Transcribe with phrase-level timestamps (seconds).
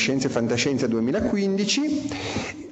[0.00, 2.08] Scienze e Fantascienza 2015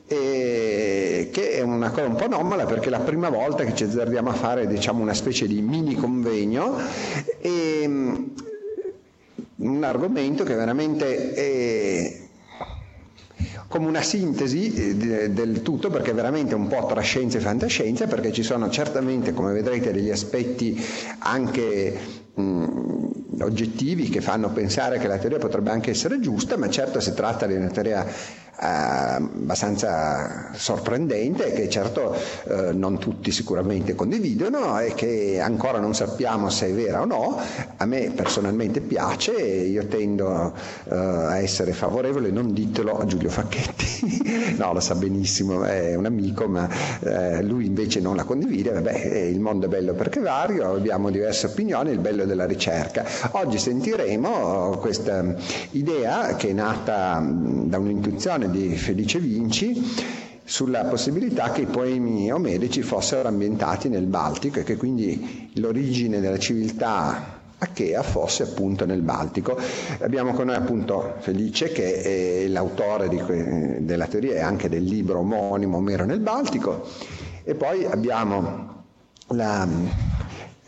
[0.07, 3.85] eh, che è una cosa un po' anomala perché è la prima volta che ci
[3.85, 6.79] azzardiamo a fare diciamo, una specie di mini convegno
[7.39, 8.15] e mm,
[9.57, 11.58] un argomento che veramente è
[13.99, 18.33] una sintesi eh, del tutto perché è veramente un po' tra scienza e fantascienza perché
[18.33, 20.81] ci sono certamente come vedrete degli aspetti
[21.19, 21.99] anche
[22.35, 23.07] mh,
[23.41, 27.47] oggettivi che fanno pensare che la teoria potrebbe anche essere giusta ma certo si tratta
[27.47, 28.07] di una teoria
[28.61, 32.13] eh, abbastanza sorprendente che certo
[32.49, 37.39] eh, non tutti sicuramente condividono e che ancora non sappiamo se è vera o no.
[37.77, 40.53] A me personalmente piace e io tendo
[40.91, 43.87] eh, a essere favorevole, non ditelo a Giulio Facchetti,
[44.57, 46.69] no lo sa benissimo, è un amico ma
[47.01, 51.47] eh, lui invece non la condivide, vabbè il mondo è bello perché vario, abbiamo diverse
[51.47, 53.05] opinioni, il bello della ricerca.
[53.33, 55.35] Oggi sentiremo questa
[55.73, 62.81] idea che è nata da un'intuizione di Felice Vinci sulla possibilità che i poemi omerici
[62.81, 69.59] fossero ambientati nel Baltico e che quindi l'origine della civiltà Achea fosse appunto nel Baltico.
[70.01, 75.19] Abbiamo con noi appunto Felice che è l'autore que- della teoria e anche del libro
[75.19, 76.87] omonimo Omero nel Baltico
[77.43, 78.85] e poi abbiamo
[79.29, 79.67] la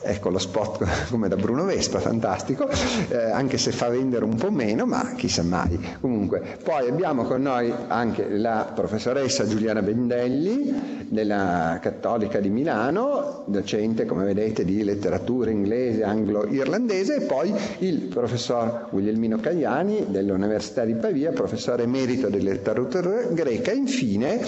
[0.03, 4.51] Ecco lo spot come da Bruno Vespa, fantastico, eh, anche se fa vendere un po'
[4.51, 5.79] meno, ma chissà mai.
[6.01, 14.07] Comunque, poi abbiamo con noi anche la professoressa Giuliana Bendelli della Cattolica di Milano, docente,
[14.07, 21.33] come vedete, di letteratura inglese, anglo-irlandese, e poi il professor Guglielmino Cagliani dell'Università di Pavia,
[21.33, 24.41] professore emerito di letteratura greca, e infine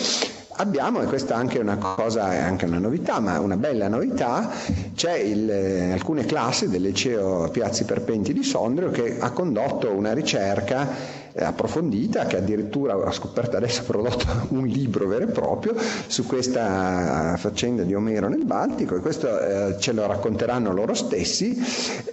[0.57, 4.51] Abbiamo, e questa è anche una cosa, è anche una novità, ma una bella novità,
[4.95, 10.13] c'è il, eh, alcune classi del liceo Piazzi Perpenti di Sondrio che ha condotto una
[10.13, 15.75] ricerca approfondita che addirittura ho scoperto adesso ha prodotto un libro vero e proprio
[16.07, 21.59] su questa faccenda di Omero nel Baltico e questo eh, ce lo racconteranno loro stessi.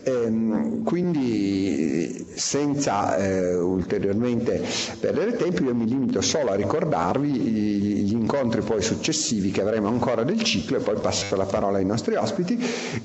[0.04, 4.64] Ehm, quindi senza eh, ulteriormente
[5.00, 10.24] perdere tempo io mi limito solo a ricordarvi gli incontri poi successivi che avremo ancora
[10.24, 12.58] del ciclo e poi passo la parola ai nostri ospiti.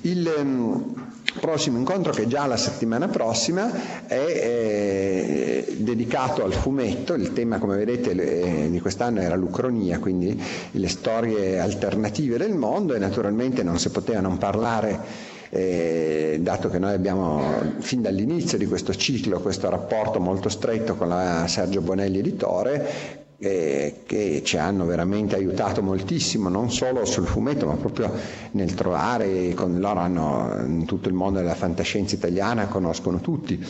[0.03, 0.95] Il ehm,
[1.41, 7.77] prossimo incontro che già la settimana prossima è eh, dedicato al fumetto, il tema come
[7.77, 10.41] vedete eh, di quest'anno era l'Ucronia, quindi
[10.73, 16.79] le storie alternative del mondo e naturalmente non si poteva non parlare eh, dato che
[16.79, 17.43] noi abbiamo
[17.79, 23.95] fin dall'inizio di questo ciclo questo rapporto molto stretto con la Sergio Bonelli editore, eh,
[24.07, 28.11] che ci hanno veramente aiutato moltissimo, non solo sul fumetto, ma proprio
[28.53, 33.63] nel trovare, con loro hanno in tutto il mondo della fantascienza italiana, conoscono tutti.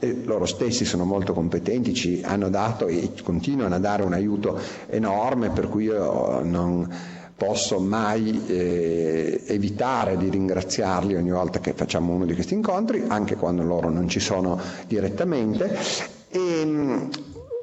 [0.00, 4.58] E loro stessi sono molto competenti, ci hanno dato e continuano a dare un aiuto
[4.88, 6.92] enorme, per cui io non
[7.36, 13.36] posso mai eh, evitare di ringraziarli ogni volta che facciamo uno di questi incontri, anche
[13.36, 14.58] quando loro non ci sono
[14.88, 15.76] direttamente.
[16.28, 17.08] E,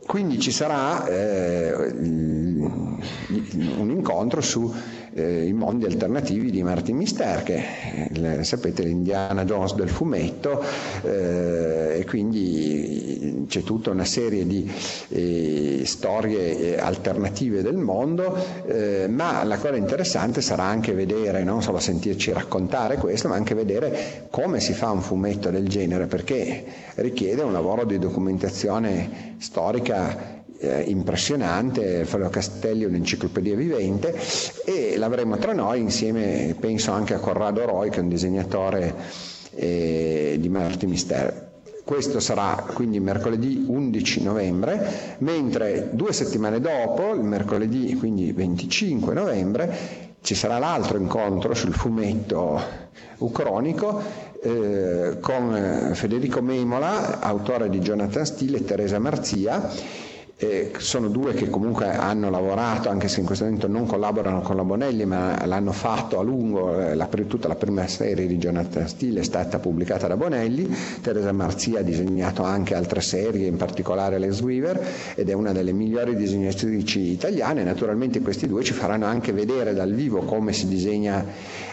[0.06, 4.69] quindi ci sarà eh, un incontro sui
[5.13, 7.63] eh, mondi alternativi di Martin Mister, che
[8.11, 10.63] eh, sapete l'Indiana Jones del fumetto,
[11.03, 14.69] eh, e quindi c'è tutta una serie di
[15.09, 18.59] eh, storie eh, alternative del mondo,
[19.09, 24.27] ma la cosa interessante sarà anche vedere, non solo sentirci raccontare questo, ma anche vedere
[24.29, 26.63] come si fa un fumetto del genere, perché
[26.95, 34.15] richiede un lavoro di documentazione storica eh, impressionante, Fabio Castelli è un'enciclopedia vivente
[34.63, 38.93] e l'avremo tra noi insieme, penso anche a Corrado Roy che è un disegnatore
[39.55, 41.49] eh, di Marti Mister.
[41.83, 50.09] Questo sarà quindi mercoledì 11 novembre, mentre due settimane dopo, il mercoledì quindi 25 novembre,
[50.21, 52.61] ci sarà l'altro incontro sul fumetto
[53.17, 53.99] ucronico
[54.43, 59.69] eh, con Federico Memola, autore di Jonathan Steele e Teresa Marzia
[60.41, 64.55] eh, sono due che comunque hanno lavorato, anche se in questo momento non collaborano con
[64.55, 68.88] la Bonelli, ma l'hanno fatto a lungo, eh, la, tutta la prima serie di Jonathan
[68.88, 70.67] Steele è stata pubblicata da Bonelli,
[71.01, 74.83] Teresa Marzia ha disegnato anche altre serie, in particolare Les Weaver,
[75.13, 79.93] ed è una delle migliori disegnatrici italiane, naturalmente questi due ci faranno anche vedere dal
[79.93, 81.23] vivo come si disegna,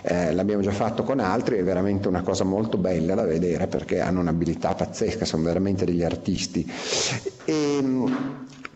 [0.03, 4.01] eh, l'abbiamo già fatto con altri, è veramente una cosa molto bella da vedere perché
[4.01, 6.71] hanno un'abilità pazzesca, sono veramente degli artisti.
[7.47, 7.81] E,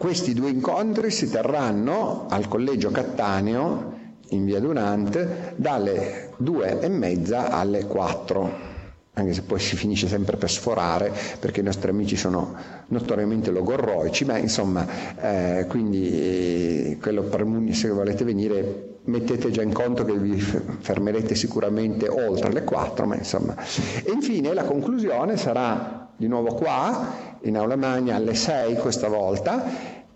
[0.02, 3.92] questi due incontri si terranno al Collegio Cattaneo
[4.30, 8.70] in via Dunant dalle due e mezza alle 4
[9.12, 12.52] anche se poi si finisce sempre per sforare perché i nostri amici sono
[12.88, 14.86] notoriamente logorroici, ma insomma,
[15.20, 21.36] eh, quindi eh, quello per se volete venire mettete già in conto che vi fermerete
[21.36, 23.54] sicuramente oltre le 4, ma insomma.
[24.02, 29.64] E infine la conclusione sarà di nuovo qua, in aula magna alle 6 questa volta,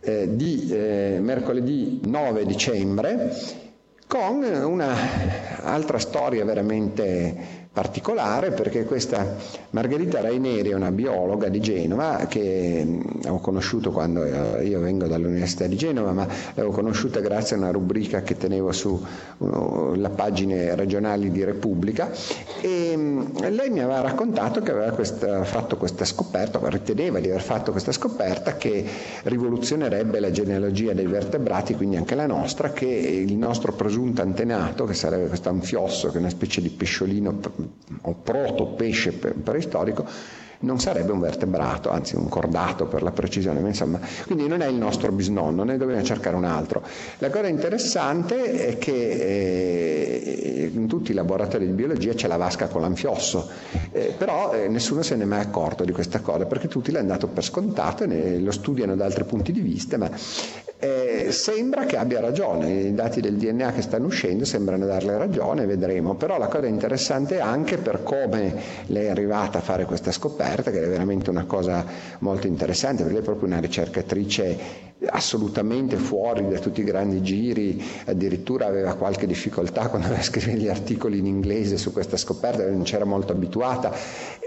[0.00, 3.34] eh, di eh, mercoledì 9 dicembre,
[4.06, 9.36] con un'altra storia veramente particolare perché questa
[9.68, 15.06] Margherita Raineri è una biologa di Genova che mm, ho conosciuto quando eh, io vengo
[15.06, 19.06] dall'Università di Genova, ma l'avevo conosciuta grazie a una rubrica che tenevo sulle
[19.36, 22.10] uh, pagine regionali di Repubblica.
[22.62, 27.42] E um, lei mi aveva raccontato che aveva questa, fatto questa scoperta, riteneva di aver
[27.42, 28.86] fatto questa scoperta che
[29.24, 34.94] rivoluzionerebbe la genealogia dei vertebrati, quindi anche la nostra, che il nostro presunto antenato, che
[34.94, 37.34] sarebbe questo anfiosso, che è una specie di pesciolino
[38.02, 40.04] o proto pesce preistorico,
[40.60, 44.66] non sarebbe un vertebrato, anzi un cordato per la precisione, ma insomma, quindi non è
[44.66, 46.82] il nostro bisnonno, ne dobbiamo cercare un altro.
[47.18, 52.68] La cosa interessante è che eh, in tutti i laboratori di biologia c'è la vasca
[52.68, 53.48] con l'anfiosso,
[53.92, 57.08] eh, però eh, nessuno se ne è mai accorto di questa cosa, perché tutti l'hanno
[57.08, 60.10] dato per scontato e lo studiano da altri punti di vista, ma
[60.78, 65.64] eh, sembra che abbia ragione, i dati del DNA che stanno uscendo sembrano darle ragione,
[65.64, 68.54] vedremo, però la cosa interessante è anche per come
[68.86, 71.84] lei è arrivata a fare questa scoperta, che è veramente una cosa
[72.18, 74.58] molto interessante, perché lei è proprio una ricercatrice
[75.08, 80.68] assolutamente fuori da tutti i grandi giri, addirittura aveva qualche difficoltà quando aveva scrivere gli
[80.68, 83.92] articoli in inglese su questa scoperta, non c'era molto abituata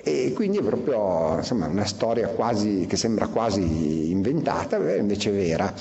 [0.03, 5.73] e quindi è proprio insomma, una storia quasi, che sembra quasi inventata, invece vera.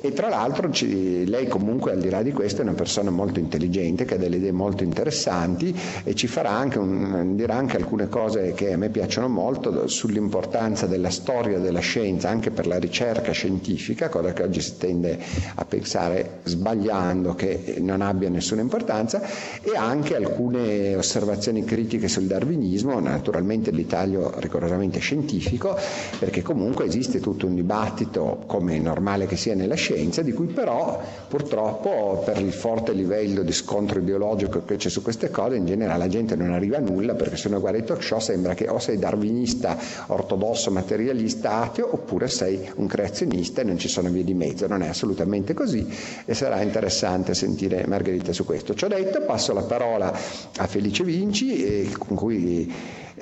[0.00, 3.38] E tra l'altro ci, lei comunque al di là di questo è una persona molto
[3.38, 5.74] intelligente, che ha delle idee molto interessanti
[6.04, 10.86] e ci farà anche un, dirà anche alcune cose che a me piacciono molto sull'importanza
[10.86, 15.18] della storia della scienza anche per la ricerca scientifica cosa che oggi si tende
[15.54, 19.22] a pensare sbagliando che non abbia nessuna importanza,
[19.62, 25.76] e anche alcune osservazioni critiche sul darwinismo, naturalmente di taglio rigorosamente scientifico,
[26.18, 30.46] perché comunque esiste tutto un dibattito, come è normale che sia nella scienza, di cui
[30.46, 35.66] però purtroppo per il forte livello di scontro ideologico che c'è su queste cose, in
[35.66, 38.54] generale la gente non arriva a nulla, perché se uno guarda i talk show sembra
[38.54, 43.99] che o sei darwinista, ortodosso, materialista, ateo, oppure sei un creazionista e non ci sono
[44.00, 45.86] sono vie di mezzo, non è assolutamente così
[46.24, 48.74] e sarà interessante sentire Margherita su questo.
[48.74, 50.12] Ciò detto, passo la parola
[50.56, 52.72] a Felice Vinci, con cui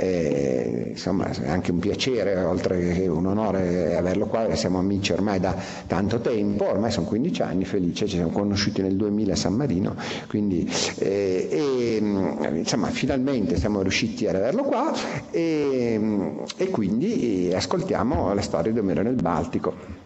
[0.00, 5.40] eh, insomma è anche un piacere, oltre che un onore averlo qua, siamo amici ormai
[5.40, 5.56] da
[5.88, 9.96] tanto tempo, ormai sono 15 anni, Felice, ci siamo conosciuti nel 2000 a San Marino,
[10.28, 11.96] quindi eh, e,
[12.54, 14.92] insomma finalmente siamo riusciti ad averlo qua
[15.32, 16.00] e,
[16.56, 19.97] e quindi ascoltiamo la storia di Omero nel Baltico.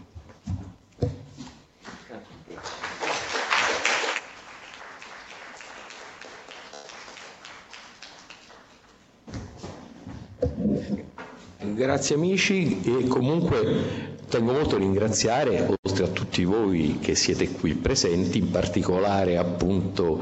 [11.83, 17.75] Grazie amici e comunque tengo molto a ringraziare, oltre a tutti voi che siete qui
[17.75, 20.21] presenti, in particolare appunto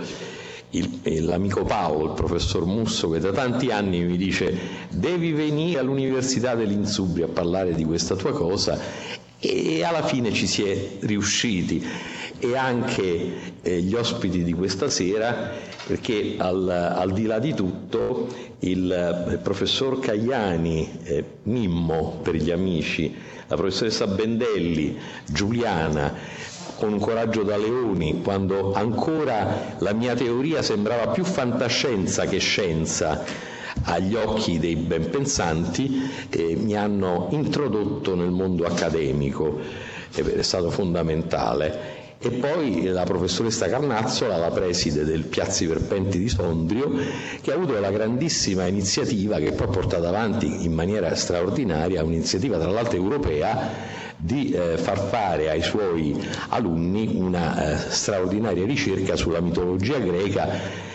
[0.71, 5.81] il, eh, l'amico Paolo, il professor Musso, che da tanti anni mi dice devi venire
[5.81, 8.81] all'Università dell'Insubria a parlare di questa tua cosa
[9.38, 11.85] e alla fine ci si è riusciti
[12.40, 13.32] e anche
[13.62, 15.52] eh, gli ospiti di questa sera
[15.87, 18.28] perché al, al di là di tutto
[18.61, 23.14] il, il professor Cagliani, eh, Mimmo per gli amici,
[23.47, 26.14] la professoressa Bendelli, Giuliana,
[26.76, 33.23] con un coraggio da leoni, quando ancora la mia teoria sembrava più fantascienza che scienza
[33.82, 39.59] agli occhi dei ben pensanti, eh, mi hanno introdotto nel mondo accademico,
[40.12, 46.93] è stato fondamentale e poi la professoressa Carnazzola, la preside del Piazzi Verpenti di Sondrio,
[47.41, 52.59] che ha avuto la grandissima iniziativa, che poi ha portato avanti in maniera straordinaria, un'iniziativa
[52.59, 53.71] tra l'altro europea,
[54.19, 56.15] di eh, far fare ai suoi
[56.50, 60.89] alunni una eh, straordinaria ricerca sulla mitologia greca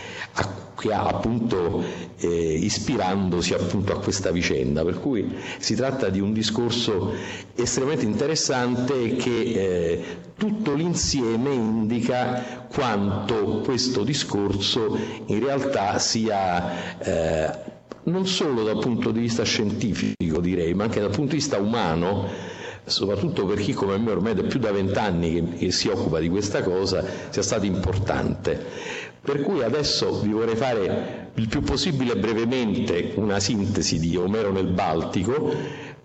[0.85, 1.83] che ha appunto
[2.17, 7.11] eh, ispirandosi appunto a questa vicenda, per cui si tratta di un discorso
[7.55, 10.03] estremamente interessante che eh,
[10.37, 17.73] tutto l'insieme indica quanto questo discorso in realtà sia eh,
[18.03, 22.53] non solo dal punto di vista scientifico direi, ma anche dal punto di vista umano
[22.85, 26.29] soprattutto per chi come me ormai da più da vent'anni che, che si occupa di
[26.29, 28.63] questa cosa, sia stato importante.
[29.25, 34.67] Per cui adesso vi vorrei fare il più possibile brevemente una sintesi di Omero nel
[34.67, 35.51] Baltico,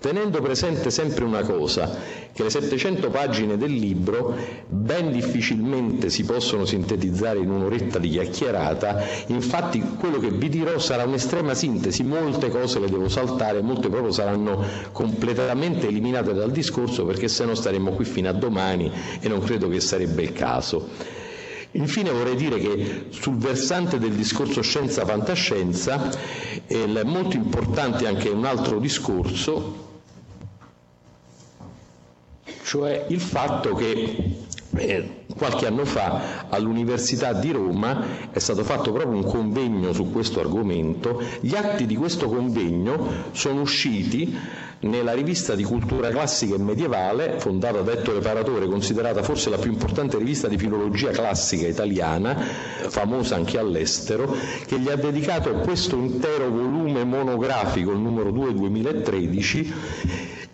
[0.00, 1.98] tenendo presente sempre una cosa,
[2.32, 4.34] che le 700 pagine del libro
[4.66, 11.04] ben difficilmente si possono sintetizzare in un'oretta di chiacchierata, infatti quello che vi dirò sarà
[11.04, 17.28] un'estrema sintesi, molte cose le devo saltare, molte proprio saranno completamente eliminate dal discorso perché
[17.28, 21.18] se no staremmo qui fino a domani e non credo che sarebbe il caso.
[21.72, 26.10] Infine vorrei dire che sul versante del discorso scienza-fantascienza
[26.66, 29.88] è molto importante anche un altro discorso,
[32.64, 34.46] cioè il fatto che
[34.76, 40.40] eh, qualche anno fa all'Università di Roma è stato fatto proprio un convegno su questo
[40.40, 44.36] argomento, gli atti di questo convegno sono usciti
[44.82, 49.70] nella rivista di cultura classica e medievale, fondata da Ettore Paratore, considerata forse la più
[49.70, 52.34] importante rivista di filologia classica italiana,
[52.88, 54.34] famosa anche all'estero,
[54.66, 59.74] che gli ha dedicato questo intero volume monografico, il numero 2 2013,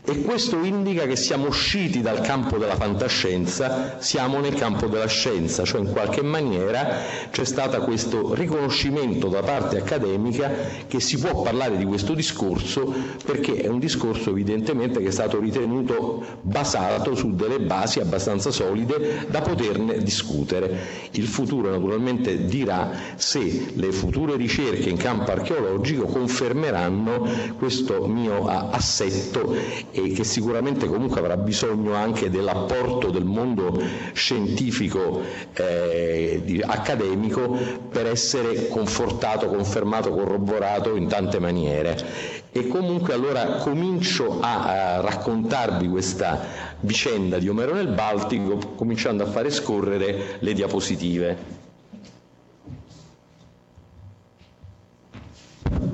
[0.08, 5.64] e questo indica che siamo usciti dal campo della fantascienza, siamo nel campo della scienza,
[5.64, 6.98] cioè in qualche maniera
[7.30, 10.48] c'è stato questo riconoscimento da parte accademica
[10.86, 12.94] che si può parlare di questo discorso
[13.24, 19.26] perché è un discorso evidentemente che è stato ritenuto basato su delle basi abbastanza solide
[19.28, 21.08] da poterne discutere.
[21.12, 29.94] Il futuro naturalmente dirà se le future ricerche in campo archeologico confermeranno questo mio assetto
[30.02, 33.80] e che sicuramente comunque avrà bisogno anche dell'apporto del mondo
[34.12, 35.22] scientifico
[35.54, 37.48] eh, accademico
[37.88, 42.44] per essere confortato, confermato, corroborato in tante maniere.
[42.52, 46.44] E comunque allora comincio a, a raccontarvi questa
[46.80, 51.54] vicenda di Omero nel Baltico cominciando a fare scorrere le diapositive.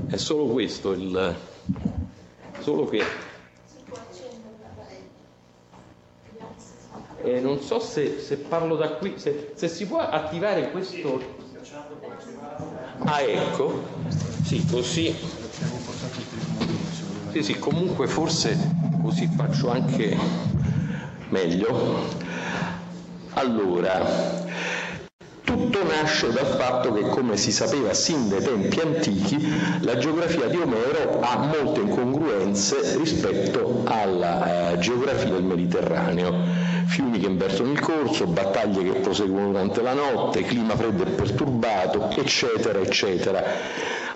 [0.08, 1.34] È solo questo il
[2.60, 3.02] solo che
[7.24, 11.20] Eh, non so se, se, parlo da qui, se, se, si può attivare questo.
[13.04, 13.80] Ah, ecco,
[14.42, 15.14] sì, così.
[17.30, 18.56] Sì, sì, comunque forse
[19.00, 20.16] così faccio anche
[21.28, 22.08] meglio.
[23.34, 24.00] Allora,
[25.44, 29.48] tutto nasce dal fatto che, come si sapeva sin dai tempi antichi,
[29.80, 36.70] la geografia di Omero ha molte incongruenze rispetto alla eh, geografia del Mediterraneo.
[36.86, 42.10] Fiumi che invertono il corso, battaglie che proseguono durante la notte, clima freddo e perturbato,
[42.10, 43.44] eccetera, eccetera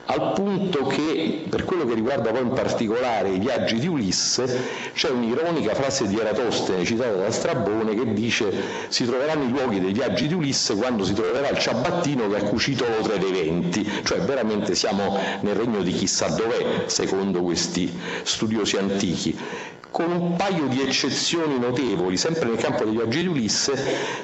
[0.09, 5.11] al punto che per quello che riguarda poi in particolare i viaggi di Ulisse c'è
[5.11, 8.53] un'ironica frase di Eratostene citata da Strabone che dice
[8.89, 12.43] si troveranno i luoghi dei viaggi di Ulisse quando si troverà il ciabattino che ha
[12.45, 18.77] cucito l'otre dei venti, cioè veramente siamo nel regno di chissà dov'è secondo questi studiosi
[18.77, 19.37] antichi
[19.97, 23.73] con un paio di eccezioni notevoli, sempre nel campo dei viaggi di Ulisse,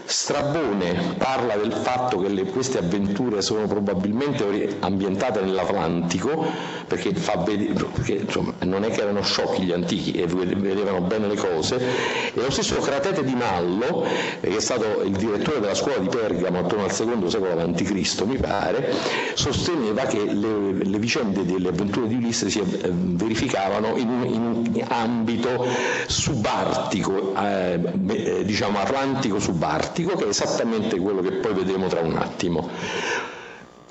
[0.04, 6.44] Strabone parla del fatto che le, queste avventure sono probabilmente ambientate nell'Atlantico,
[6.86, 7.12] perché,
[7.46, 11.76] vedere, perché insomma, non è che erano sciocchi gli antichi e vedevano bene le cose,
[11.76, 14.04] e lo stesso Cratete di Mallo,
[14.40, 18.36] che è stato il direttore della scuola di Pergamo attorno al secondo secolo a.C., mi
[18.36, 18.92] pare,
[19.32, 24.84] sosteneva che le, le vicende delle avventure di Ulisse si eh, verificavano in in un
[24.88, 25.61] ambito
[26.06, 27.78] subartico, eh,
[28.08, 32.68] eh, diciamo atlantico subartico, che è esattamente quello che poi vedremo tra un attimo.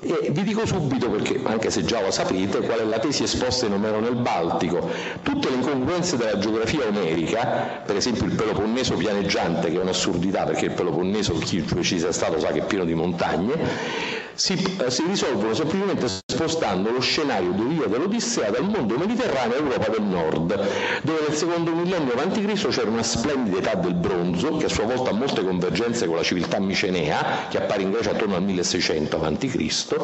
[0.04, 3.66] E vi dico subito, perché anche se già lo sapete, qual è la tesi esposta
[3.66, 4.90] in Omero nel Baltico.
[5.22, 10.64] Tutte le incongruenze della geografia omerica, per esempio il Peloponneso pianeggiante, che è un'assurdità perché
[10.64, 13.54] il Peloponneso, chi ci sia stato sa che è pieno di montagne,
[14.34, 20.02] si, eh, si risolvono semplicemente spostando lo scenario dell'Ia dell'Odissea dal mondo mediterraneo all'Europa del
[20.02, 20.66] Nord,
[21.02, 22.68] dove nel secondo millennio a.C.
[22.68, 26.22] c'era una splendida età del bronzo, che a sua volta ha molte convergenze con la
[26.22, 29.96] civiltà micenea, che appare in Grecia attorno al 1600 a.C.,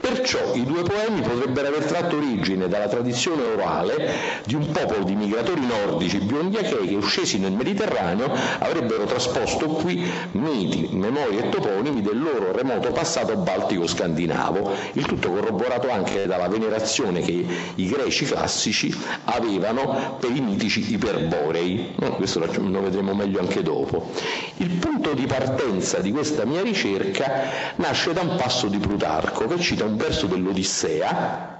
[0.00, 4.12] perciò i due poemi potrebbero aver tratto origine dalla tradizione orale
[4.44, 10.08] di un popolo di migratori nordici biondi achei che uscesi nel Mediterraneo avrebbero trasposto qui
[10.32, 16.26] miti, memorie e toponimi del loro remoto passato baltico baltico scandinavo, il tutto corroborato anche
[16.26, 17.44] dalla venerazione che
[17.74, 18.94] i greci classici
[19.24, 24.10] avevano per i mitici iperborei, questo lo vedremo meglio anche dopo.
[24.58, 29.58] Il punto di partenza di questa mia ricerca nasce da un passo di Plutarco che
[29.58, 31.53] cita un verso dell'Odissea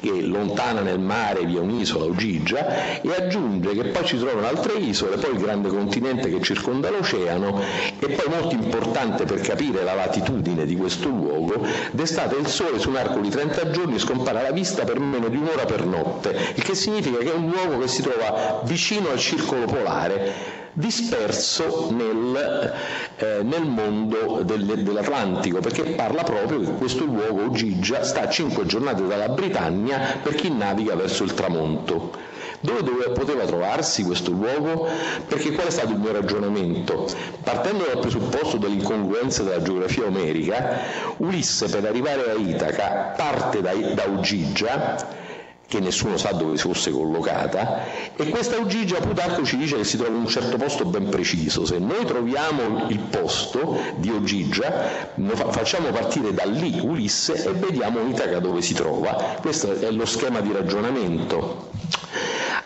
[0.00, 4.74] che lontana nel mare vi è un'isola, Ugigia, e aggiunge che poi ci trovano altre
[4.74, 7.60] isole, poi il grande continente che circonda l'oceano
[7.98, 12.90] e poi molto importante per capire la latitudine di questo luogo, d'estate il sole su
[12.90, 16.62] un arco di 30 giorni scompare alla vista per meno di un'ora per notte, il
[16.62, 22.74] che significa che è un luogo che si trova vicino al circolo polare, disperso nel,
[23.16, 28.66] eh, nel mondo del, dell'Atlantico, perché parla proprio che questo luogo, Gigia, sta a cinque
[28.66, 32.12] giornate dalla Britannia per chi naviga verso il tramonto.
[32.60, 34.88] Dove, dove, poteva trovarsi questo luogo?
[35.26, 37.08] Perché qual è stato il mio ragionamento?
[37.42, 40.80] Partendo dal presupposto dell'incongruenza della geografia omerica,
[41.18, 45.24] Ulisse per arrivare a Itaca parte da, da Ugigia,
[45.68, 50.12] che nessuno sa dove fosse collocata, e questa Ugigia Plutarco ci dice che si trova
[50.14, 51.64] in un certo posto ben preciso.
[51.64, 55.14] Se noi troviamo il posto di Ogigia,
[55.50, 59.38] facciamo partire da lì Ulisse e vediamo Itaca dove si trova.
[59.40, 61.70] Questo è lo schema di ragionamento.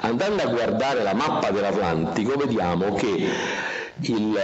[0.03, 3.29] Andando a guardare la mappa dell'Atlantico, vediamo che
[4.01, 4.39] il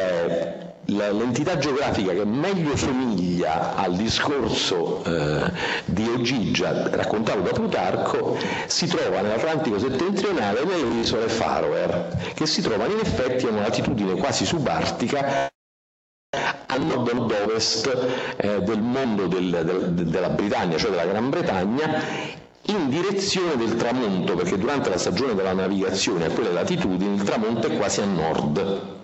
[0.87, 5.51] l'entità geografica che meglio somiglia al discorso eh,
[5.87, 12.93] di Ogigia raccontato da Plutarco si trova nell'Atlantico settentrionale nelle isole Faroe, che si trovano
[12.93, 15.49] in effetti a una latitudine quasi subartica
[16.67, 19.63] a nord-ovest eh, del mondo del,
[19.95, 22.03] del, della Britannia, cioè della Gran Bretagna,
[22.69, 27.69] in direzione del tramonto, perché durante la stagione della navigazione a quelle latitudini il tramonto
[27.69, 28.96] è quasi a nord.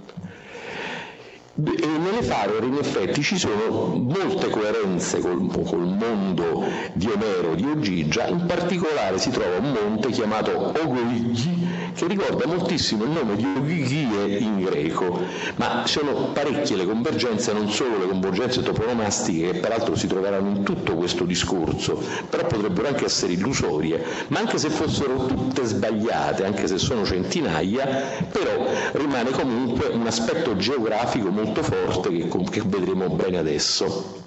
[1.54, 8.26] Nelle Faroe in effetti ci sono molte coerenze col, col, mondo di Omero, di Ogigia,
[8.28, 14.38] in particolare si trova un monte chiamato Ogoigi che ricorda moltissimo il nome di Ogigie
[14.38, 15.20] in greco,
[15.56, 20.62] ma sono parecchie le convergenze, non solo le convergenze toponomastiche che peraltro si troveranno in
[20.64, 26.66] tutto questo discorso, però potrebbero anche essere illusorie, ma anche se fossero tutte sbagliate, anche
[26.66, 27.86] se sono centinaia,
[28.30, 34.21] però rimane comunque un aspetto geografico molto molto forte che, che vedremo bene adesso.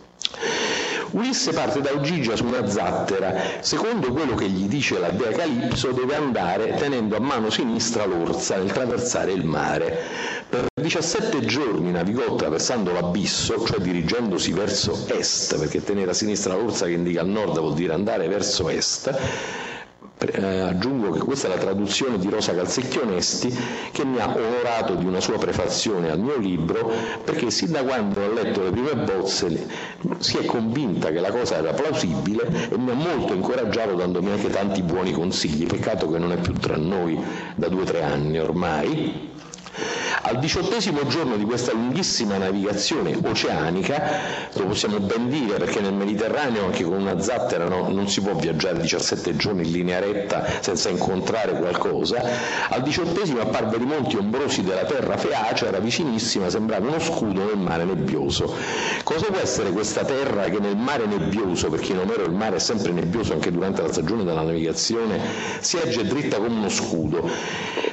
[1.15, 5.93] Ulisse parte da Ugigia su una zattera, secondo quello che gli dice la dea Calipso
[5.93, 9.97] deve andare tenendo a mano sinistra l'orsa nel traversare il mare.
[10.49, 16.85] Per 17 giorni navigò attraversando l'abisso, cioè dirigendosi verso est, perché tenere a sinistra l'orsa
[16.85, 19.17] che indica al nord vuol dire andare verso est,
[20.17, 23.53] eh, aggiungo che questa è la traduzione di Rosa Calzecchi Onesti
[23.91, 26.91] che mi ha onorato di una sua prefazione al mio libro
[27.23, 29.67] perché sin da quando ho letto le prime bozze
[30.19, 34.49] si è convinta che la cosa era plausibile e mi ha molto incoraggiato dandomi anche
[34.49, 37.19] tanti buoni consigli, peccato che non è più tra noi
[37.55, 39.33] da due o tre anni ormai.
[40.21, 44.01] Al diciottesimo giorno di questa lunghissima navigazione oceanica,
[44.53, 48.33] lo possiamo ben dire perché nel Mediterraneo anche con una zattera no, non si può
[48.33, 52.23] viaggiare 17 giorni in linea retta senza incontrare qualcosa,
[52.69, 57.57] al diciottesimo apparve i monti ombrosi della terra feace, era vicinissima, sembrava uno scudo nel
[57.57, 58.53] mare nebbioso.
[59.03, 62.59] Cosa può essere questa terra che nel mare nebbioso, perché in Omero il mare è
[62.59, 65.19] sempre nebbioso anche durante la stagione della navigazione,
[65.59, 67.29] si erge dritta come uno scudo?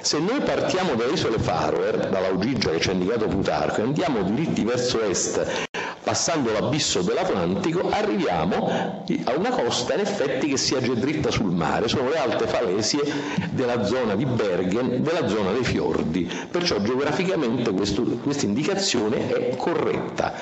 [0.00, 4.22] Se noi partiamo dalle isole Faroe, da dall'Augigia che ci ha indicato Plutarco e andiamo
[4.22, 5.68] diritti verso est
[6.02, 8.68] passando l'abisso dell'Atlantico, arriviamo
[9.24, 13.00] a una costa in effetti che si agge dritta sul mare, sono le alte falesie
[13.52, 20.34] della zona di Bergen, della zona dei fiordi, perciò geograficamente questa indicazione è corretta.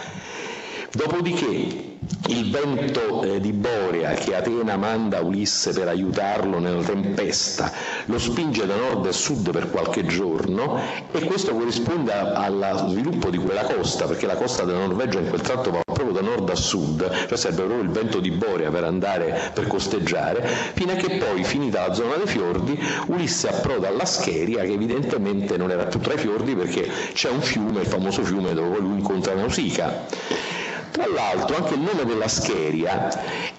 [0.92, 7.70] Dopodiché il vento eh, di Borea che Atena manda a Ulisse per aiutarlo nella tempesta
[8.06, 10.80] lo spinge da nord a sud per qualche giorno
[11.12, 15.40] e questo corrisponde allo sviluppo di quella costa perché la costa della Norvegia in quel
[15.40, 18.84] tratto va proprio da nord a sud cioè serve proprio il vento di Borea per
[18.84, 24.04] andare per costeggiare fino a che poi finita la zona dei fiordi Ulisse approda alla
[24.04, 28.24] Scheria che evidentemente non era più tra i fiordi perché c'è un fiume il famoso
[28.24, 30.58] fiume dove lui incontra Nausicaa
[30.90, 33.08] tra l'altro anche il nome della Scheria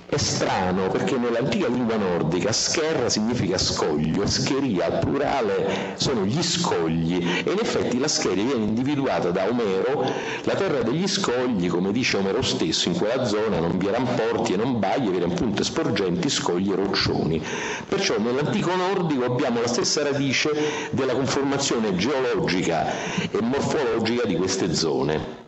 [0.05, 7.15] è strano perché nell'antica lingua nordica scherra significa scoglio, scheria al plurale sono gli scogli
[7.45, 10.03] e in effetti la Scheria viene individuata da Omero,
[10.43, 14.51] la terra degli scogli, come dice Omero stesso, in quella zona non vi erano porti
[14.51, 17.41] e non bagli, vi erano punte sporgenti, scogli e roccioni.
[17.87, 20.49] Perciò nell'antico nordico abbiamo la stessa radice
[20.91, 22.85] della conformazione geologica
[23.31, 25.39] e morfologica di queste zone.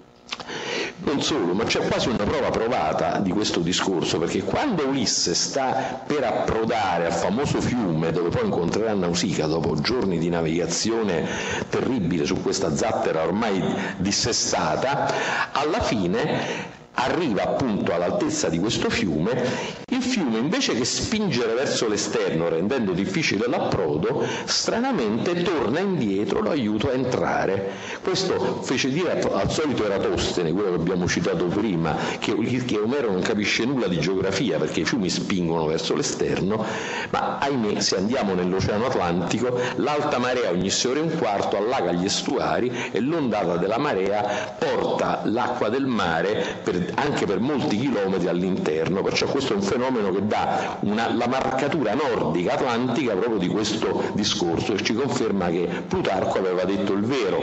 [1.05, 6.01] Non solo, ma c'è quasi una prova provata di questo discorso, perché quando Ulisse sta
[6.05, 11.27] per approdare al famoso fiume dove poi incontrerà Nausicaa dopo giorni di navigazione
[11.69, 13.61] terribile su questa zattera ormai
[13.97, 21.87] dissestata, alla fine arriva appunto all'altezza di questo fiume, il fiume invece che spingere verso
[21.87, 27.71] l'esterno rendendo difficile l'approdo, stranamente torna indietro, lo aiuta a entrare.
[28.01, 33.21] Questo fece dire al solito Eratostene, quello che abbiamo citato prima, che, che Omero non
[33.21, 36.65] capisce nulla di geografia perché i fiumi spingono verso l'esterno,
[37.09, 41.91] ma ahimè se andiamo nell'Oceano Atlantico l'alta marea ogni sei ore e un quarto allaga
[41.91, 48.27] gli estuari e l'ondata della marea porta l'acqua del mare per anche per molti chilometri
[48.27, 53.47] all'interno, perciò questo è un fenomeno che dà una, la marcatura nordica atlantica proprio di
[53.47, 57.41] questo discorso e ci conferma che Plutarco aveva detto il vero.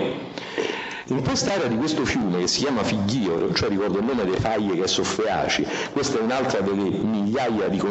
[1.06, 4.76] In quest'area di questo fiume che si chiama Fighio, cioè ricordo il nome dei faglie
[4.76, 7.82] che è Soffeaci, questa è un'altra delle migliaia di,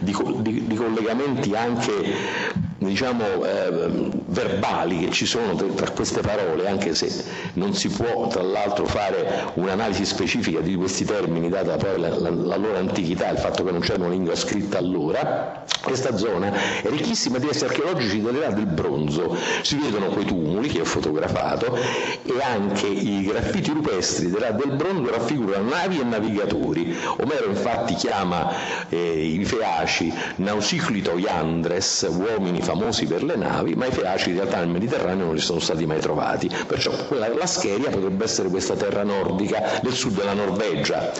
[0.00, 6.94] di, di, di collegamenti anche diciamo, eh, verbali che ci sono tra queste parole, anche
[6.94, 12.08] se non si può tra l'altro fare un'analisi specifica di questi termini, data poi la,
[12.08, 16.52] la, la loro antichità, il fatto che non c'era una lingua scritta allora, questa zona
[16.82, 21.76] è ricchissima di resti archeologici dell'età del bronzo, si vedono quei tumuli che ho fotografato
[21.76, 26.96] e anche i graffiti rupestri dell'età del bronzo raffigurano navi e navigatori.
[27.18, 28.50] Omero infatti chiama
[28.88, 32.71] eh, i feaci nausiclito iandres, uomini famosi
[33.06, 36.00] per le navi, ma i feaci in realtà nel Mediterraneo non li sono stati mai
[36.00, 41.12] trovati, perciò quella, la Scheria potrebbe essere questa terra nordica del sud della Norvegia,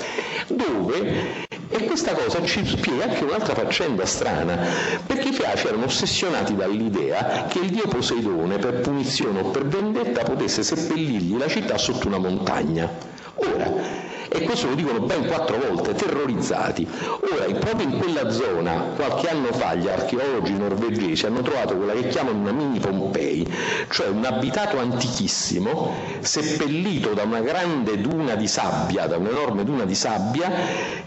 [0.48, 4.58] dove e questa cosa ci spiega anche un'altra faccenda strana,
[5.06, 10.22] perché i Feaci erano ossessionati dall'idea che il dio Poseidone, per punizione o per vendetta,
[10.22, 12.90] potesse seppellirgli la città sotto una montagna.
[13.36, 13.72] Ora,
[14.28, 16.86] e questo lo dicono ben quattro volte, terrorizzati.
[17.32, 22.08] Ora, proprio in quella zona, qualche anno fa, gli archeologi norvegesi hanno trovato quella che
[22.08, 23.46] chiamano una mini Pompei,
[23.90, 29.94] cioè un abitato antichissimo, seppellito da una grande duna di sabbia, da un'enorme duna di
[29.94, 30.50] sabbia,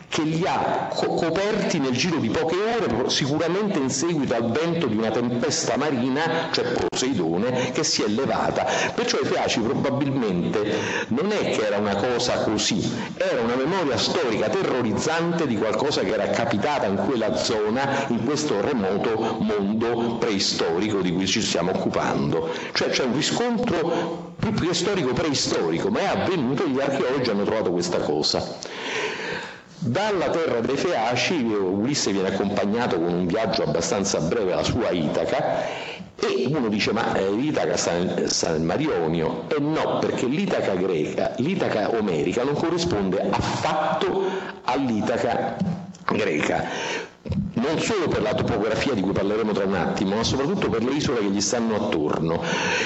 [0.07, 4.87] che li ha co- coperti nel giro di poche ore, sicuramente in seguito al vento
[4.87, 8.65] di una tempesta marina, cioè Poseidone, che si è levata.
[8.93, 10.73] Perciò i Feaci probabilmente
[11.09, 16.11] non è che era una cosa così, era una memoria storica terrorizzante di qualcosa che
[16.13, 22.49] era capitata in quella zona, in questo remoto mondo preistorico di cui ci stiamo occupando.
[22.73, 27.43] Cioè c'è un riscontro più che storico preistorico, ma è avvenuto e gli archeologi hanno
[27.43, 28.43] trovato questa cosa.
[29.77, 35.93] Dalla terra dei Feaci Ulisse viene accompagnato con un viaggio abbastanza breve alla sua Itaca
[36.19, 40.25] e uno dice ma eh, l'Itaca sta nel, sta nel Mar Ionio e no perché
[40.27, 44.23] l'Itaca greca, l'Itaca omerica non corrisponde affatto
[44.63, 45.57] all'Itaca
[46.07, 46.63] greca
[47.55, 50.91] non solo per la topografia di cui parleremo tra un attimo, ma soprattutto per le
[50.91, 52.41] isole che gli stanno attorno.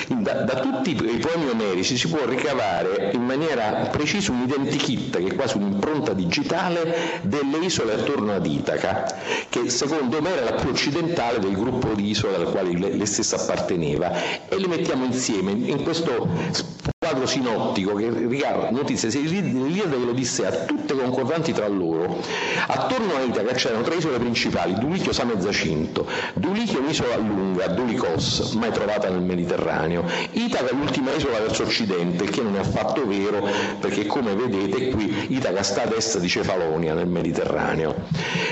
[0.08, 5.28] Da, da tutti i poemi omerici si può ricavare in maniera precisa un identikit, che
[5.28, 9.06] è quasi un'impronta digitale, delle isole attorno ad Itaca,
[9.49, 13.36] che secondo Omero è la più occidentale del gruppo di isole al quale lei stessa
[13.36, 14.12] apparteneva,
[14.47, 20.93] e le mettiamo insieme in questo quadro sinottico che ricava notizie dell'Iliade e dell'Odissea, tutte
[20.93, 22.22] concordanti tra loro.
[22.67, 26.06] Attorno a Itaca c'erano tre isole principali, Dulichio, Same e Zacinto.
[26.36, 30.04] Dulichio è un'isola lunga, Dulicos, mai trovata nel Mediterraneo.
[30.32, 33.48] Itaca è l'ultima isola verso occidente, che non è affatto vero,
[33.80, 37.95] perché come vedete qui Itaca sta ad est di Cefalonia, nel Mediterraneo.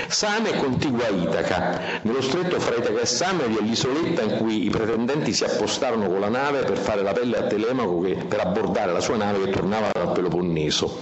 [0.08, 1.80] Same è contigua a Itaca.
[2.02, 6.08] Nello stretto fra Itaca e Same vi è l'isoletta in cui i pretendenti si appostarono
[6.08, 9.44] con la nave per fare la pelle a Telemaco che, per abbordare la sua nave
[9.44, 10.98] che tornava dal Peloponneso.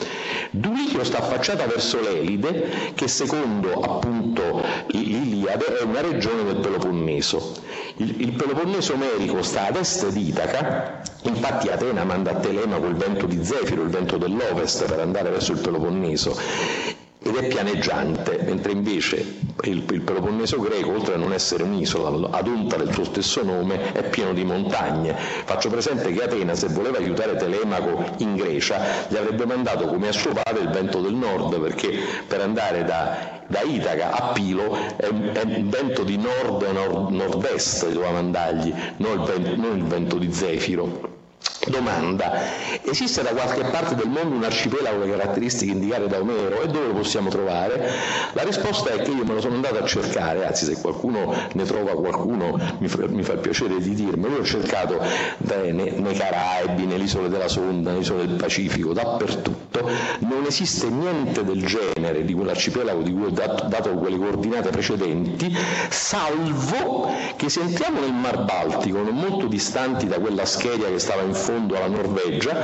[0.51, 7.55] Dulichio sta affacciata verso l'Elide, che secondo appunto l'Iliade è una regione del Peloponneso.
[7.97, 12.95] Il, il Peloponneso omerico sta ad est di Itaca, infatti Atena manda a Telemaco il
[12.95, 18.71] vento di Zefiro, il vento dell'ovest per andare verso il Peloponneso ed è pianeggiante, mentre
[18.73, 19.17] invece
[19.65, 24.09] il, il, Peloponneso greco, oltre a non essere un'isola, adunta del suo stesso nome, è
[24.09, 25.15] pieno di montagne.
[25.45, 30.13] Faccio presente che Atena, se voleva aiutare Telemaco in Grecia, gli avrebbe mandato come a
[30.13, 35.07] suo padre il vento del nord, perché per andare da, da Itaca a Pilo è,
[35.07, 41.16] è un vento di nord-nord-est doveva mandargli, non il, vento, non il vento di Zefiro.
[41.69, 42.33] Domanda,
[42.83, 46.61] esiste da qualche parte del mondo un arcipelago con le caratteristiche indicate da Omero?
[46.63, 47.91] E dove lo possiamo trovare?
[48.35, 51.65] La risposta è che io me lo sono andato a cercare, anzi se qualcuno ne
[51.65, 55.01] trova qualcuno mi fa, mi fa piacere di dirmelo, io ho cercato
[55.39, 62.25] nei, nei Caraibi, nell'isola della Sonda, nell'isola del Pacifico, dappertutto, non esiste niente del genere
[62.25, 65.53] di quell'arcipelago di cui ho dato, dato quelle coordinate precedenti,
[65.89, 71.23] salvo che se entriamo nel Mar Baltico, non molto distanti da quella scheria che stava
[71.23, 72.57] in fondo alla Norvegia,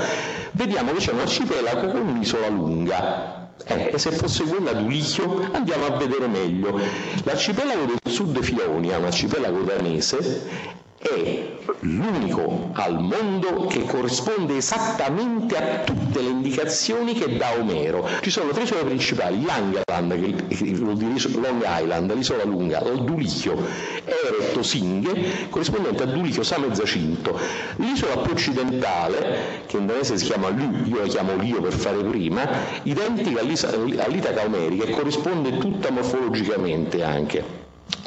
[0.53, 3.41] vediamo che c'è un arcipelago con un'isola lunga.
[3.65, 6.79] Eh, e se fosse quella d'Ulicchio andiamo a vedere meglio.
[7.25, 15.79] L'arcipelago del sud Fionia, un arcipelago danese, è l'unico al mondo che corrisponde esattamente a
[15.85, 18.09] tutte le indicazioni che dà Omero.
[18.21, 23.57] Ci sono tre isole principali, vuol dire Long Island, l'isola lunga, Dulicchio,
[24.05, 27.39] Ere Tosinghe, corrispondente a Dulicchio Same Zacinto.
[27.77, 32.03] L'isola più occidentale, che in danese si chiama Lu, io la chiamo Lio per fare
[32.05, 32.49] prima,
[32.85, 37.62] identica all'Itaca Omerica e corrisponde tutta morfologicamente anche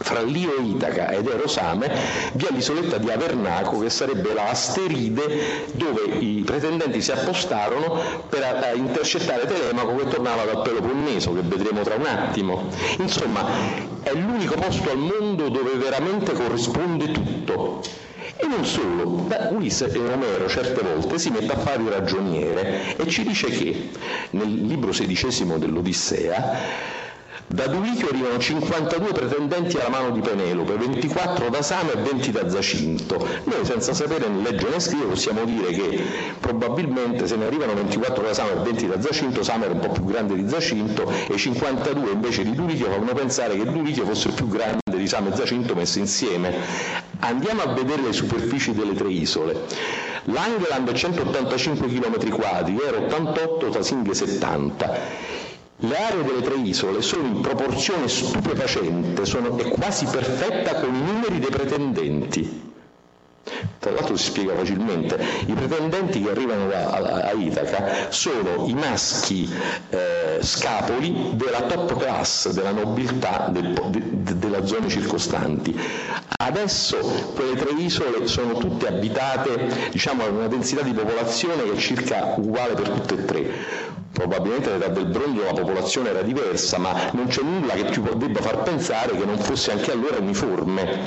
[0.05, 1.89] fra Lio Itaca ed Erosame
[2.33, 8.43] vi è l'isoletta di Avernaco che sarebbe la asteride dove i pretendenti si appostarono per
[8.43, 12.67] eh, intercettare Telemaco che tornava dal Peloponneso che vedremo tra un attimo.
[12.99, 13.47] Insomma
[14.03, 17.81] è l'unico posto al mondo dove veramente corrisponde tutto.
[18.37, 22.95] E non solo, Beh, Ulisse e Romero certe volte si mette a fare il ragioniere
[22.95, 23.89] e ci dice che
[24.31, 27.03] nel libro sedicesimo dell'Odissea
[27.47, 32.49] da Dulicchio arrivano 52 pretendenti alla mano di Penelope, 24 da Sama e 20 da
[32.49, 33.27] Zacinto.
[33.43, 36.03] Noi senza sapere né leggere né scrivere possiamo dire che
[36.39, 39.91] probabilmente se ne arrivano 24 da Sama e 20 da Zacinto, Sama era un po'
[39.91, 44.47] più grande di Zacinto e 52 invece di Dulicchio fanno pensare che Dulicchio fosse più
[44.47, 46.51] grande di Sama e Zacinto messi insieme.
[47.19, 49.65] Andiamo a vedere le superfici delle tre isole.
[50.23, 55.43] L'Angeland è 185 km quadri, era 88, Tasinghe 70.
[55.79, 61.01] Le aree delle tre isole sono in proporzione stupefacente, sono, è quasi perfetta con i
[61.01, 62.74] numeri dei pretendenti.
[63.79, 68.73] Tra l'altro si spiega facilmente, i pretendenti che arrivano a, a, a Itaca sono i
[68.73, 69.47] maschi
[69.89, 75.79] eh, scapoli della top class, della nobiltà del, de, de, della zone circostanti.
[76.37, 76.97] Adesso
[77.35, 82.33] quelle tre isole sono tutte abitate diciamo, a una densità di popolazione che è circa
[82.37, 87.27] uguale per tutte e tre probabilmente all'età del bronzo la popolazione era diversa, ma non
[87.27, 90.99] c'è nulla che più debba far pensare che non fosse anche allora uniforme.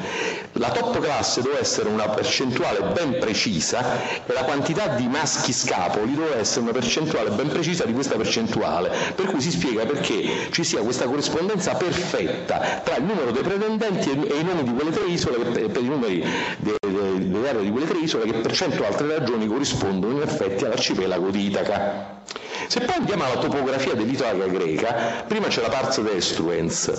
[0.52, 6.14] La top class doveva essere una percentuale ben precisa e la quantità di maschi scapoli
[6.14, 10.62] doveva essere una percentuale ben precisa di questa percentuale, per cui si spiega perché ci
[10.62, 15.06] sia questa corrispondenza perfetta tra il numero dei pretendenti e i nomi di quelle tre
[15.06, 16.22] isole, per i numeri
[16.58, 21.30] delle aree di quelle tre isole, che per cento altre ragioni corrispondono in effetti all'arcipelago
[21.30, 22.16] di Itaca.
[22.66, 26.92] Se poi andiamo alla topografia dell'isola greca, prima c'è la Pars Destruens,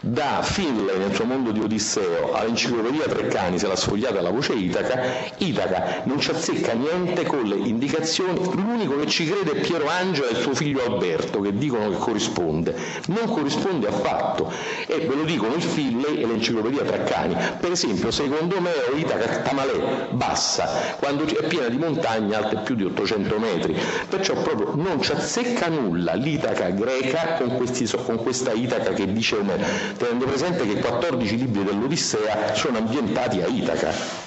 [0.00, 5.02] da Finlay nel suo mondo di Odisseo all'enciclopedia Treccani, se l'ha sfogliata la voce Itaca,
[5.38, 10.28] Itaca non ci azzecca niente con le indicazioni, l'unico che ci crede è Piero Angela
[10.28, 12.74] e suo figlio Alberto, che dicono che corrisponde,
[13.08, 14.52] non corrisponde affatto,
[14.86, 20.08] e ve lo dicono il Finlay e l'enciclopedia Treccani, per esempio secondo me Itaca Tamalè,
[20.10, 23.76] bassa, quando è piena di montagne alte più di 800 metri,
[24.08, 29.34] perciò proprio non ci azzecca nulla l'Itaca greca con, questi, con questa Itaca che dice
[29.36, 29.64] Omero,
[29.96, 34.19] tenendo presente che 14 libri dell'Odissea sono ambientati a Itaca.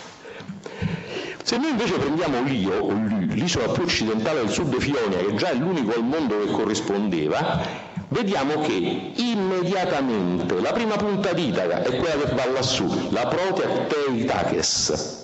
[1.45, 2.87] Se noi invece prendiamo Lio,
[3.33, 7.59] l'isola più occidentale del sud Fionia, che già è l'unico al mondo che corrispondeva,
[8.07, 15.22] vediamo che immediatamente la prima punta d'Itaca è quella che va lassù, la Protea Teitaches,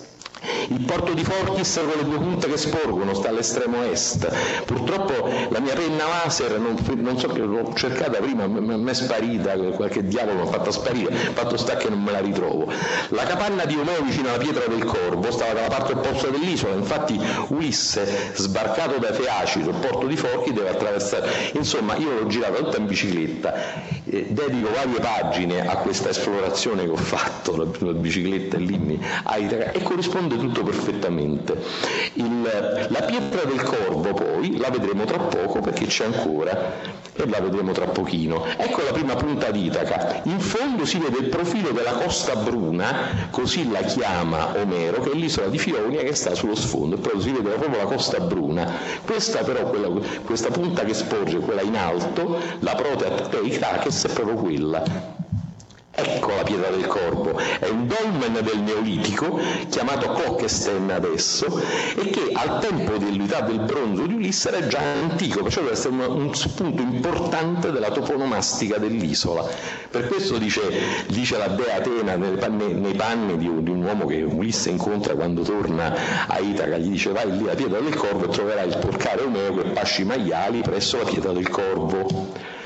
[0.68, 4.28] il porto di Fortis con le due punte che sporgono sta all'estremo est.
[4.64, 9.52] Purtroppo la mia penna laser, non, non so che l'ho cercata prima, mi è sparita,
[9.72, 12.72] qualche diavolo mi ha fatto sparire, fatto sta che non me la ritrovo.
[13.08, 17.20] La capanna di Omeo vicino alla pietra del Corvo stava dalla parte opposta dell'isola, infatti
[17.48, 21.28] Ulisse, sbarcato da Feaci sul porto di Forchi, deve attraversare.
[21.54, 23.54] Insomma, io l'ho girata tutta in bicicletta,
[24.28, 29.82] dedico varie pagine a questa esplorazione che ho fatto, la, la bicicletta e l'Immi, e
[29.82, 31.56] corrisponde risponde tutto perfettamente.
[32.14, 32.42] Il,
[32.88, 37.72] la pietra del corvo poi la vedremo tra poco perché c'è ancora e la vedremo
[37.72, 38.44] tra pochino.
[38.56, 40.22] Ecco la prima punta d'Itaca.
[40.24, 45.14] In fondo si vede il profilo della Costa Bruna, così la chiama Omero, che è
[45.14, 48.70] l'isola di Fionia che sta sullo sfondo, e poi si vede proprio la Costa Bruna.
[49.04, 49.88] Questa però, quella,
[50.24, 53.10] questa punta che sporge, quella in alto, la protea
[54.00, 54.82] Teikakes è proprio quella
[55.92, 61.60] Ecco la pietra del corpo, è un dolmen del Neolitico, chiamato Kokesten adesso,
[61.94, 65.92] e che al tempo dell'età del bronzo di Ulisse era già antico, perciò deve essere
[65.92, 69.46] un, un spunto importante della toponomastica dell'isola.
[69.90, 70.62] Per questo dice,
[71.08, 75.14] dice la dea Atena nei panni, nei panni di, di, un uomo che Ulisse incontra
[75.14, 78.78] quando torna a Itaca, gli dice vai lì alla pietra del corvo e troverai il
[78.78, 82.58] porcare Omeo che pasci i maiali presso la pietra del corvo.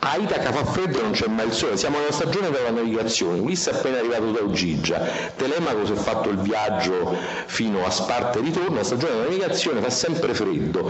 [0.00, 3.40] A Itaca fa freddo e non c'è mai il sole, siamo nella stagione della navigazione,
[3.40, 5.00] Ulisse è appena arrivato da Ugigia,
[5.34, 9.80] Telemaco si è fatto il viaggio fino a Sparta e ritorno, la stagione della navigazione
[9.80, 10.88] fa sempre freddo.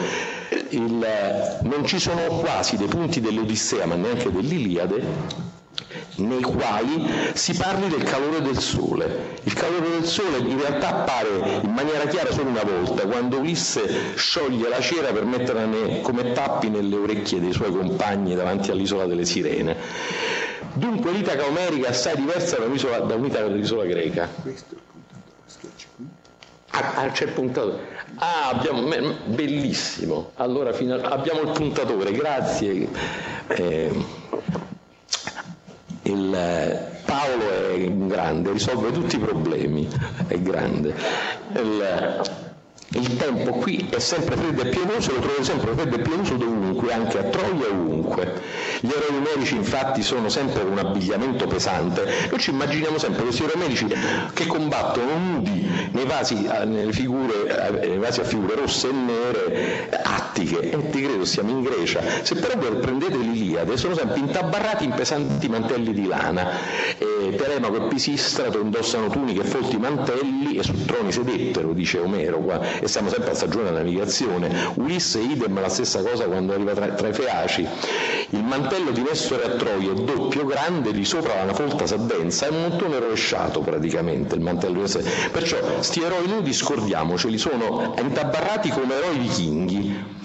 [0.68, 5.57] il, non ci sono quasi dei punti dell'Odissea, ma neanche dell'Iliade,
[6.18, 9.37] nei quali si parli del calore del sole.
[9.44, 14.16] Il calore del sole in realtà appare in maniera chiara solo una volta, quando Ulisse
[14.16, 19.24] scioglie la cera per metterla come tappi nelle orecchie dei suoi compagni davanti all'isola delle
[19.24, 19.76] sirene.
[20.74, 24.28] Dunque l'Itaca omerica è assai diversa da un'Itaca, da un'Itaca dell'isola greca.
[26.70, 27.96] Ah, ah, c'è il puntatore.
[28.16, 28.83] Ah, abbiamo,
[29.26, 30.33] bellissimo.
[30.37, 32.88] Allora, abbiamo il puntatore, grazie.
[33.48, 33.90] Eh,
[36.11, 39.88] il, Paolo è grande, risolve tutti i problemi,
[40.27, 40.94] è grande.
[41.55, 42.47] Il,
[42.90, 46.90] il tempo qui è sempre freddo e pienoso, lo trovo sempre freddo e pienoso dovunque,
[46.92, 48.40] anche a Troia ovunque.
[48.81, 52.07] Gli eroi numerici infatti sono sempre un abbigliamento pesante.
[52.31, 53.87] Noi ci immaginiamo sempre questi eroi numerici
[54.33, 59.88] che combattono nudi nei vasi, eh, figure, eh, nei vasi a figure rosse e nere,
[60.03, 60.70] attiche.
[60.70, 62.01] E ti credo, siamo in Grecia.
[62.22, 66.48] Se però prendete l'Iliade, sono sempre intabarrati in pesanti mantelli di lana.
[66.96, 72.38] E Telemaco e Pisistrato indossano tuniche e folti mantelli e su troni sedettero, dice Omero
[72.38, 74.73] qua e siamo sempre a stagione della navigazione.
[74.75, 77.67] Ulisse idem la stessa cosa quando arriva tra, tra i Feaci.
[78.31, 82.51] Il mantello di Nessore a Troia è doppio, grande, di sopra la folta s'addensa, è
[82.51, 85.05] un montone rovesciato praticamente il mantello di Nessore.
[85.33, 90.17] Perciò sti eroi nudi scordiamoceli, sono intabarrati come eroi vichinghi.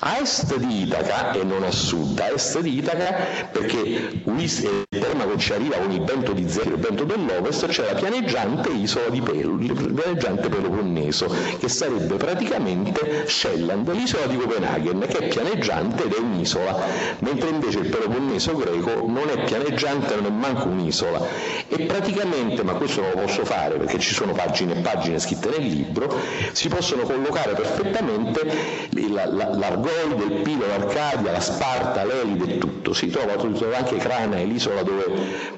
[0.00, 3.16] A est di Itaca e non a sud, a est di Itaca
[3.50, 7.94] perché il Telemaco ci arriva con il vento di Zero, il vento dell'Ovest, c'è la
[7.98, 11.26] pianeggiante isola di Pelo, pianeggiante Peloponneso,
[11.58, 16.78] che sarebbe praticamente Shelland, l'isola di Copenaghen, che è pianeggiante ed è un'isola,
[17.18, 21.20] mentre invece il Peloponneso greco non è pianeggiante, non è manco un'isola.
[21.66, 25.48] E praticamente, ma questo non lo posso fare perché ci sono pagine e pagine scritte
[25.50, 26.08] nel libro,
[26.52, 32.92] si possono collocare perfettamente l'argomento Gol, del Pilo, l'Arcadia, la Sparta, l'Elide tutto.
[32.92, 33.34] Si trova,
[33.76, 35.56] anche Crana, l'isola dove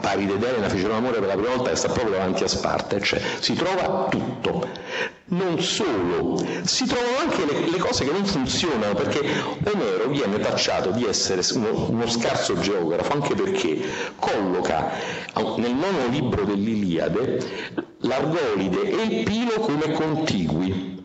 [0.00, 3.00] Paride ed Elena fecero l'amore per la prima volta e sta proprio davanti a Sparta,
[3.00, 4.68] cioè si trova tutto.
[5.32, 9.20] Non solo, si trovano anche le, le, cose che non funzionano, perché
[9.64, 13.80] Omero viene tacciato di essere uno, uno scarso geografo, anche perché
[14.16, 14.90] colloca
[15.56, 20.99] nel nono libro dell'Iliade l'Argolide e il Pilo come contigui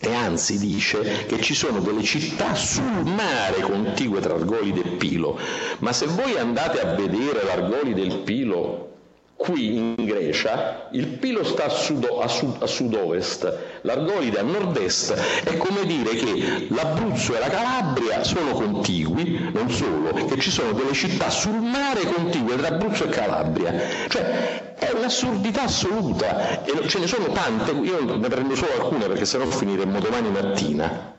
[0.00, 5.38] e anzi dice che ci sono delle città sul mare contigue tra Argolide e Pilo,
[5.80, 8.97] ma se voi andate a vedere l'Argolide e il Pilo
[9.38, 15.14] qui in Grecia, il Pilo sta a, sud, a, sud, a sud-ovest, l'Argolide a nord-est,
[15.44, 20.72] è come dire che l'Abruzzo e la Calabria sono contigui, non solo, che ci sono
[20.72, 23.72] delle città sul mare contigue tra Abruzzo e Calabria,
[24.08, 26.64] cioè è un'assurdità assoluta.
[26.64, 31.14] E ce ne sono tante, io ne prendo solo alcune perché sennò finiremmo domani mattina.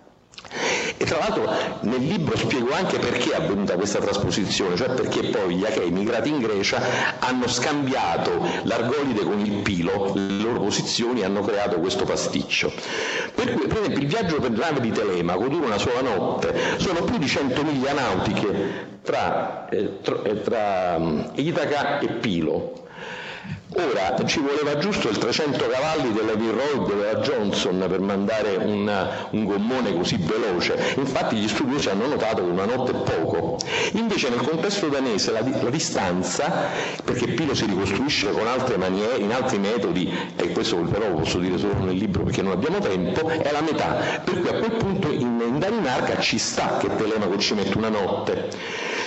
[0.97, 1.49] E tra l'altro
[1.81, 6.29] nel libro spiego anche perché è avvenuta questa trasposizione, cioè perché poi gli Achei migrati
[6.29, 6.81] in Grecia
[7.19, 12.71] hanno scambiato l'Argolide con il Pilo, le loro posizioni hanno creato questo pasticcio.
[13.35, 17.17] Per, per esempio il viaggio per nave di Telemaco dura una sola notte, sono più
[17.17, 22.87] di 100 miglia nautiche tra, eh, tra, eh, tra um, Itaca e Pilo,
[23.75, 29.45] Ora ci voleva giusto il 300 cavalli della Royd della Johnson per mandare una, un
[29.45, 33.57] gommone così veloce, infatti gli studiosi hanno notato che una notte è poco.
[33.93, 36.51] Invece nel contesto danese la, la distanza,
[37.03, 41.37] perché Pilo si ricostruisce con altre maniere, in altri metodi, e questo però lo posso
[41.37, 44.77] dire solo nel libro perché non abbiamo tempo, è la metà, per cui a quel
[44.77, 48.97] punto in, in Danimarca ci sta che Telemaco ci mette una notte.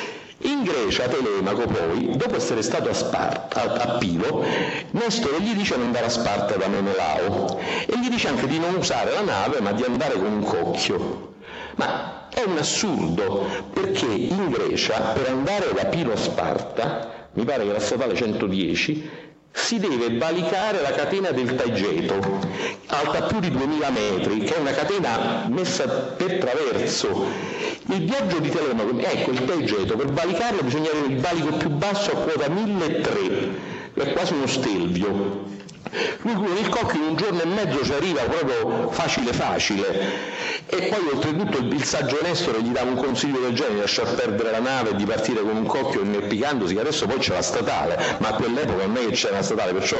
[0.44, 4.44] In Grecia Telemaco poi, dopo essere stato a, Sparta, a, a Pilo,
[4.90, 8.74] Nestore gli dice di andare a Sparta da Menelao e gli dice anche di non
[8.74, 11.34] usare la nave ma di andare con un cocchio.
[11.76, 17.64] Ma è un assurdo perché in Grecia per andare da Pilo a Sparta, mi pare
[17.64, 19.10] che la statale 110,
[19.52, 22.40] si deve valicare la catena del Taigeto,
[22.86, 27.60] alta più di 2000 metri, che è una catena messa per traverso.
[27.86, 32.12] Il viaggio di Telemaco, ecco il Taigeto, per valicarlo bisogna avere il valico più basso
[32.12, 35.60] a quota 1003, è quasi uno stelvio.
[36.22, 40.50] Lui con il cocchio in un giorno e mezzo ci arriva proprio facile facile.
[40.66, 44.14] E poi oltretutto il, il saggio Nestore gli dava un consiglio del genere di lasciar
[44.14, 47.42] perdere la nave e di partire con un cocchio inerpicandosi che adesso poi c'è la
[47.42, 49.98] statale ma a quell'epoca non è che c'era la statale perciò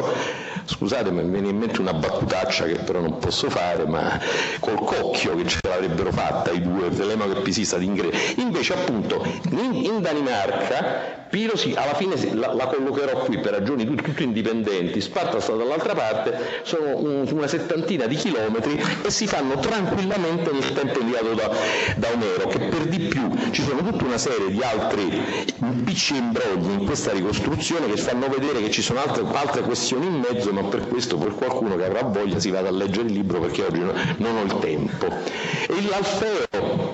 [0.65, 4.19] scusate mi viene in mente una battutaccia che però non posso fare ma
[4.61, 9.75] col cocchio che ce l'avrebbero fatta i due Telemaco e Pisista d'Ingresso invece appunto in,
[9.75, 15.41] in Danimarca Piro alla fine la, la, collocherò qui per ragioni tutte, tutte indipendenti, Sparta
[15.41, 21.01] sta dall'altra parte, sono un, una settantina di chilometri e si fanno tranquillamente nel tempo
[21.01, 21.51] indicato da,
[21.97, 26.81] da Omero, che per di più ci sono tutta una serie di altri e imbrogli
[26.81, 30.65] in questa ricostruzione che fanno vedere che ci sono altre, altre questioni in mezzo, ma
[30.65, 33.79] per questo per qualcuno che avrà voglia si vada a leggere il libro perché oggi
[33.79, 35.07] no, non ho il tempo.
[35.07, 36.92] E l'Alfeo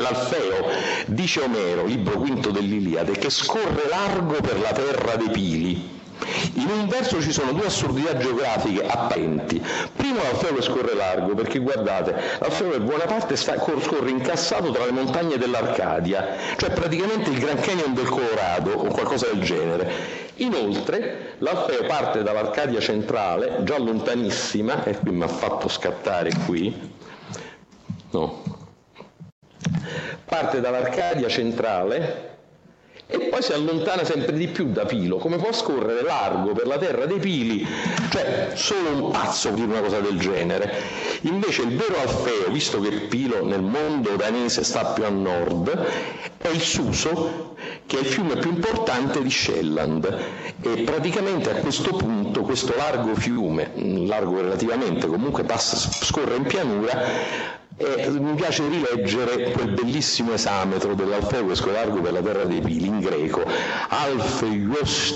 [0.00, 0.64] L'Alfeo,
[1.06, 5.96] dice Omero, libro quinto dell'Iliade, che scorre largo per la terra dei Pili.
[6.54, 9.60] In un verso ci sono due assurdità geografiche apparenti.
[9.96, 14.84] Primo l'Alfeo che scorre largo, perché guardate, l'Alfeo per buona parte sta, scorre incassato tra
[14.84, 19.90] le montagne dell'Arcadia, cioè praticamente il Grand Canyon del Colorado o qualcosa del genere.
[20.36, 26.72] Inoltre l'Alfeo parte dall'Arcadia centrale, già lontanissima, e qui mi ha fatto scattare qui,
[28.10, 28.57] no,
[30.24, 32.28] parte dall'Arcadia centrale
[33.10, 36.76] e poi si allontana sempre di più da Pilo, come può scorrere largo per la
[36.76, 37.66] terra dei Pili,
[38.10, 40.70] cioè solo un pazzo dire una cosa del genere.
[41.22, 45.86] Invece il vero Alfeo, visto che Pilo nel mondo danese sta più a nord,
[46.36, 50.18] è il Suso, che è il fiume più importante di Shelland
[50.60, 53.70] e praticamente a questo punto questo largo fiume,
[54.06, 61.52] largo relativamente, comunque passa, scorre in pianura, e mi piace rileggere quel bellissimo esametro dell'Alfeo
[61.70, 63.44] largo per la terra dei Pili in greco.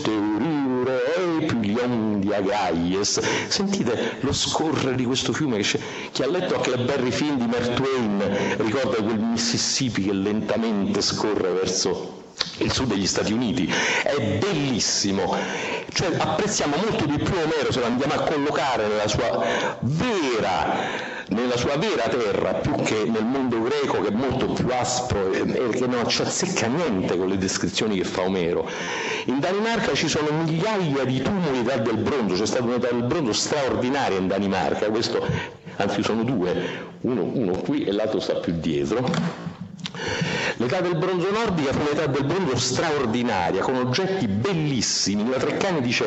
[0.02, 1.02] Teuriure
[1.40, 3.20] epilion di.
[3.48, 5.80] Sentite lo scorrere di questo fiume che,
[6.12, 11.50] chi ha letto anche Barry Film di Mark Twain ricorda quel Mississippi che lentamente scorre
[11.50, 12.21] verso
[12.58, 13.70] il sud degli Stati Uniti,
[14.02, 15.34] è bellissimo,
[15.92, 19.44] cioè apprezziamo molto di più Omero se lo andiamo a collocare nella sua
[19.80, 25.32] vera nella sua vera terra più che nel mondo greco che è molto più aspro
[25.32, 28.68] e, che non ci azzecca niente con le descrizioni che fa Omero.
[29.26, 33.32] In Danimarca ci sono migliaia di tumuli d'età del bronzo, c'è stata un'età del bronzo
[33.32, 35.26] straordinaria in Danimarca, questo,
[35.76, 39.00] anzi sono due, uno, uno qui e l'altro sta più dietro
[40.56, 45.28] L'età del bronzo nordica fu un'età del bronzo straordinaria, con oggetti bellissimi.
[45.28, 46.06] La Treccani dice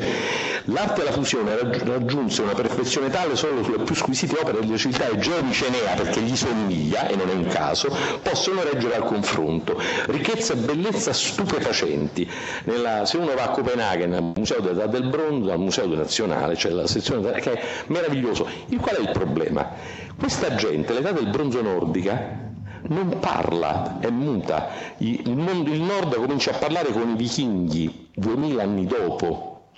[0.66, 5.40] l'arte della fusione raggiunse una perfezione tale solo sulle più squisite opere delle civiltà egea
[5.42, 9.82] di Cenea, perché gli somiglia, e non è un caso, possono reggere al confronto.
[10.08, 12.30] Ricchezza e bellezza stupefacenti.
[12.66, 16.60] Nella, se uno va a Copenaghen, al Museo dell'età del bronzo, al Museo Nazionale, c'è
[16.62, 18.48] cioè la sezione che è meraviglioso.
[18.68, 19.70] Il qual è il problema?
[20.18, 22.45] Questa gente, l'età del bronzo nordica,
[22.88, 24.70] non parla, è muta.
[24.98, 29.70] Il, mondo, il nord comincia a parlare con i vichinghi duemila anni dopo.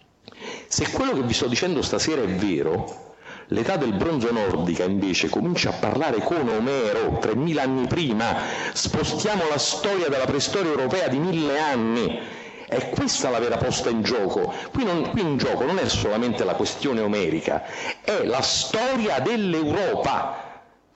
[0.68, 3.16] Se quello che vi sto dicendo stasera è vero,
[3.48, 8.36] l'età del bronzo nordica invece comincia a parlare con Omero 3000 anni prima,
[8.74, 12.20] spostiamo la storia della preistoria europea di mille anni.
[12.68, 14.54] È questa la vera posta in gioco.
[14.74, 17.64] Qui, non, qui in gioco non è solamente la questione omerica,
[18.02, 20.47] è la storia dell'Europa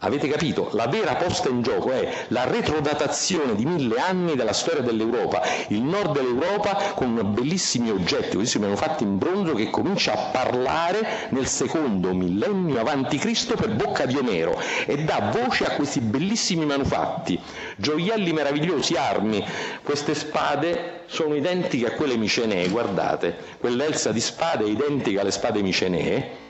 [0.03, 0.69] Avete capito?
[0.73, 5.83] La vera posta in gioco è la retrodatazione di mille anni della storia dell'Europa, il
[5.83, 12.15] nord dell'Europa con bellissimi oggetti, bellissimi manufatti in bronzo che comincia a parlare nel secondo
[12.15, 17.39] millennio avanti Cristo per bocca di Omero e dà voce a questi bellissimi manufatti,
[17.77, 19.45] gioielli meravigliosi, armi,
[19.83, 25.61] queste spade sono identiche a quelle micenee, guardate, quell'elsa di spade è identica alle spade
[25.61, 26.49] micenee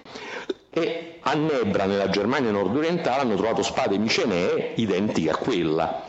[0.73, 6.05] e a Nebra, nella Germania nord-orientale, hanno trovato spade micenee identiche a quella.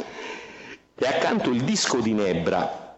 [0.95, 2.97] E accanto il disco di Nebra,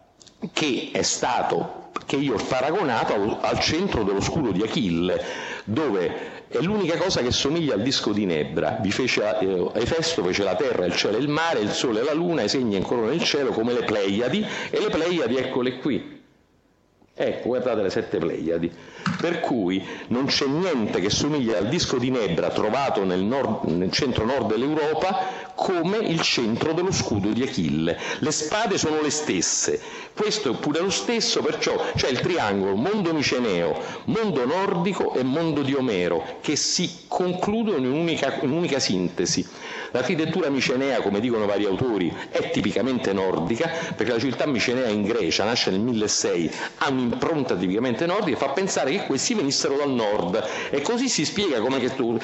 [0.53, 5.23] che è stato, che io ho paragonato al, centro dello scudo di Achille,
[5.63, 8.77] dove è l'unica cosa che somiglia al disco di Nebra.
[8.79, 12.03] Vi fece, eh, Efesto fece la terra, il cielo e il mare, il sole e
[12.03, 16.14] la luna, i segni ancora nel cielo come le Pleiadi, e le Pleiadi eccole qui.
[17.17, 18.69] Ecco, guardate le sette Pleiadi.
[19.21, 23.89] Per cui non c'è niente che somiglia al disco di Nebra trovato nel, nord, nel
[23.89, 27.97] centro-nord dell'Europa come il centro dello scudo di Achille.
[28.19, 29.79] Le spade sono le stesse,
[30.13, 35.61] questo è pure lo stesso, perciò c'è il triangolo mondo miceneo, mondo nordico e mondo
[35.61, 39.47] di Omero, che si concludono in un'unica, in un'unica sintesi.
[39.95, 45.45] L'architettura micenea, come dicono vari autori, è tipicamente nordica, perché la civiltà micenea in Grecia
[45.45, 50.43] nasce nel 1006, ha un'impronta tipicamente nordica e fa pensare che questi venissero dal nord.
[50.69, 51.79] E così si spiega come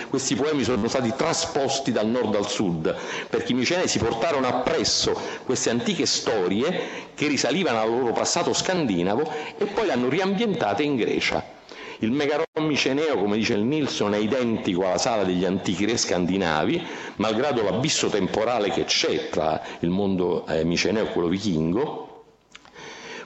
[0.09, 2.93] questi poemi sono stati trasposti dal nord al sud,
[3.29, 6.77] perché i micenei si portarono appresso queste antiche storie
[7.15, 11.50] che risalivano al loro passato scandinavo e poi le hanno riambientate in Grecia.
[12.01, 16.83] Il Megaron miceneo, come dice il Nilsson, è identico alla sala degli antichi re scandinavi,
[17.17, 22.23] malgrado l'abisso temporale che c'è tra il mondo eh, miceneo e quello vichingo,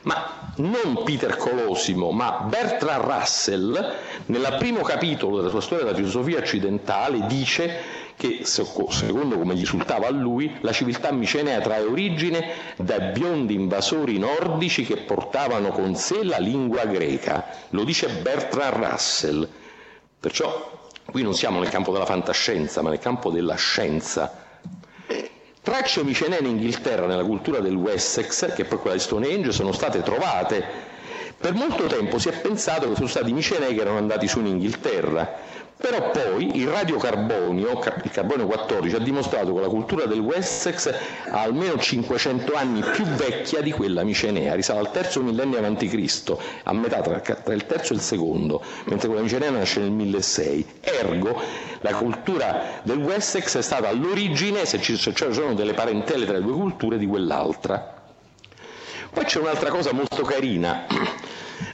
[0.01, 3.93] ma non Peter Colosimo, ma Bertrand Russell,
[4.27, 10.07] nel primo capitolo della sua storia della filosofia occidentale, dice che, secondo come gli risultava
[10.07, 12.47] a lui, la civiltà micenea trae origine
[12.77, 17.45] dai biondi invasori nordici che portavano con sé la lingua greca.
[17.69, 19.47] Lo dice Bertrand Russell.
[20.19, 24.44] Perciò qui non siamo nel campo della fantascienza, ma nel campo della scienza.
[25.65, 29.71] Tracce micenee in Inghilterra, nella cultura del Wessex, che è poi quella di Stonehenge, sono
[29.71, 30.63] state trovate.
[31.39, 34.45] Per molto tempo si è pensato che sono stati micenei che erano andati su in
[34.45, 35.27] Inghilterra,
[35.87, 40.91] però poi il radiocarbonio, il carbonio 14, ha dimostrato che la cultura del Wessex
[41.29, 46.73] ha almeno 500 anni più vecchia di quella micenea, risale al terzo millennio a.C., a
[46.73, 50.73] metà tra, tra, il terzo e il secondo, mentre quella micenea nasce nel 1600.
[50.81, 51.39] Ergo,
[51.81, 56.33] la cultura del Wessex è stata all'origine, se ci, se ci sono delle parentele tra
[56.37, 57.93] le due culture, di quell'altra.
[59.13, 60.87] Poi c'è un'altra cosa molto carina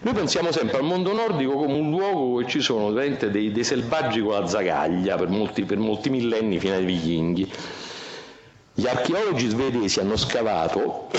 [0.02, 4.22] noi pensiamo sempre al mondo nordico come un luogo dove ci sono dei, dei selvaggi
[4.22, 7.52] con la zagaglia per molti, per molti millenni fino ai vichinghi.
[8.74, 11.10] Gli archeologi svedesi hanno scavato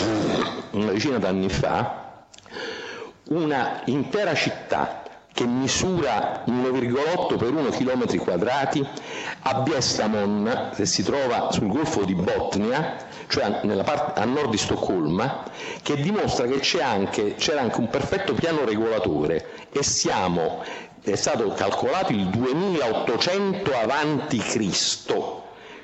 [0.73, 2.25] una decina d'anni fa
[3.29, 5.02] una intera città
[5.33, 8.87] che misura 1,8 per 1 km quadrati
[9.43, 12.97] a Biestamon, che si trova sul golfo di Botnia,
[13.29, 15.45] cioè parte, a nord di Stoccolma,
[15.83, 20.63] che dimostra che anche, c'era anche un perfetto piano regolatore e siamo,
[21.03, 25.42] è stato calcolato il 2800 avanti Cristo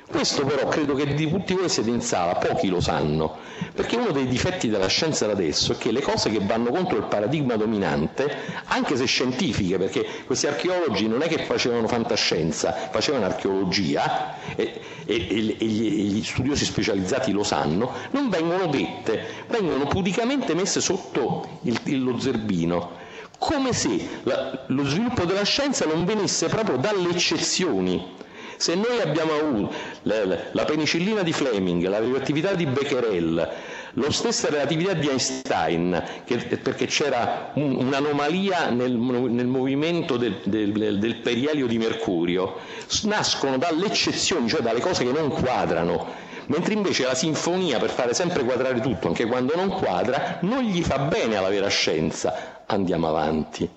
[0.09, 3.37] questo però credo che di tutti voi siete in sala, pochi lo sanno,
[3.73, 6.97] perché uno dei difetti della scienza da adesso è che le cose che vanno contro
[6.97, 8.35] il paradigma dominante,
[8.65, 15.27] anche se scientifiche, perché questi archeologi non è che facevano fantascienza, facevano archeologia e, e,
[15.29, 22.03] e, e gli studiosi specializzati lo sanno, non vengono dette, vengono pudicamente messe sotto il,
[22.03, 22.97] lo zerbino
[23.37, 28.17] come se la, lo sviluppo della scienza non venisse proprio dalle eccezioni
[28.59, 33.49] se noi abbiamo avuto la penicillina di Fleming, la radioattività di Becquerel,
[33.93, 40.99] lo stesso relatività di Einstein, che, perché c'era un, un'anomalia nel, nel movimento del, del,
[40.99, 42.57] del, perielio di Mercurio,
[43.03, 46.07] nascono dalle eccezioni, cioè dalle cose che non quadrano,
[46.47, 50.81] mentre invece la sinfonia, per fare sempre quadrare tutto, anche quando non quadra, non gli
[50.83, 52.63] fa bene alla vera scienza.
[52.65, 53.69] Andiamo avanti.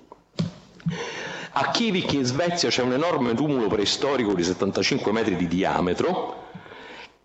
[1.55, 6.47] A Kivik in Svezia c'è un enorme tumulo preistorico di 75 metri di diametro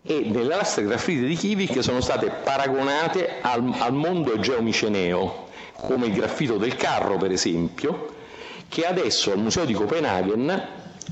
[0.03, 6.13] e nelle lastre graffite di Kivik sono state paragonate al, al mondo egeomiceneo, come il
[6.13, 8.13] graffito del carro per esempio,
[8.69, 10.67] che adesso al Museo di Copenaghen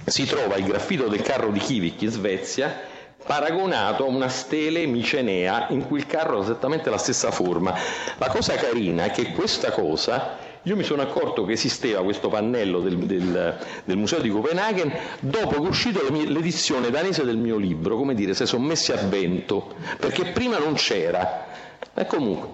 [0.05, 2.79] si trova il graffito del carro di Kivik in Svezia
[3.25, 7.73] paragonato a una stele micenea in cui il carro ha esattamente la stessa forma.
[8.19, 12.79] La cosa carina è che questa cosa io mi sono accorto che esisteva questo pannello
[12.79, 17.95] del, del, del Museo di Copenaghen dopo che è uscita l'edizione danese del mio libro,
[17.97, 21.45] come dire, si sono messi a vento, perché prima non c'era.
[21.93, 22.49] E comunque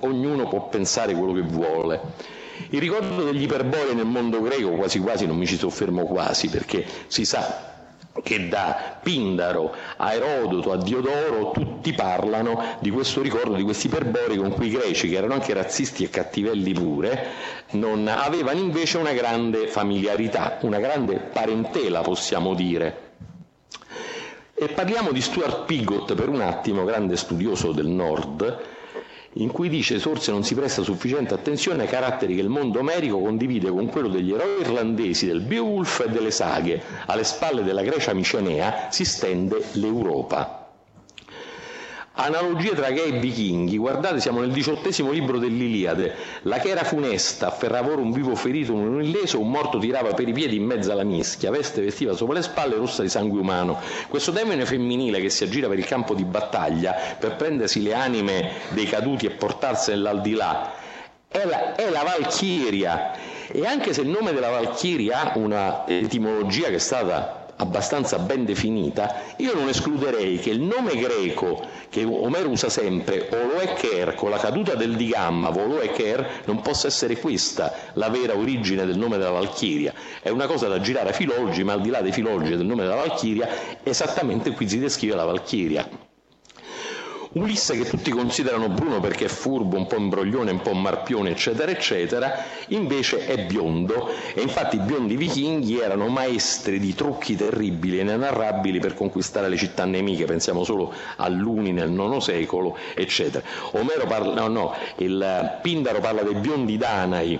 [0.00, 2.00] ognuno può pensare quello che vuole.
[2.70, 6.84] Il ricordo degli iperbolei nel mondo greco quasi quasi non mi ci soffermo quasi perché
[7.08, 7.73] si sa
[8.22, 14.36] che da Pindaro a Erodoto a Diodoro tutti parlano di questo ricordo di questi iperbori
[14.36, 17.26] con cui i greci, che erano anche razzisti e cattivelli pure,
[17.72, 23.02] non avevano invece una grande familiarità, una grande parentela possiamo dire.
[24.54, 28.73] E parliamo di Stuart Pigott per un attimo, grande studioso del nord,
[29.34, 33.18] in cui dice forse non si presta sufficiente attenzione ai caratteri che il mondo omerico
[33.20, 36.80] condivide con quello degli eroi irlandesi, del Beowulf e delle saghe.
[37.06, 40.63] Alle spalle della Grecia micenea si stende l'Europa.
[42.16, 48.00] Analogie tra gay e vichinghi, guardate siamo nel diciottesimo libro dell'Iliade, la chera funesta, ferravore
[48.00, 51.50] un vivo ferito, un illeso, un morto tirava per i piedi in mezzo alla mischia,
[51.50, 53.80] veste vestiva sopra le spalle rossa di sangue umano.
[54.08, 58.50] Questo demone femminile che si aggira per il campo di battaglia per prendersi le anime
[58.68, 60.72] dei caduti e portarsene all'aldilà,
[61.26, 63.10] è la, è la Valchiria.
[63.48, 68.44] E anche se il nome della Valchiria ha una etimologia che è stata abbastanza ben
[68.44, 74.38] definita, io non escluderei che il nome greco che Omero usa sempre, Oloeker, con la
[74.38, 79.30] caduta del di gamma, Voloeker, non possa essere questa la vera origine del nome della
[79.30, 79.92] Valchiria.
[80.20, 82.82] È una cosa da girare a filologi, ma al di là dei filologi del nome
[82.82, 83.48] della Valchiria,
[83.82, 86.12] esattamente qui si descrive la Valchiria.
[87.34, 91.70] Ulisse che tutti considerano bruno perché è furbo, un po' imbroglione, un po' marpione, eccetera,
[91.70, 92.32] eccetera,
[92.68, 98.78] invece è biondo e infatti i biondi vichinghi erano maestri di trucchi terribili e inenarrabili
[98.78, 103.44] per conquistare le città nemiche, pensiamo solo a Luni nel IX secolo, eccetera.
[103.72, 107.38] Omero parla, no, no, il Pindaro parla dei biondi danai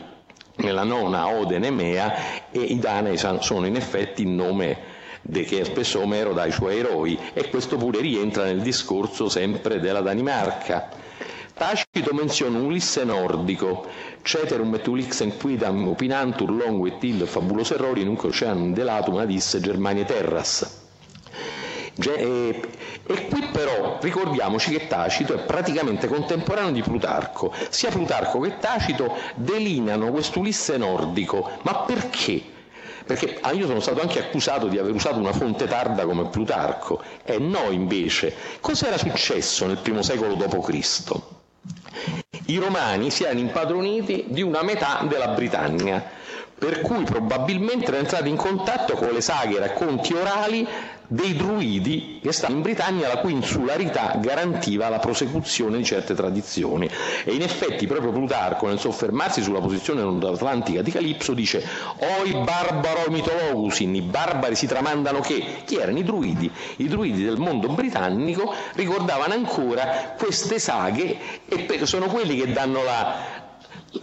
[0.57, 4.94] nella nona Ode Nemea e i danai sono in effetti il nome
[5.31, 10.01] che spesso Omero dà ai suoi eroi e questo pure rientra nel discorso sempre della
[10.01, 10.89] Danimarca.
[11.55, 13.87] Tacito menziona un Ulisse nordico,
[14.23, 20.83] ceterum et ulixen quidam opinantur longo il fabulos errori nunc oceanum delatum adisse Germania terras.
[21.97, 22.61] E,
[23.07, 27.53] qui però ricordiamoci che Tacito è praticamente contemporaneo di Plutarco.
[27.69, 31.49] Sia Plutarco che Tacito delineano quest'Ulisse nordico.
[31.63, 32.43] Ma perché?
[33.07, 37.03] Perché ah, io sono stato anche accusato di aver usato una fonte tarda come Plutarco,
[37.25, 38.35] e no invece.
[38.61, 41.13] Cos'era successo nel primo secolo d.C.?
[42.47, 46.03] I romani si erano impadroniti di una metà della Britannia,
[46.57, 50.67] per cui probabilmente erano entrati in contatto con le saghe e racconti orali
[51.15, 56.91] dei druidi che stavano in Britannia la cui insularità garantiva la prosecuzione di certe tradizioni.
[57.25, 61.65] E in effetti proprio Plutarco nel soffermarsi sulla posizione atlantica di Calipso dice
[62.21, 65.63] oi barbaro mitologusin i barbari si tramandano che?
[65.65, 66.51] Chi erano i druidi?
[66.77, 73.15] I druidi del mondo britannico ricordavano ancora queste saghe e sono quelli che danno la,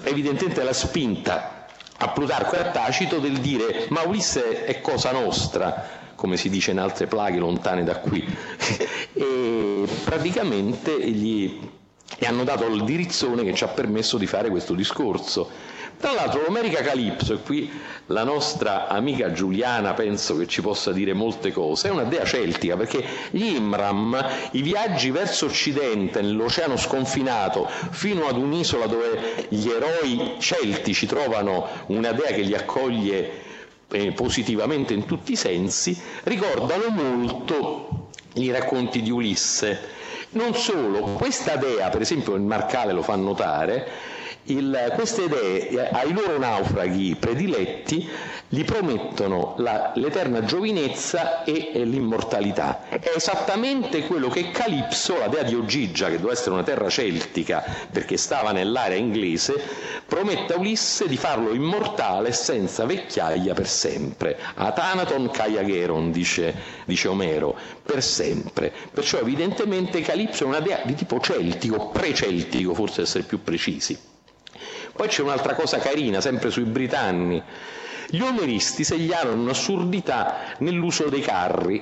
[0.03, 1.65] evidentemente la spinta
[1.97, 6.69] a Plutarco e a Tacito del dire ma Ulisse è cosa nostra come si dice
[6.69, 8.23] in altre plaghe lontane da qui,
[9.13, 11.59] e praticamente gli,
[12.15, 15.49] gli hanno dato il dirizzone che ci ha permesso di fare questo discorso.
[15.97, 17.71] Tra l'altro l'Omerica Calipso, e qui
[18.07, 22.77] la nostra amica Giuliana penso che ci possa dire molte cose, è una dea celtica
[22.77, 30.35] perché gli Imram, i viaggi verso occidente nell'oceano sconfinato fino ad un'isola dove gli eroi
[30.37, 33.49] celtici trovano una dea che li accoglie
[33.91, 39.99] eh, positivamente in tutti i sensi, ricordano molto i racconti di Ulisse.
[40.31, 43.87] Non solo, questa dea, per esempio il Marcale lo fa notare,
[44.45, 48.09] il, queste idee ai loro naufraghi prediletti
[48.53, 52.89] gli promettono la, l'eterna giovinezza e, e, l'immortalità.
[52.89, 57.63] È esattamente quello che Calipso, la dea di Ogigia, che doveva essere una terra celtica
[57.89, 59.53] perché stava nell'area inglese,
[60.05, 64.37] promette a Ulisse di farlo immortale senza vecchiaia per sempre.
[64.55, 66.53] Atanaton Kaiageron, dice,
[66.85, 68.73] dice Omero, per sempre.
[68.91, 74.10] Perciò evidentemente Calipso è una dea di tipo celtico, pre-celtico, forse essere più precisi.
[74.93, 77.41] Poi c'è un'altra cosa carina, sempre sui britanni.
[78.09, 81.81] Gli omeristi segnalano un'assurdità nell'uso dei carri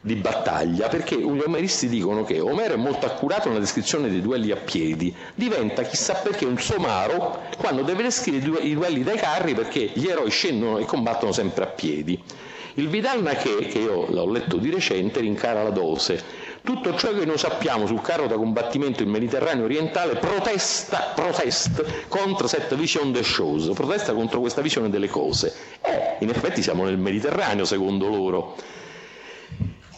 [0.00, 4.50] di battaglia, perché gli omeristi dicono che Omero è molto accurato nella descrizione dei duelli
[4.50, 9.90] a piedi, diventa chissà perché un somaro quando deve descrivere i duelli dai carri perché
[9.92, 12.20] gli eroi scendono e combattono sempre a piedi.
[12.74, 16.22] Il Vidal Naché, che io l'ho letto di recente, rincara la dose,
[16.62, 22.46] tutto ciò che noi sappiamo sul carro da combattimento in Mediterraneo orientale protesta, protesta contro
[22.46, 25.52] cette vision des choses, protesta contro questa visione delle cose.
[25.82, 28.56] E in effetti siamo nel Mediterraneo secondo loro.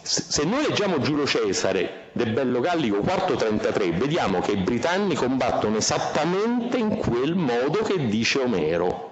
[0.02, 6.78] Se noi leggiamo Giulio Cesare del Bello Gallico 433, vediamo che i britanni combattono esattamente
[6.78, 9.08] in quel modo che dice Omero.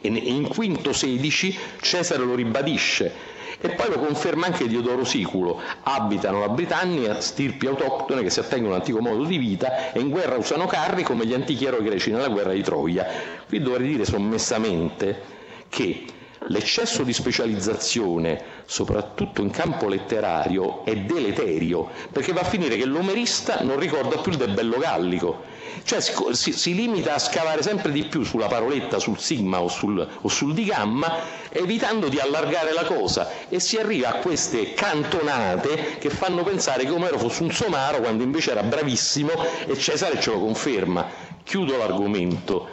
[0.00, 3.32] E in quinto 16 Cesare lo ribadisce
[3.62, 8.74] e poi lo conferma anche Diodoro Siculo, abitano la Britannia stirpi autoctone che si attengono
[8.74, 12.28] all'antico modo di vita e in guerra usano carri come gli antichi eroi greci nella
[12.28, 13.06] guerra di Troia.
[13.48, 15.22] Qui dovrei dire sommessamente
[15.68, 16.04] che
[16.52, 23.60] l'eccesso di specializzazione, soprattutto in campo letterario, è deleterio, perché va a finire che l'omerista
[23.62, 25.44] non ricorda più il del bello gallico,
[25.84, 30.06] cioè si, si, limita a scavare sempre di più sulla paroletta, sul sigma o sul,
[30.20, 35.96] o sul di gamma, evitando di allargare la cosa e si arriva a queste cantonate
[35.98, 39.30] che fanno pensare che Omero fosse un somaro quando invece era bravissimo
[39.66, 41.30] e Cesare ce lo conferma.
[41.42, 42.68] Chiudo l'argomento.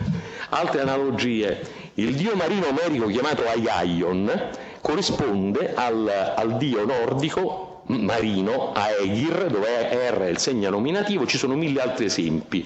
[0.49, 1.78] Altre analogie.
[1.95, 10.17] Il dio marino omerico chiamato Aiaion corrisponde al, al dio nordico marino, Aegir, dove R
[10.19, 12.65] è il segno nominativo, ci sono mille altri esempi.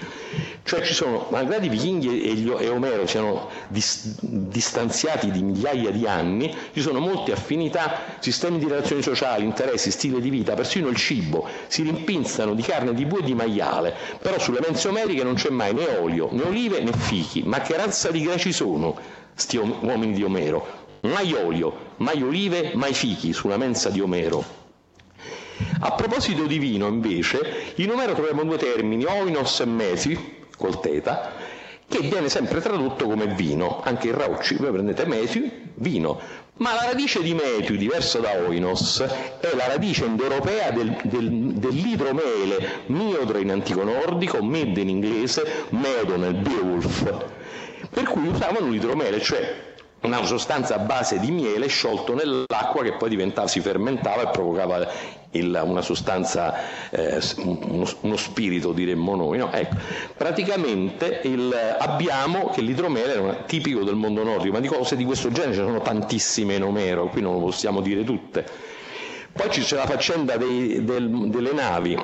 [0.65, 5.91] Cioè ci sono, malgrado i vichinghi e, gli, e Omero siano dis, distanziati di migliaia
[5.91, 10.87] di anni, ci sono molte affinità, sistemi di relazioni sociali, interessi, stile di vita, persino
[10.87, 15.23] il cibo, si rimpinzano di carne di bue e di maiale, però sulle mense omeriche
[15.23, 18.95] non c'è mai né olio, né olive né fichi, ma che razza di greci sono
[19.35, 20.81] sti uomini di Omero?
[21.01, 24.62] Mai olio, mai olive, mai fichi sulla mensa di Omero.
[25.79, 31.31] A proposito di vino, invece, in Omero troviamo due termini, oinos e mesi, col teta,
[31.87, 36.19] che viene sempre tradotto come vino, anche in Raucci, voi prendete mesi, vino,
[36.57, 42.83] ma la radice di metiu, diversa da oinos, è la radice indoeuropea del, del, dell'idromele,
[42.87, 47.13] miodro in antico nordico, med in inglese, medo nel Beowulf,
[47.89, 53.09] per cui usavano l'idromele, cioè una sostanza a base di miele sciolto nell'acqua che poi
[53.09, 54.87] diventava, si fermentava e provocava
[55.33, 59.37] il, una sostanza, eh, uno, uno, spirito diremmo noi.
[59.37, 59.51] No?
[59.51, 59.75] Ecco,
[60.17, 65.31] praticamente il, abbiamo che l'idromele era tipico del mondo nordico, ma di cose di questo
[65.31, 68.45] genere ce ne sono tantissime in Omero, qui non lo possiamo dire tutte.
[69.31, 71.97] Poi c'è la faccenda dei, del, delle navi,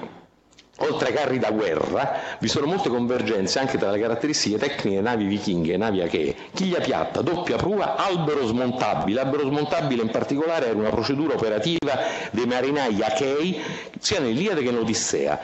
[0.82, 5.26] Oltre ai carri da guerra, vi sono molte convergenze anche tra le caratteristiche tecniche navi
[5.26, 6.36] vichinghe navi achee.
[6.54, 9.20] Chiglia piatta, doppia prua, albero smontabile.
[9.20, 12.00] Albero smontabile in particolare era una procedura operativa
[12.32, 13.62] dei marinai achei
[14.00, 15.40] sia nell'Iliade che nell'Odissea.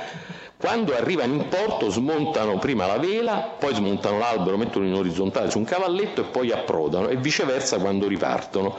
[0.58, 5.58] Quando arrivano in porto smontano prima la vela, poi smontano l'albero, mettono in orizzontale su
[5.58, 8.78] un cavalletto e poi approdano e viceversa quando ripartono.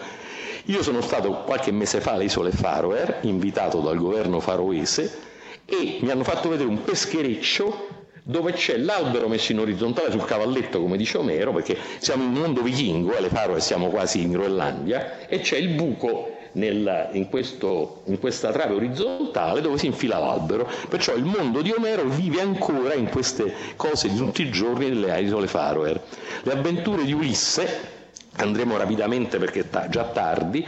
[0.64, 5.34] Io sono stato qualche mese fa alle isole Faroe, invitato dal governo faroese,
[5.66, 7.88] e mi hanno fatto vedere un peschereccio
[8.22, 12.40] dove c'è l'albero messo in orizzontale sul cavalletto, come dice Omero, perché siamo in un
[12.40, 18.02] mondo vichingo, alle Faroe siamo quasi in Groenlandia, e c'è il buco nel, in, questo,
[18.06, 20.68] in, questa trave orizzontale dove si infila l'albero.
[20.88, 25.20] Perciò il mondo di Omero vive ancora in queste cose di tutti i giorni delle
[25.20, 26.00] isole Faroe.
[26.42, 27.94] Le avventure di Ulisse,
[28.38, 30.66] andremo rapidamente perché è già tardi,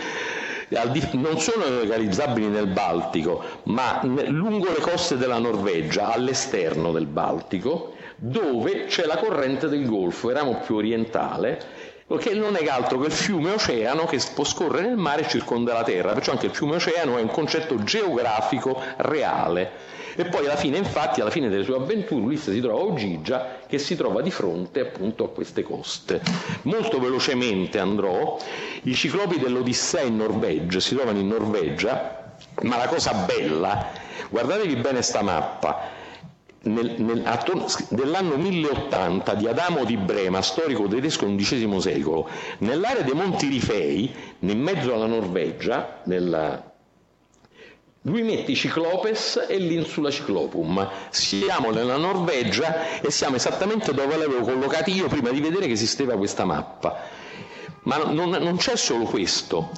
[1.13, 8.87] non sono localizzabili nel Baltico, ma lungo le coste della Norvegia, all'esterno del Baltico, dove
[8.87, 11.61] c'è la corrente del Golfo, eravamo più orientale,
[12.17, 15.75] che non è altro che il fiume oceano che può scorrere nel mare e circonda
[15.75, 19.97] la Terra, perciò anche il fiume oceano è un concetto geografico reale.
[20.17, 23.59] E poi alla fine, infatti, alla fine delle sue avventure, Ulisse si trova a Ogigia
[23.69, 26.21] che si trova di fronte appunto a queste coste.
[26.63, 28.37] Molto velocemente andrò,
[28.83, 32.33] i ciclopi dell'Odissea in Norvegia si trovano in Norvegia,
[32.63, 33.91] ma la cosa bella,
[34.31, 35.89] guardatevi bene sta mappa,
[36.63, 42.29] nel, nel, attorno, dell'anno 1080 di Adamo di Brema, storico tedesco XI secolo,
[42.59, 46.69] nell'area dei Monti Rifei, in mezzo alla Norvegia, nella,
[48.03, 50.89] lui mette Ciclopes e l'Insula Ciclopum.
[51.11, 56.17] Siamo nella Norvegia e siamo esattamente dove l'avevo collocati io prima di vedere che esisteva
[56.17, 56.97] questa mappa.
[57.83, 59.71] Ma non, non c'è solo questo.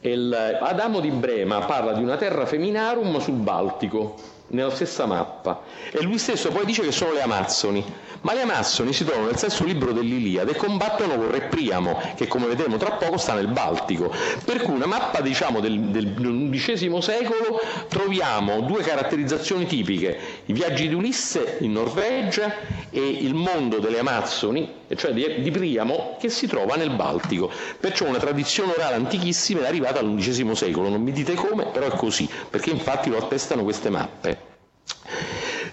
[0.00, 4.16] Il Adamo di Brema parla di una terra feminarum sul Baltico,
[4.48, 5.62] nella stessa mappa.
[5.90, 7.84] E lui stesso poi dice che sono le Amazzoni.
[8.22, 12.26] Ma le Amazzoni si trovano nel sesto libro dell'Iliade e combattono con Re Priamo che
[12.26, 14.10] come vedremo tra poco sta nel Baltico.
[14.44, 20.18] Per cui una mappa diciamo del, XI secolo troviamo due caratterizzazioni tipiche.
[20.46, 22.52] I viaggi di Ulisse in Norvegia
[22.90, 27.50] e il mondo delle Amazzoni cioè di, di Priamo che si trova nel Baltico.
[27.78, 30.88] Perciò una tradizione orale antichissima è arrivata all'undicesimo secolo.
[30.88, 34.33] Non mi dite come però è così perché infatti lo attestano queste mappe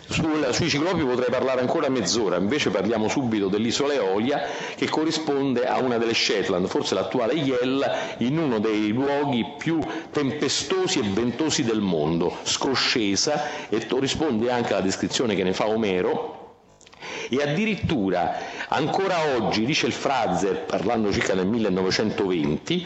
[0.09, 4.41] sul, sui ciclopi potrei parlare ancora mezz'ora, invece parliamo subito dell'isola Eolia
[4.75, 7.83] che corrisponde a una delle Shetland, forse l'attuale Yell,
[8.17, 9.79] in uno dei luoghi più
[10.11, 16.39] tempestosi e ventosi del mondo, scoscesa e corrisponde anche alla descrizione che ne fa Omero,
[17.29, 18.37] e addirittura
[18.67, 22.85] ancora oggi, dice il Frazer, parlando circa nel 1920,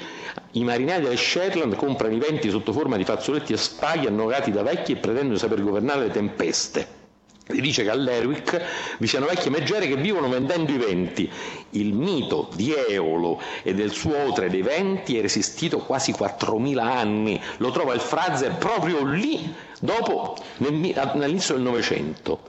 [0.56, 4.64] i marinai delle Shetland comprano i venti sotto forma di fazzoletti a spaghi annogati da
[4.64, 7.04] vecchi e pretendono di saper governare le tempeste.
[7.48, 8.60] Si dice che all'Erwick
[8.98, 11.30] vi siano vecchie meggiere che vivono vendendo i venti.
[11.72, 17.40] Il mito di Eolo e del suo otre dei venti è resistito quasi 4.000 anni.
[17.58, 22.40] Lo trova il Frazer proprio lì, dopo, nell'inizio del Novecento.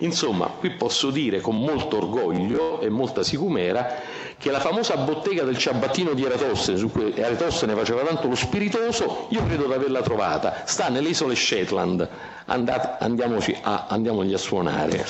[0.00, 3.96] Insomma, qui posso dire con molto orgoglio e molta sicumera
[4.38, 9.26] che la famosa bottega del ciabattino di Eratostene, su cui Eratostene faceva tanto lo spiritoso,
[9.30, 12.08] io credo di averla trovata, sta nelle isole Shetland,
[12.46, 15.04] Andate, andiamoci a, andiamogli a suonare.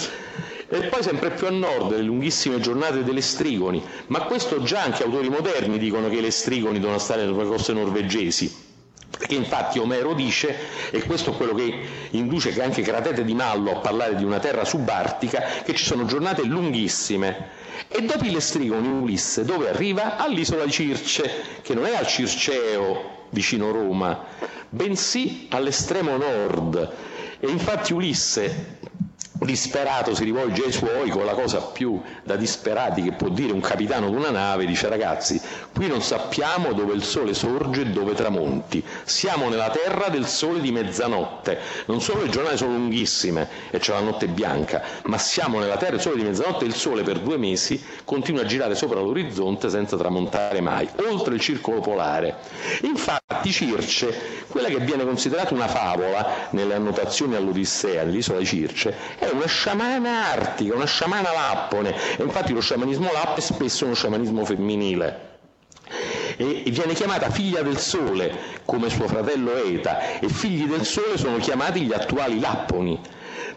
[0.70, 5.02] E poi sempre più a nord, le lunghissime giornate delle strigoni, ma questo già anche
[5.02, 8.67] autori moderni dicono che le strigoni devono stare nelle coste norvegesi,
[9.18, 10.54] perché infatti Omero dice,
[10.92, 11.74] e questo è quello che
[12.10, 16.44] induce anche Cratete di Mallo a parlare di una terra subartica, che ci sono giornate
[16.44, 17.66] lunghissime.
[17.88, 20.16] E dopo le strigoni Ulisse dove arriva?
[20.16, 21.30] All'isola di Circe,
[21.62, 24.24] che non è al Circeo vicino Roma,
[24.68, 26.92] bensì all'estremo nord.
[27.40, 28.78] E infatti Ulisse
[29.48, 33.60] disperato si rivolge ai suoi con la cosa più da disperati che può dire un
[33.60, 35.40] capitano di una nave, dice ragazzi,
[35.72, 40.60] qui non sappiamo dove il sole sorge e dove tramonti, siamo nella terra del sole
[40.60, 45.58] di mezzanotte, non solo le giornate sono lunghissime e c'è la notte bianca, ma siamo
[45.58, 48.74] nella terra del sole di mezzanotte e il sole per due mesi continua a girare
[48.74, 52.36] sopra l'orizzonte senza tramontare mai, oltre il circolo polare.
[52.82, 59.28] Infatti Circe, quella che viene considerata una favola nelle annotazioni all'Odissea, nell'isola di Circe, è
[59.32, 64.44] una sciamana artica, una sciamana lappone, e infatti lo sciamanismo lappo è spesso uno sciamanismo
[64.44, 65.26] femminile.
[66.36, 71.38] E viene chiamata figlia del sole come suo fratello Eta e figli del sole sono
[71.38, 73.00] chiamati gli attuali lapponi.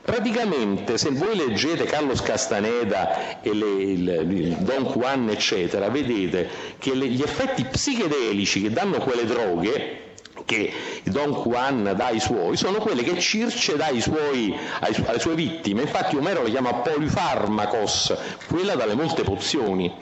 [0.04, 6.96] Praticamente, se voi leggete Carlos Castaneda e le, il, il Don Juan, eccetera, vedete che
[6.96, 10.11] le, gli effetti psichedelici che danno quelle droghe
[10.46, 10.72] che
[11.04, 15.36] Don Juan dà ai suoi sono quelle che Circe dà ai suoi, ai, alle sue
[15.36, 15.82] vittime.
[15.82, 18.16] Infatti Omero le chiama polifarmacos,
[18.48, 19.94] quella dalle molte pozioni.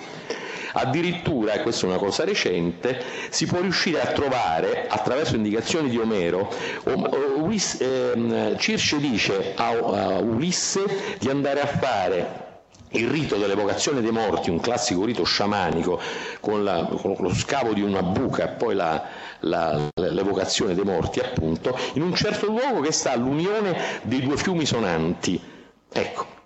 [0.71, 5.97] Addirittura, e questa è una cosa recente, si può riuscire a trovare, attraverso indicazioni di
[5.97, 6.47] Omero,
[6.85, 9.71] ehm, Circe dice a
[10.19, 12.48] Ulisse di andare a fare
[12.91, 15.99] il rito dell'evocazione dei morti, un classico rito sciamanico,
[16.39, 19.03] con, la, con lo scavo di una buca e poi la,
[19.41, 24.65] la, l'evocazione dei morti, appunto, in un certo luogo che sta all'unione dei due fiumi
[24.65, 25.39] sonanti.
[25.91, 26.37] Ecco,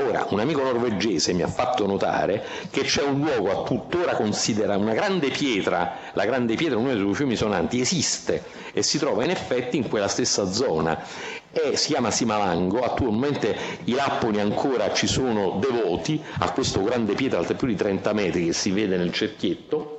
[0.00, 4.78] Ora, un amico norvegese mi ha fatto notare che c'è un luogo a tuttora considerato
[4.78, 9.24] una grande pietra, la grande pietra, uno dei due fiumi sonanti, esiste e si trova
[9.24, 11.02] in effetti in quella stessa zona
[11.50, 17.38] e si chiama Simalango, attualmente i lapponi ancora ci sono devoti a questo grande pietra
[17.38, 19.98] alta più di 30 metri che si vede nel cerchietto,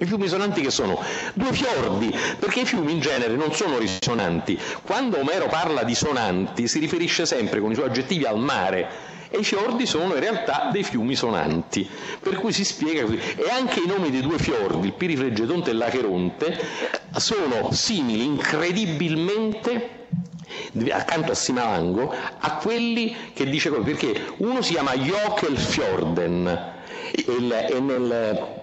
[0.00, 1.00] i fiumi sonanti che sono?
[1.34, 4.56] Due fiordi, perché i fiumi in genere non sono risonanti.
[4.84, 9.38] Quando Omero parla di sonanti si riferisce sempre con i suoi aggettivi al mare, e
[9.38, 11.88] i fiordi sono in realtà dei fiumi sonanti,
[12.20, 13.18] per cui si spiega così.
[13.18, 16.58] E anche i nomi dei due fiordi, il Pirifreggetonte e l'Acheronte,
[17.16, 20.06] sono simili incredibilmente
[20.90, 26.76] accanto a Simalango a quelli che dice perché uno si chiama Jokelfjorden
[27.12, 28.56] e nel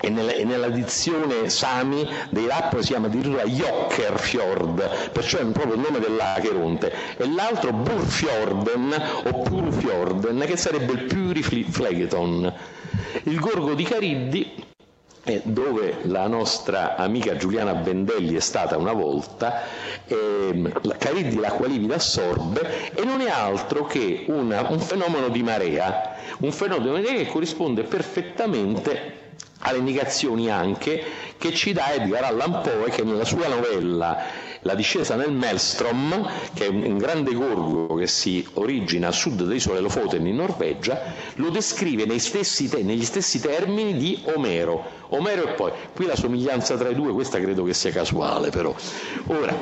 [0.00, 5.74] e nella, e nella, dizione Sami dei rap si chiama addirittura Jokkerfjord, perciò è proprio
[5.74, 12.54] il nome dell'Acheronte, e l'altro Burfjorden o Purfjorden, che sarebbe il Puriflegeton.
[13.24, 14.66] Il gorgo di Cariddi
[15.44, 19.62] dove la nostra amica Giuliana Bendelli è stata una volta,
[20.06, 26.14] ehm, Cariddi l'acqua livida assorbe e non è altro che una, un fenomeno di marea,
[26.40, 29.16] un fenomeno di marea che corrisponde perfettamente
[29.60, 31.02] alle indicazioni anche
[31.36, 34.16] che ci dà Edgar Allan Poe che nella sua novella
[34.68, 39.80] La discesa nel Maelstrom, che è un grande gorgo che si origina a sud dell'isola
[39.80, 41.00] Lofoten in Norvegia,
[41.36, 44.84] lo descrive stessi te- negli stessi termini di Omero.
[45.08, 48.74] Omero e poi, qui la somiglianza tra i due, questa credo che sia casuale però.
[49.28, 49.56] Ora,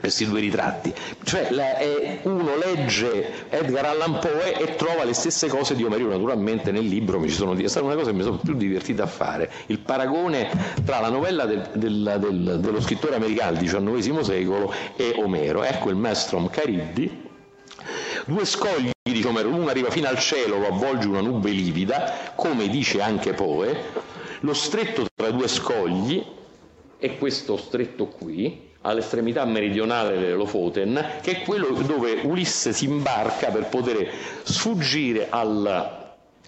[0.00, 0.92] questi due ritratti.
[1.22, 6.08] Cioè la, eh, uno legge Edgar Allan Poe e trova le stesse cose di Omero,
[6.08, 9.02] naturalmente nel libro mi ci sono, è stata una cosa che mi sono più divertito
[9.02, 10.50] a fare, il paragone
[10.84, 15.62] tra la novella del, del, del, dello scrittore americano del XIX secolo e Omero.
[15.62, 17.24] Ecco il Maelstrom Cariddi,
[18.26, 22.68] due scogli dice Omero, uno arriva fino al cielo, lo avvolge una nube livida, come
[22.68, 23.76] dice anche Poe,
[24.40, 26.24] lo stretto tra due scogli
[26.98, 33.48] è questo stretto qui, all'estremità meridionale delle Lofoten, che è quello dove Ulisse si imbarca
[33.50, 34.08] per poter
[34.42, 36.04] sfuggire al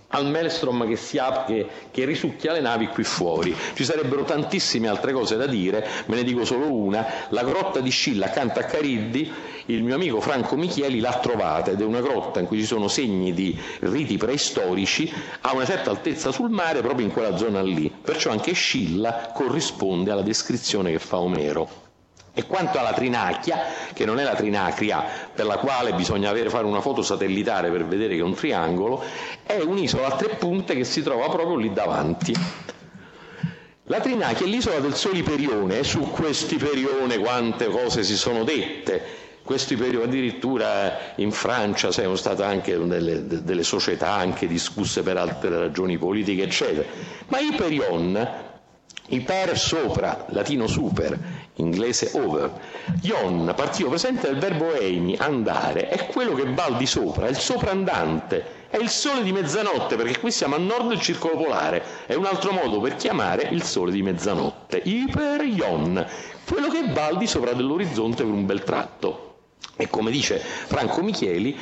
[0.08, 3.54] al maelstrom che, si apre, che risucchia le navi qui fuori.
[3.74, 7.06] Ci sarebbero tantissime altre cose da dire, me ne dico solo una.
[7.30, 9.30] La grotta di Scilla accanto a Cariddi,
[9.66, 12.88] il mio amico Franco Michieli l'ha trovata ed è una grotta in cui ci sono
[12.88, 15.12] segni di riti preistorici
[15.42, 17.90] a una certa altezza sul mare proprio in quella zona lì.
[18.02, 21.87] Perciò anche Scilla corrisponde alla descrizione che fa Omero.
[22.38, 23.58] E quanto alla trinacchia,
[23.92, 27.84] che non è la trinacria per la quale bisogna avere, fare una foto satellitare per
[27.84, 29.02] vedere che è un triangolo,
[29.42, 32.32] è un'isola a tre punte che si trova proprio lì davanti.
[33.86, 39.02] La Trinacchia è l'isola del Soliperione, e su quest'Iperione quante cose si sono dette.
[39.42, 45.48] Questo Iperione addirittura in Francia sono state anche delle, delle società anche discusse per altre
[45.58, 46.86] ragioni politiche, eccetera.
[47.26, 48.28] Ma Iperion,
[49.08, 51.18] Iper sopra, latino super,
[51.58, 52.50] inglese over.
[53.02, 57.30] Ion, partito presente del verbo eimi, andare, è quello che va al di sopra, è
[57.30, 61.82] il soprandante, è il sole di mezzanotte, perché qui siamo a nord del circolo polare,
[62.06, 64.80] è un altro modo per chiamare il sole di mezzanotte.
[64.82, 66.06] Iper Ion,
[66.46, 69.24] quello che va al di sopra dell'orizzonte per un bel tratto.
[69.76, 71.56] E come dice Franco Micheli,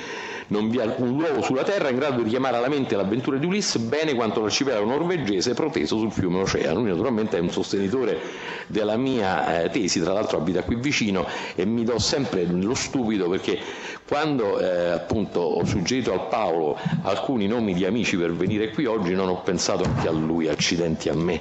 [0.49, 3.47] non vi è alcun luogo sulla terra in grado di richiamare alla mente l'avventura di
[3.47, 6.81] Ulisse bene quanto l'arcipelago norvegese proteso sul fiume Oceano.
[6.81, 8.21] Lui naturalmente è un sostenitore
[8.67, 13.29] della mia eh, tesi, tra l'altro abita qui vicino e mi do sempre lo stupido
[13.29, 13.59] perché
[14.07, 19.15] quando eh, appunto ho suggerito al Paolo alcuni nomi di amici per venire qui oggi
[19.15, 21.41] non ho pensato anche a lui, accidenti a me.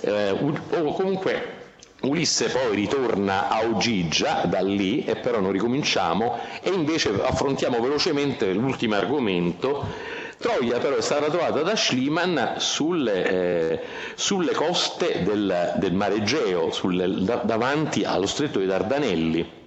[0.00, 1.55] Eh, o comunque
[2.02, 8.52] Ulisse poi ritorna a Ogigia da lì e però non ricominciamo e invece affrontiamo velocemente
[8.52, 9.84] l'ultimo argomento.
[10.38, 13.80] Troia però è stata trovata da Schliemann sulle, eh,
[14.14, 19.64] sulle coste del, del mare Egeo, sulle, da, davanti allo stretto dei Dardanelli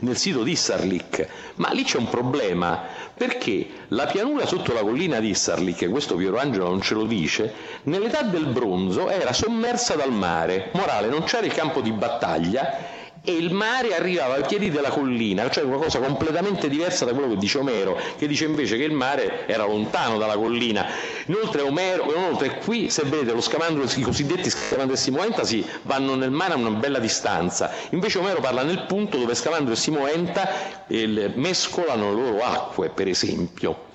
[0.00, 1.26] nel sito di Issarlik,
[1.56, 2.82] ma lì c'è un problema,
[3.14, 7.52] perché la pianura sotto la collina di Issarlik, questo Piero Angelo non ce lo dice,
[7.84, 12.96] nell'età del bronzo era sommersa dal mare, morale non c'era il campo di battaglia
[13.28, 17.28] e il mare arrivava ai piedi della collina, cioè una cosa completamente diversa da quello
[17.28, 20.86] che dice Omero, che dice invece che il mare era lontano dalla collina.
[21.26, 26.54] Inoltre, Omero, inoltre qui, se vedete, i cosiddetti scamandro e Simoenta si vanno nel mare
[26.54, 32.14] a una bella distanza, invece Omero parla nel punto dove scamandro e Simoenta eh, mescolano
[32.14, 33.87] le loro acque, per esempio.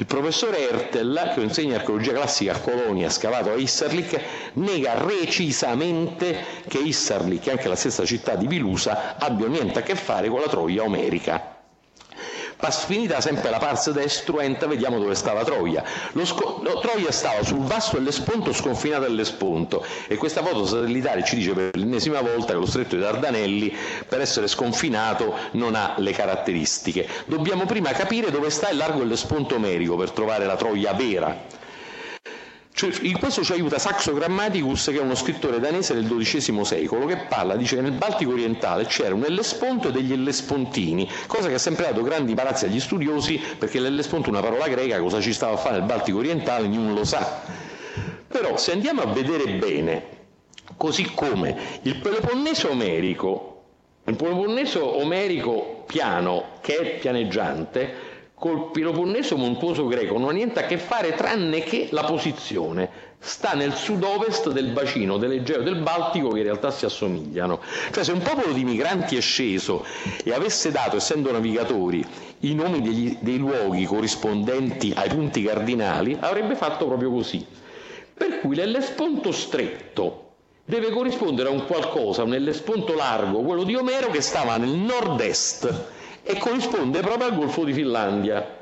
[0.00, 4.20] Il professore Ertel, che insegna archeologia classica a Colonia, scavato a Isserlik,
[4.52, 10.28] nega recisamente che Isserlik anche la stessa città di Vilusa abbiano niente a che fare
[10.28, 11.57] con la Troia omerica.
[12.60, 15.84] Finita sempre la pars destruenta, vediamo dove stava Troia.
[16.24, 21.52] Sco- no, Troia stava sul vasto dell'Esponto sconfinata dell'Esponto e questa foto satellitare ci dice
[21.52, 23.74] per l'ennesima volta che lo stretto di Dardanelli
[24.06, 27.06] per essere sconfinato non ha le caratteristiche.
[27.26, 31.57] Dobbiamo prima capire dove sta il largo dell'Esponto omerico per trovare la Troia vera.
[32.78, 37.06] Cioè, in questo ci aiuta Saxo Grammaticus, che è uno scrittore danese del XII secolo,
[37.06, 41.54] che parla, dice che nel Baltico orientale c'era un Ellesponto e degli Ellespontini, cosa che
[41.54, 45.32] ha sempre dato grandi imbarazzi agli studiosi, perché l'Ellesponto è una parola greca, cosa ci
[45.32, 47.42] stava a fare nel Baltico orientale, ognuno lo sa.
[48.28, 50.04] Però se andiamo a vedere bene,
[50.76, 53.62] così come il Peloponneso omerico,
[54.04, 58.07] il Peloponneso omerico piano, che è pianeggiante,
[58.38, 63.06] col Peloponneso montuoso greco non ha niente a che fare tranne che la posizione.
[63.20, 67.60] Sta nel sud-ovest del bacino dell'Egeo e del Baltico che in realtà si assomigliano.
[67.90, 69.84] Cioè se un popolo di migranti è sceso
[70.22, 72.04] e avesse dato, essendo navigatori,
[72.40, 77.44] i nomi degli, dei luoghi corrispondenti ai punti cardinali, avrebbe fatto proprio così.
[78.14, 80.26] Per cui l'Ellesponto stretto
[80.64, 85.96] deve corrispondere a un qualcosa, un Ellesponto largo, quello di Omero che stava nel nord-est
[86.30, 88.56] e corrisponde proprio al Golfo di Finlandia.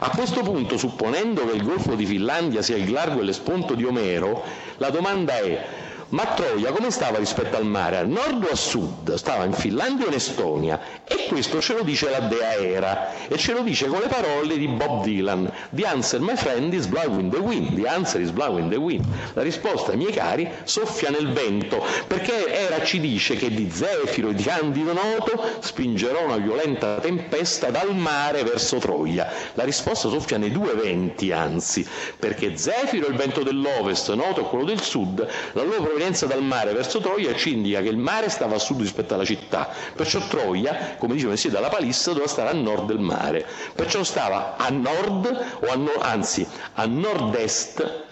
[0.00, 3.82] A questo punto, supponendo che il Golfo di Finlandia sia il largo e l'esponto di
[3.84, 4.44] Omero,
[4.76, 5.64] la domanda è
[6.10, 7.98] ma Troia come stava rispetto al mare?
[7.98, 9.14] A nord o a sud?
[9.14, 10.80] Stava in Finlandia o in Estonia?
[11.04, 14.56] E questo ce lo dice la dea Era e ce lo dice con le parole
[14.56, 15.52] di Bob Dylan.
[15.70, 17.74] The answer, my friend, is blowing the wind.
[17.74, 19.04] The answer is blowing the wind.
[19.34, 24.34] La risposta, miei cari, soffia nel vento, perché Era ci dice che di Zefiro e
[24.34, 29.30] di Candido Noto spingerò una violenta tempesta dal mare verso Troia.
[29.54, 31.86] La risposta soffia nei due venti, anzi,
[32.18, 36.42] perché Zefiro è il vento dell'ovest, Noto è quello del sud, la loro provenienza dal
[36.44, 40.20] mare verso Troia ci indica che il mare stava a sud rispetto alla città, perciò
[40.28, 43.44] Troia, come diceva sia dalla palissa, doveva stare a nord del mare,
[43.74, 45.26] perciò stava a nord,
[45.60, 48.04] o a no, anzi a nord-est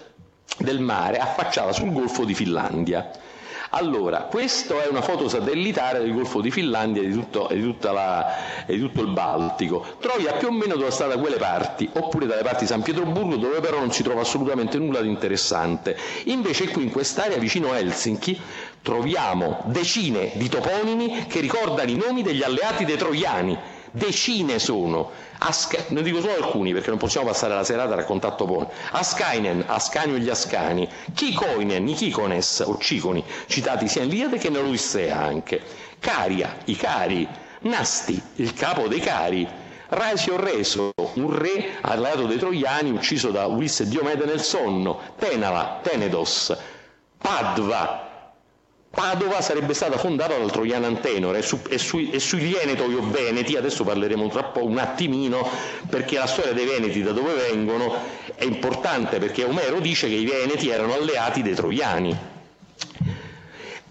[0.58, 3.08] del mare, affacciata sul golfo di Finlandia.
[3.78, 8.24] Allora, questa è una foto satellitare del Golfo di Finlandia e di, tutto, di, la,
[8.66, 9.84] di tutto, il Baltico.
[10.00, 13.36] Troia più o meno dove sta da quelle parti, oppure dalle parti di San Pietroburgo,
[13.36, 15.94] dove però non si trova assolutamente nulla di interessante.
[16.24, 18.40] Invece qui in quest'area vicino a Helsinki
[18.80, 23.58] troviamo decine di toponimi che ricordano i nomi degli alleati dei troiani,
[23.90, 25.10] decine sono.
[25.46, 28.68] Asca- ne dico solo alcuni perché non possiamo passare la serata a raccontare Topone.
[28.90, 34.48] Ascainen, Ascanio e gli Ascani, Kikoinen, i Kikones o Ciconi, citati sia in Liade che
[34.50, 35.62] nell'Odissea anche,
[36.00, 37.28] Caria, i Cari,
[37.60, 39.48] Nasti, il capo dei Cari,
[39.88, 46.56] Raisio Reso, un re alleato dei Troiani ucciso da Ulisse Diomede nel sonno, Tenala, Tenedos,
[47.18, 48.05] Padva,
[48.96, 53.02] Padova sarebbe stata fondata dal Troiano Antenore e, su, e, sui, e sugli Enetoi o
[53.10, 55.46] Veneti, adesso parleremo tra po' un attimino,
[55.90, 57.94] perché la storia dei Veneti da dove vengono
[58.34, 62.16] è importante, perché Omero dice che i Veneti erano alleati dei Troiani.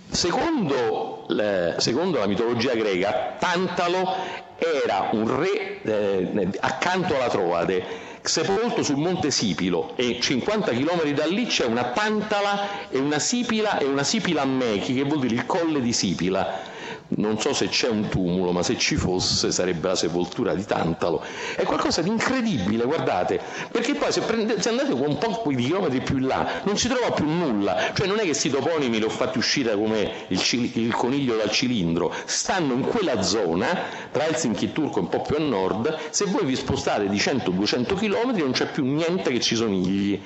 [0.10, 4.12] Secondo, le, secondo la mitologia greca, Tantalo
[4.58, 7.84] era un re eh, accanto alla Troade
[8.28, 13.78] sepolto sul monte Sipilo e 50 km da lì c'è una Tantala e una Sipila
[13.78, 16.73] e una Sipila Mechi, che vuol dire il colle di Sipila.
[17.10, 21.22] Non so se c'è un tumulo, ma se ci fosse sarebbe la sepoltura di Tantalo.
[21.56, 23.39] È qualcosa di incredibile, guardate,
[23.72, 26.88] perché poi se, prendete, se andate un po' di chilometri più in là non si
[26.88, 30.41] trova più nulla, cioè non è che questi toponimi li ho fatti uscire come il,
[30.74, 33.68] il coniglio dal cilindro, stanno in quella zona,
[34.12, 37.95] tra Helsinki e Turco un po' più a nord, se voi vi spostate di 100-200
[37.95, 40.20] km non c'è più niente che ci somigli.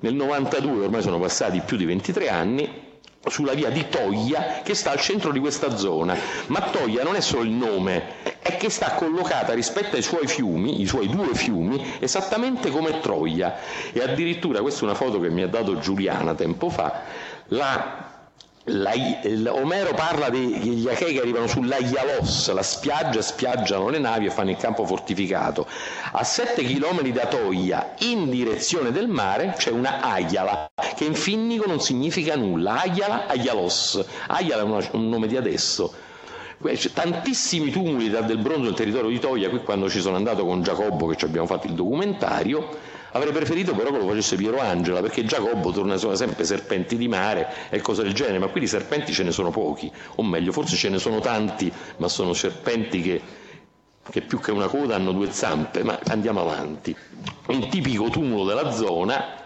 [0.00, 2.83] Nel 92, ormai sono passati più di 23 anni,
[3.26, 6.16] sulla via di Toglia che sta al centro di questa zona,
[6.48, 10.80] ma Toglia non è solo il nome, è che sta collocata rispetto ai suoi fiumi,
[10.80, 13.56] i suoi due fiumi, esattamente come Troia.
[13.92, 17.02] E addirittura, questa è una foto che mi ha dato Giuliana tempo fa,
[17.48, 18.13] la
[18.66, 18.92] la,
[19.52, 24.50] Omero parla degli Achei che arrivano sulla Ialos, la spiaggia, spiaggiano le navi e fanno
[24.50, 25.66] il campo fortificato.
[26.12, 31.66] A 7 km da Toia, in direzione del mare, c'è una Aiala, che in finnico
[31.66, 32.80] non significa nulla.
[32.80, 34.02] Aiala, Aialos.
[34.28, 35.92] Aiala è un nome di adesso.
[36.64, 40.62] C'è tantissimi tumuli del bronzo nel territorio di Toia, qui quando ci sono andato con
[40.62, 42.70] Giacobbo che ci abbiamo fatto il documentario,
[43.16, 47.48] Avrei preferito però che lo facesse Piero Angela, perché Giacobbo torna sempre serpenti di mare
[47.70, 50.74] e cose del genere, ma qui di serpenti ce ne sono pochi, o meglio, forse
[50.74, 53.20] ce ne sono tanti, ma sono serpenti che,
[54.10, 56.94] che più che una coda hanno due zampe, ma andiamo avanti.
[57.46, 59.42] Un tipico tumulo della zona,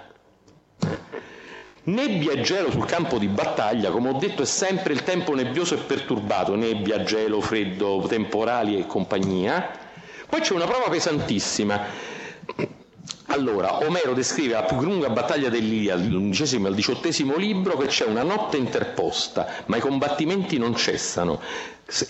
[1.84, 5.74] Nebbia e gelo sul campo di battaglia, come ho detto, è sempre il tempo nebbioso
[5.74, 9.70] e perturbato, nebbia, gelo, freddo, temporali e compagnia.
[10.26, 11.80] Poi c'è una prova pesantissima.
[13.30, 18.22] Allora, Omero descrive la più lunga battaglia dell'Iliade, dall'undicesimo al diciottesimo libro, che c'è una
[18.22, 21.38] notte interposta, ma i combattimenti non cessano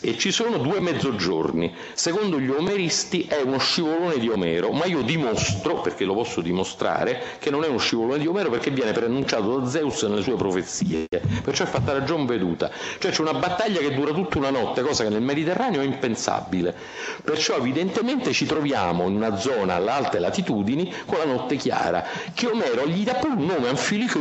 [0.01, 1.72] e ci sono due mezzogiorni.
[1.93, 7.22] Secondo gli omeristi è uno scivolone di Omero, ma io dimostro, perché lo posso dimostrare,
[7.39, 11.07] che non è uno scivolone di Omero perché viene preannunciato da Zeus nelle sue profezie.
[11.45, 12.72] Perciò è fatta ragion veduta.
[12.99, 16.74] Cioè c'è una battaglia che dura tutta una notte, cosa che nel Mediterraneo è impensabile.
[17.22, 22.05] Perciò evidentemente ci troviamo in una zona alle alte latitudini con la notte chiara,
[22.35, 24.16] che Omero gli dà pure un nome, Anfilyke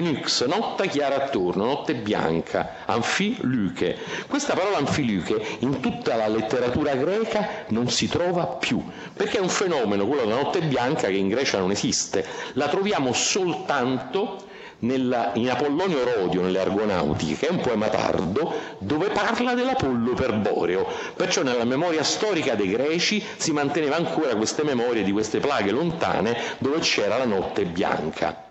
[0.46, 3.98] notte chiara attorno, notte bianca, Anfilyke.
[4.28, 8.84] Questa parola Anfilyke in tutta la letteratura greca non si trova più,
[9.14, 13.14] perché è un fenomeno, quello della notte bianca, che in Grecia non esiste, la troviamo
[13.14, 14.46] soltanto
[14.80, 20.88] nella, in Apollonio Rodio, nelle Argonautiche, che è un poema tardo, dove parla dell'Apollo Perboreo.
[21.16, 26.38] Perciò nella memoria storica dei greci si manteneva ancora queste memorie di queste plaghe lontane
[26.60, 28.47] dove c'era la notte bianca.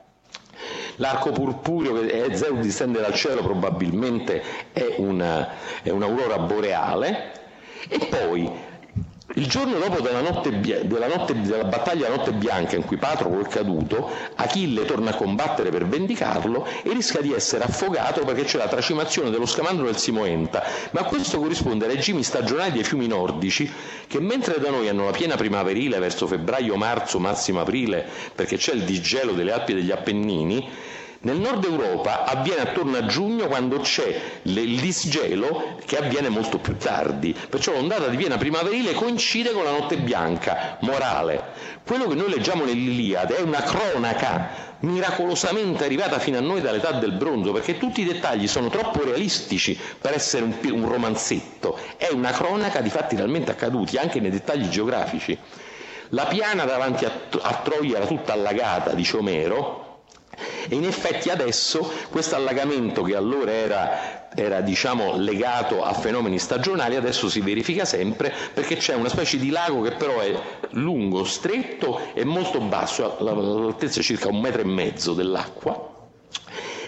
[0.96, 4.42] L'arco purpureo che è Zeus distende dal cielo probabilmente
[4.72, 5.48] è, una,
[5.82, 7.32] è un'aurora boreale.
[7.88, 8.50] E poi
[9.36, 13.48] il giorno dopo della, notte, della, notte, della battaglia Notte Bianca in cui Patroclo è
[13.48, 18.66] caduto, Achille torna a combattere per vendicarlo e rischia di essere affogato perché c'è la
[18.68, 23.70] tracimazione dello scamandro del Simoenta, ma questo corrisponde ai regimi stagionali dei fiumi nordici
[24.06, 28.84] che mentre da noi hanno la piena primaverile verso febbraio-marzo, massimo aprile, perché c'è il
[28.84, 30.66] digelo delle Alpi degli Appennini,
[31.20, 36.76] nel nord Europa avviene attorno a giugno quando c'è il disgelo che avviene molto più
[36.76, 41.74] tardi, perciò l'ondata di piena primaverile coincide con la notte bianca, morale.
[41.84, 47.12] Quello che noi leggiamo nell'Iliade è una cronaca miracolosamente arrivata fino a noi dall'età del
[47.12, 52.30] bronzo, perché tutti i dettagli sono troppo realistici per essere un, un romanzetto, è una
[52.30, 55.38] cronaca di fatti realmente accaduti, anche nei dettagli geografici.
[56.10, 57.10] La piana davanti a,
[57.42, 59.85] a Troia era tutta allagata, dice Omero,
[60.68, 66.96] e in effetti adesso questo allagamento che allora era, era diciamo, legato a fenomeni stagionali
[66.96, 70.34] adesso si verifica sempre perché c'è una specie di lago che però è
[70.70, 75.94] lungo, stretto e molto basso, l'altezza è circa un metro e mezzo dell'acqua.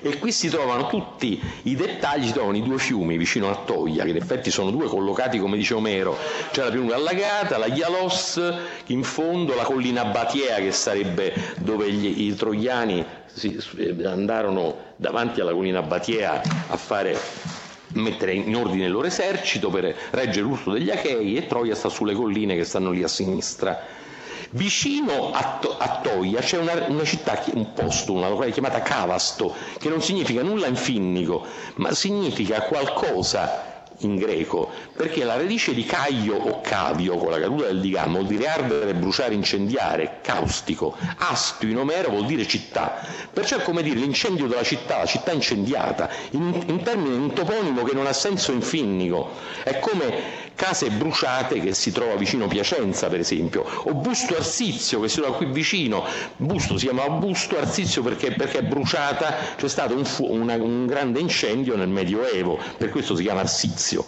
[0.01, 4.05] E qui si trovano tutti i dettagli, si trovano i due fiumi vicino a Toia,
[4.05, 6.17] che in effetti sono due collocati come dice Omero,
[6.53, 8.41] c'è la più lunga allagata, la Ialos,
[8.87, 13.05] in fondo la collina Batiea che sarebbe dove gli, i troiani
[13.39, 13.57] si,
[14.05, 17.17] andarono davanti alla collina Batiea a fare
[17.93, 22.15] mettere in ordine il loro esercito per reggere l'urto degli Achei e Troia sta sulle
[22.15, 23.81] colline che stanno lì a sinistra.
[24.51, 29.55] Vicino a, to- a Toia c'è una, una, città, un posto, una località chiamata Cavasto,
[29.79, 31.45] che non significa nulla in finnico,
[31.77, 37.67] ma significa qualcosa in greco, perché la radice di caio o cavio con la caduta
[37.67, 43.01] del digamo vuol dire ardere, bruciare, incendiare, caustico, astio in Omero vuol dire città,
[43.33, 47.83] perciò è come dire l'incendio della città, la città incendiata, in, in termini un toponimo
[47.83, 49.31] che non ha senso in finnico,
[49.63, 55.09] è come case bruciate che si trova vicino Piacenza per esempio, o Busto Arsizio che
[55.09, 56.05] si trova qui vicino,
[56.37, 60.87] Busto si chiama Busto Arsizio perché, perché è bruciata, c'è stato un, fu- una, un
[60.87, 64.05] grande incendio nel Medioevo, per questo si chiama Arsizio.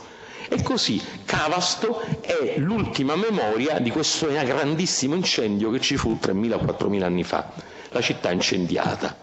[0.48, 7.22] E così Cavasto è l'ultima memoria di questo grandissimo incendio che ci fu 3.000-4.000 anni
[7.22, 7.48] fa,
[7.90, 9.16] la città incendiata.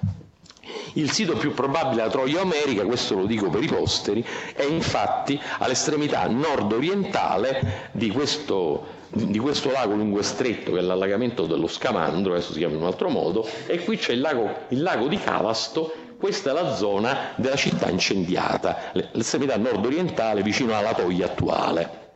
[0.94, 5.40] Il sito più probabile della Troia Omerica, questo lo dico per i posteri, è infatti
[5.60, 12.34] all'estremità nord-orientale di questo, di questo lago lungo e stretto che è l'allagamento dello Scamandro,
[12.34, 15.18] adesso si chiama in un altro modo, e qui c'è il lago, il lago di
[15.20, 22.07] Cavasto questa è la zona della città incendiata, l'estremità nord-orientale vicino alla Toia attuale.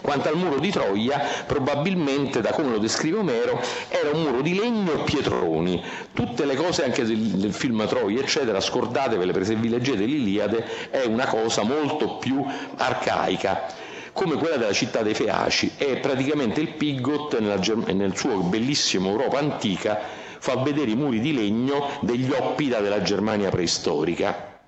[0.00, 4.54] Quanto al muro di Troia, probabilmente, da come lo descrive Omero, era un muro di
[4.54, 5.82] legno e pietroni.
[6.12, 11.04] Tutte le cose, anche del, film Troia, eccetera, scordatevele, per se vi leggete l'Iliade, è
[11.04, 12.44] una cosa molto più
[12.76, 19.38] arcaica come quella della città dei Feaci, è praticamente il Piggot nel suo bellissimo Europa
[19.38, 19.98] antica
[20.38, 24.58] fa vedere i muri di legno degli oppida della Germania preistorica.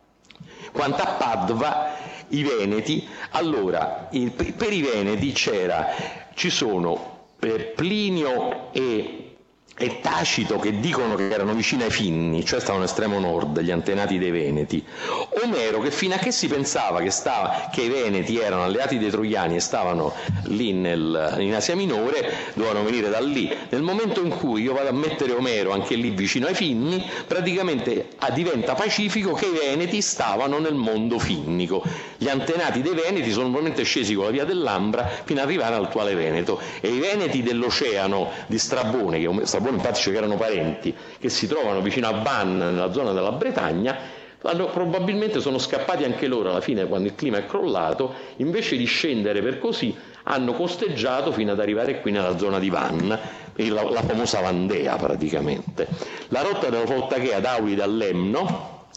[0.73, 1.97] Quanto a Padova,
[2.29, 5.87] i Veneti, allora per i Veneti c'era,
[6.35, 7.13] ci sono
[7.75, 9.24] Plinio e
[9.77, 14.19] e Tacito che dicono che erano vicini ai Finni, cioè stavano all'estremo nord, gli antenati
[14.19, 14.85] dei Veneti.
[15.43, 19.11] Omero che fino a che si pensava che, stava, che i Veneti erano alleati dei
[19.11, 20.13] Troiani e stavano
[20.45, 23.53] lì nel, in Asia Minore, dovevano venire da lì.
[23.71, 28.11] Nel momento in cui io vado a mettere Omero anche lì vicino ai Finni, praticamente
[28.19, 31.83] ah, diventa pacifico che i Veneti stavano nel mondo finnico.
[32.17, 36.15] Gli antenati dei Veneti sono probabilmente scesi con la via dell'Ambra fino ad arrivare all'attuale
[36.15, 41.29] Veneto e i Veneti dell'oceano di Strabone, che Strabone Borbone, infatti che erano parenti, che
[41.31, 43.97] si trovano vicino a Vannes, nella zona della Bretagna,
[44.39, 49.41] probabilmente sono scappati anche loro alla fine quando il clima è crollato, invece di scendere
[49.41, 53.19] per così hanno costeggiato fino ad arrivare qui nella zona di Vannes,
[53.55, 55.89] la, la famosa Vandea praticamente.
[56.29, 58.89] La rotta della Foltachea da Auli dall'Emno,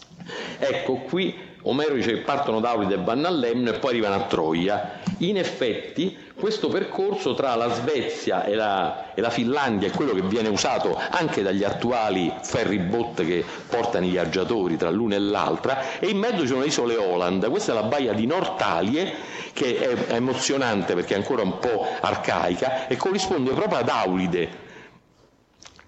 [0.58, 4.14] ecco qui Omero dice che partono da Aulide e vanno a Lemno e poi arrivano
[4.14, 5.00] a Troia.
[5.18, 10.22] In effetti questo percorso tra la Svezia e la, e la Finlandia è quello che
[10.22, 16.06] viene usato anche dagli attuali ferryboat che portano i viaggiatori tra l'una e l'altra e
[16.06, 19.12] in mezzo ci sono le isole Holland, questa è la baia di Nortalie
[19.52, 24.66] che è emozionante perché è ancora un po' arcaica e corrisponde proprio ad Aulide.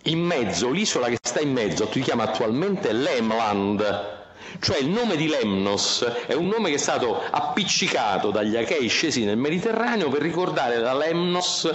[0.05, 4.19] In mezzo, l'isola che sta in mezzo, si chiama attualmente Lemland,
[4.59, 9.25] cioè il nome di Lemnos è un nome che è stato appiccicato dagli Achei scesi
[9.25, 11.69] nel Mediterraneo per ricordare la Lemnos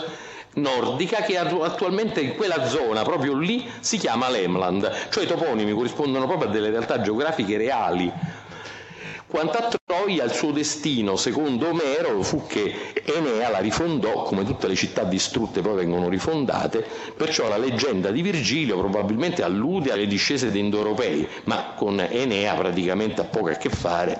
[0.55, 6.25] nordica che attualmente in quella zona, proprio lì, si chiama Lemland, cioè i toponimi corrispondono
[6.27, 8.11] proprio a delle realtà geografiche reali
[9.35, 14.65] quanto a Troia, il suo destino, secondo Omero, fu che Enea la rifondò, come tutte
[14.69, 16.85] le città distrutte poi vengono rifondate,
[17.17, 23.19] perciò la leggenda di Virgilio probabilmente allude alle discese degli indoeuropei, ma con Enea praticamente
[23.19, 24.17] ha poco a che fare.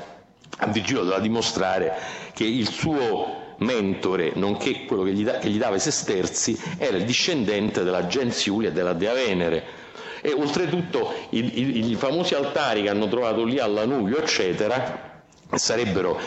[0.58, 1.94] A Virgilio doveva dimostrare
[2.34, 6.98] che il suo mentore, nonché quello che gli, da, che gli dava i sesterzi, era
[6.98, 9.84] il discendente della gens Iulia e della dea Venere
[10.26, 15.14] e oltretutto i, i, i famosi altari che hanno trovato lì a Lanuvio, eccetera,
[15.54, 16.20] sarebbero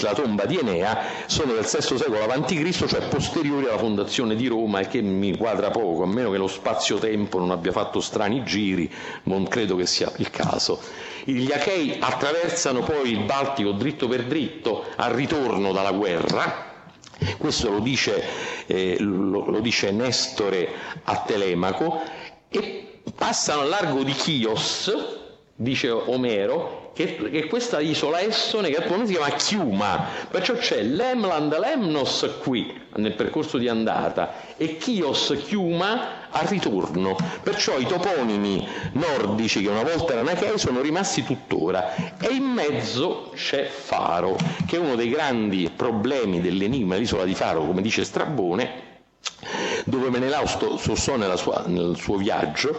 [0.00, 4.80] la tomba di Enea, sono del VI secolo a.C., cioè posteriori alla fondazione di Roma
[4.80, 8.90] e che mi quadra poco, a meno che lo spazio-tempo non abbia fatto strani giri,
[9.24, 10.80] non credo che sia il caso.
[11.24, 16.72] Gli Achei attraversano poi il Baltico dritto per dritto al ritorno dalla guerra,
[17.36, 18.22] questo lo dice,
[18.66, 20.68] eh, lo, lo dice Nestore
[21.04, 22.00] a Telemaco,
[22.48, 24.92] e passano al largo di Chios,
[25.56, 31.58] dice Omero, che, che questa isola Essone che attualmente si chiama Chiuma, perciò c'è Lemland,
[31.58, 39.62] Lemnos qui nel percorso di andata e Chios, Chiuma al ritorno, perciò i toponimi nordici
[39.62, 41.94] che una volta erano achei sono rimasti tuttora.
[42.18, 44.36] E in mezzo c'è Faro,
[44.66, 48.93] che è uno dei grandi problemi dell'enigma dell'isola di Faro, come dice Strabone,
[49.84, 52.78] dove Menelao sossò nel suo viaggio,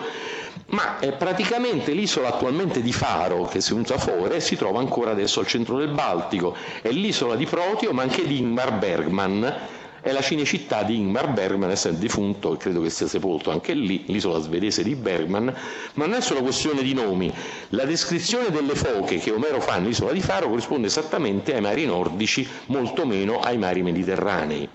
[0.67, 5.39] ma è praticamente l'isola attualmente di Faro, che si usa Fore, si trova ancora adesso
[5.39, 9.55] al centro del Baltico, è l'isola di Protio, ma anche di Ingmar Bergman,
[10.01, 14.39] è la cinecittà di Ingmar Bergman, essendo defunto, credo che sia sepolto anche lì, l'isola
[14.39, 15.45] svedese di Bergman,
[15.93, 17.31] ma non è solo questione di nomi,
[17.69, 22.47] la descrizione delle foche che Omero fa nell'isola di Faro corrisponde esattamente ai mari nordici,
[22.67, 24.69] molto meno ai mari mediterranei.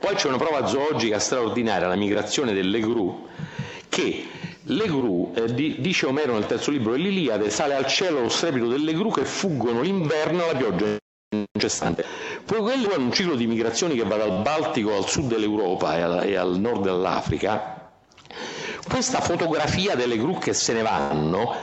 [0.00, 3.28] Poi c'è una prova zoologica straordinaria, la migrazione delle gru,
[3.88, 4.26] che
[4.62, 8.68] le gru, eh, di, dice Omero nel terzo libro dell'Iliade, sale al cielo lo strepito
[8.68, 10.96] delle gru che fuggono l'inverno alla pioggia
[11.52, 12.04] incessante.
[12.44, 16.00] Poi quello è un ciclo di migrazioni che va dal Baltico al sud dell'Europa e
[16.00, 17.90] al, e al nord dell'Africa.
[18.86, 21.54] Questa fotografia delle gru che se ne vanno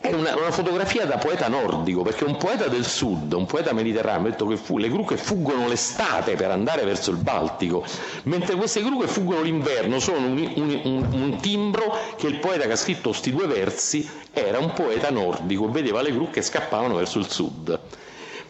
[0.00, 4.28] è una, una, fotografia da poeta nordico, perché un poeta del sud, un poeta mediterraneo,
[4.28, 7.84] ha detto che fu, le gru che fuggono l'estate per andare verso il Baltico,
[8.24, 12.66] mentre queste gru che fuggono l'inverno sono un, un, un, un timbro che il poeta
[12.66, 16.94] che ha scritto questi due versi era un poeta nordico, vedeva le gru che scappavano
[16.94, 17.78] verso il sud.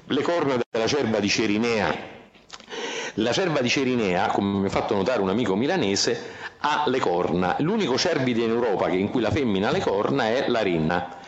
[0.08, 2.14] Le corna della cerba di Cerinea
[3.18, 6.20] la cerva di Cerinea, come mi ha fatto notare un amico milanese,
[6.60, 7.56] ha le corna.
[7.60, 11.18] L'unico cervide in Europa in cui la femmina ha le corna è la renna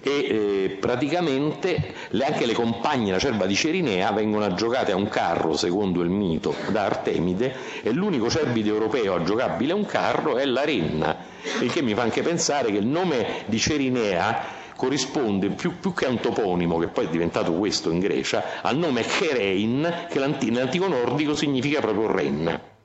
[0.00, 5.08] e eh, praticamente le, anche le compagne la cerva di Cerinea vengono giocate a un
[5.08, 10.36] carro secondo il mito da Artemide e l'unico cervide europeo a giocabile a un carro
[10.36, 11.16] è la renna
[11.60, 16.06] il che mi fa anche pensare che il nome di Cerinea corrisponde più, più, che
[16.06, 20.86] a un toponimo, che poi è diventato questo in Grecia, al nome Cherein, che nell'antico
[20.86, 22.77] nordico significa proprio renna.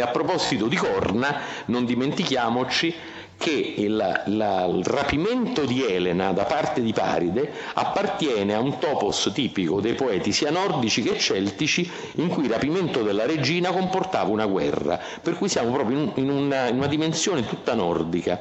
[0.00, 2.94] E a proposito di corna, non dimentichiamoci
[3.36, 9.30] che il, la, il, rapimento di Elena da parte di Paride appartiene a un topos
[9.34, 14.46] tipico dei poeti sia nordici che celtici in cui il rapimento della regina comportava una
[14.46, 18.40] guerra, per cui siamo proprio in, in, una, in una, dimensione tutta nordica.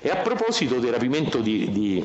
[0.00, 2.04] E a proposito del rapimento di, di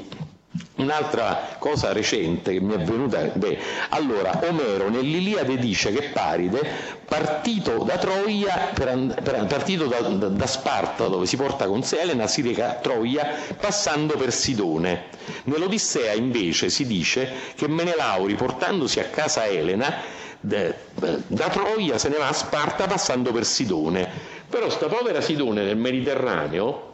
[0.75, 3.57] Un'altra cosa recente che mi è venuta, beh,
[3.89, 6.59] allora Omero nell'Iliade dice che Paride,
[7.05, 12.27] partito da Troia, per, per, partito da, da, Sparta dove si porta con sé Elena,
[12.27, 15.05] si reca a Troia passando per Sidone.
[15.45, 20.01] Nell'Odissea invece si dice che Menelao riportandosi a casa Elena,
[20.41, 24.09] da Troia se ne va a Sparta passando per Sidone.
[24.49, 26.90] Però sta povera Sidone nel Mediterraneo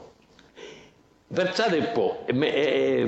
[1.30, 2.24] Versate un po',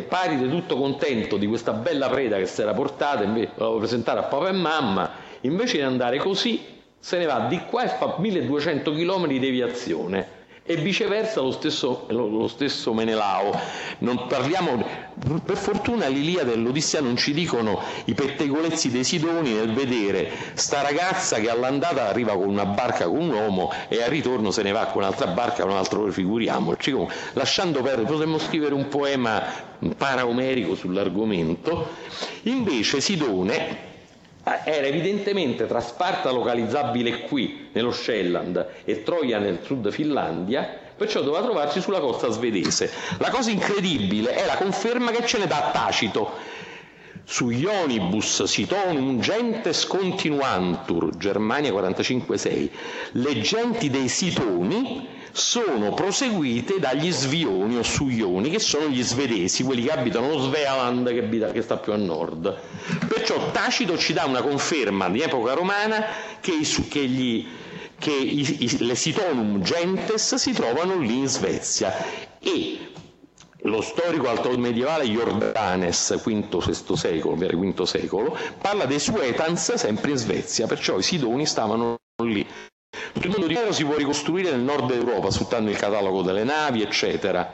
[0.08, 4.24] Paride tutto contento di questa bella preda che si era portata, invece l'avevo presentata a
[4.24, 6.62] papà e mamma, invece di andare così
[7.00, 10.39] se ne va di qua e fa 1200 km di deviazione
[10.70, 13.60] e viceversa lo stesso, lo stesso Menelao.
[14.28, 14.86] Parliamo,
[15.44, 20.84] per fortuna l'Iliade e l'Odissea non ci dicono i pettegolezzi dei Sidoni nel vedere sta
[20.84, 24.72] ragazza che all'andata arriva con una barca con un uomo e al ritorno se ne
[24.72, 26.96] va con un'altra barca con un altro, figuriamoci.
[27.34, 29.41] Lasciando perdere, potremmo scrivere un poema
[29.98, 31.88] paraomerico sull'argomento.
[32.44, 33.89] Invece Sidone
[34.64, 41.44] era evidentemente tra Sparta localizzabile qui, nello Shetland, e Troia nel sud Finlandia, perciò doveva
[41.44, 42.92] trovarsi sulla costa svedese.
[43.20, 46.32] La cosa incredibile è la conferma che ce ne dà Tacito.
[47.24, 52.70] Su Ionibus sitonum gentes continuantur, Germania 45-6,
[53.12, 59.84] le genti dei Sitoni sono proseguite dagli Svioni o Suioni, che sono gli svedesi, quelli
[59.84, 62.57] che abitano lo Svealand che, abita, che sta più a nord.
[63.07, 66.03] Perciò Tacito ci dà una conferma di epoca romana
[66.39, 67.47] che, i, che, gli,
[67.97, 71.93] che i, i, le Sitonum Gentes si trovano lì in Svezia
[72.39, 72.89] e
[73.64, 80.97] lo storico altomedievale Jordanes, V-VI secolo, V secolo, parla dei Suetans sempre in Svezia, perciò
[80.97, 82.45] i Sidoni stavano lì.
[83.14, 86.81] Il mondo di Piero si può ricostruire nel nord Europa, sfruttando il catalogo delle navi,
[86.81, 87.52] eccetera.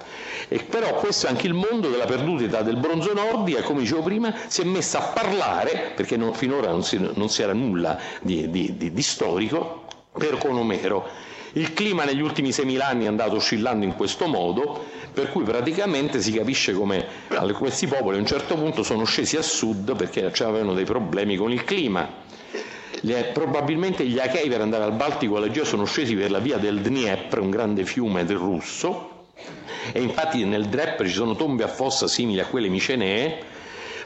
[0.47, 4.01] E però questo è anche il mondo della perduta età del bronzo nordica, come dicevo
[4.01, 7.97] prima, si è messa a parlare, perché non, finora non si, non si, era nulla
[8.21, 11.07] di, di, di, di storico, per con Omero.
[11.53, 14.83] Il clima negli ultimi 6.000 anni è andato oscillando in questo modo,
[15.13, 17.05] per cui praticamente si capisce come
[17.53, 21.53] questi popoli a un certo punto sono scesi a sud perché avevano dei problemi con
[21.53, 22.23] il clima
[23.31, 27.39] probabilmente gli Achei per andare al Baltico all'Egeo sono scesi per la via del Dniepr,
[27.39, 29.27] un grande fiume del russo,
[29.91, 33.53] e infatti nel Dnieper ci sono tombe a fossa simili a quelle micenee,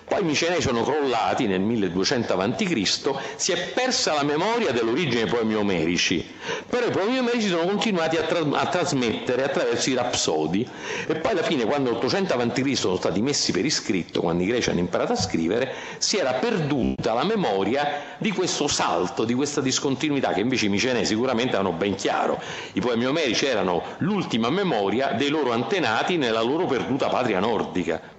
[0.09, 5.31] poi i Micenei sono crollati nel 1200 a.C., si è persa la memoria dell'origine dei
[5.31, 6.27] poemi omerici,
[6.67, 10.67] però i poemi omerici sono continuati a, tra- a trasmettere attraverso i rapsodi
[11.05, 12.75] e poi alla fine quando 800 a.C.
[12.75, 17.13] sono stati messi per iscritto, quando i greci hanno imparato a scrivere, si era perduta
[17.13, 21.93] la memoria di questo salto, di questa discontinuità che invece i Micenei sicuramente hanno ben
[21.93, 22.41] chiaro.
[22.73, 28.17] I poemi omerici erano l'ultima memoria dei loro antenati nella loro perduta patria nordica.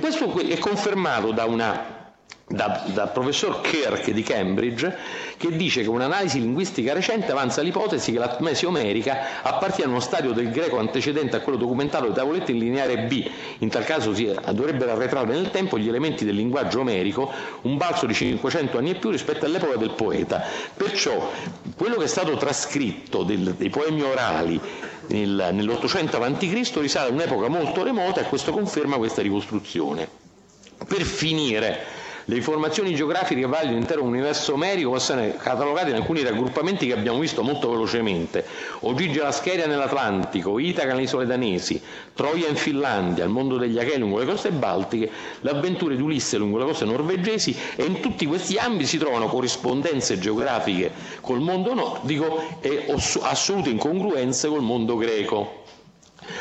[0.00, 2.02] Questo è confermato da una
[2.46, 4.94] da, dal professor Kirk di Cambridge
[5.36, 10.32] che dice che un'analisi linguistica recente avanza l'ipotesi che la omerica appartiene a uno stadio
[10.32, 13.28] del greco antecedente a quello documentato da tavolette in lineare B.
[13.58, 17.30] In tal caso si dovrebbero arretrare nel tempo gli elementi del linguaggio omerico,
[17.62, 20.42] un balzo di 500 anni e più rispetto all'epoca del poeta.
[20.76, 21.30] Perciò
[21.76, 24.60] quello che è stato trascritto del, dei poemi orali
[25.08, 26.72] nel, nell'800 a.C.
[26.80, 30.08] risale a un'epoca molto remota e questo conferma questa ricostruzione.
[30.86, 31.84] Per finire,
[32.26, 37.18] Le informazioni geografiche valide all'intero universo omerico possono essere catalogate in alcuni raggruppamenti che abbiamo
[37.18, 38.46] visto molto velocemente.
[38.80, 41.78] Ogigi la Scheria nell'Atlantico, Itaca nelle isole danesi,
[42.14, 45.10] Troia in Finlandia, il mondo degli Achei lungo le coste baltiche,
[45.42, 49.26] le avventure di Ulisse lungo le coste norvegesi e in tutti questi ambiti si trovano
[49.26, 52.86] corrispondenze geografiche col mondo nordico e
[53.20, 55.63] assolute incongruenze col mondo greco.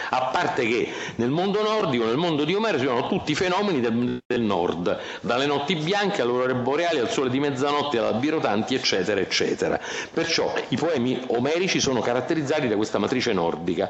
[0.10, 3.80] A parte che nel mondo nordico, nel mondo di Omero, si sono tutti i fenomeni
[3.82, 8.76] del, del, nord, dalle notti bianche alle aurore boreali, al sole di mezzanotte, alla birotanti,
[8.76, 9.80] eccetera, eccetera.
[10.12, 13.90] Perciò i poemi omerici sono caratterizzati da questa matrice nordica.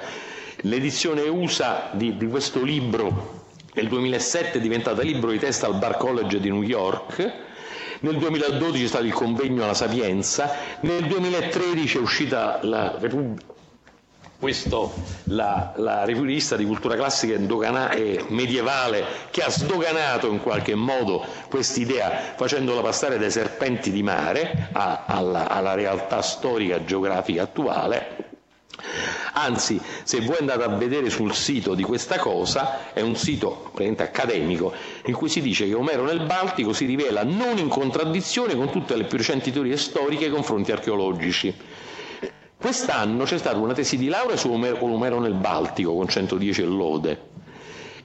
[0.61, 3.41] L'edizione USA di, di questo libro
[3.73, 7.31] nel 2007 è diventata libro di testa al Bar College di New York,
[8.01, 13.51] nel 2012 è stato il convegno alla Sapienza, nel 2013 è uscita la Repubblica
[14.43, 14.93] questo
[15.27, 22.33] la, la rivista di cultura classica e medievale che ha sdoganato in qualche modo quest'idea
[22.35, 28.31] facendola passare dai serpenti di mare a, alla, alla realtà storica geografica attuale.
[29.35, 34.03] Anzi, se voi andate a vedere sul sito di questa cosa, è un sito praticamente
[34.03, 34.73] accademico,
[35.05, 38.97] in cui si dice che Omero nel Baltico si rivela non in contraddizione con tutte
[38.97, 41.55] le più recenti teorie storiche e confronti archeologici.
[42.63, 47.19] Quest'anno c'è stata una tesi di laurea su Omero, nel Baltico con 110 lode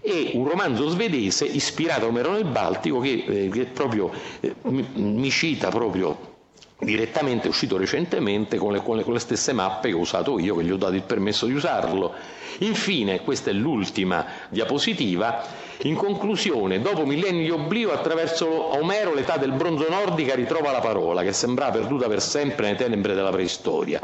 [0.00, 4.10] e un romanzo svedese ispirato a Omero nel Baltico che, eh, che proprio
[4.40, 6.38] eh, mi, mi, cita proprio
[6.80, 10.40] direttamente, è uscito recentemente con le, con, le, con le, stesse mappe che ho usato
[10.40, 12.12] io, che gli ho dato il permesso di usarlo.
[12.58, 15.40] Infine, questa è l'ultima diapositiva,
[15.82, 21.22] in conclusione, dopo millenni di oblio, attraverso Omero l'età del bronzo nordica ritrova la parola,
[21.22, 24.00] che sembrava perduta per sempre nelle tenebre della preistoria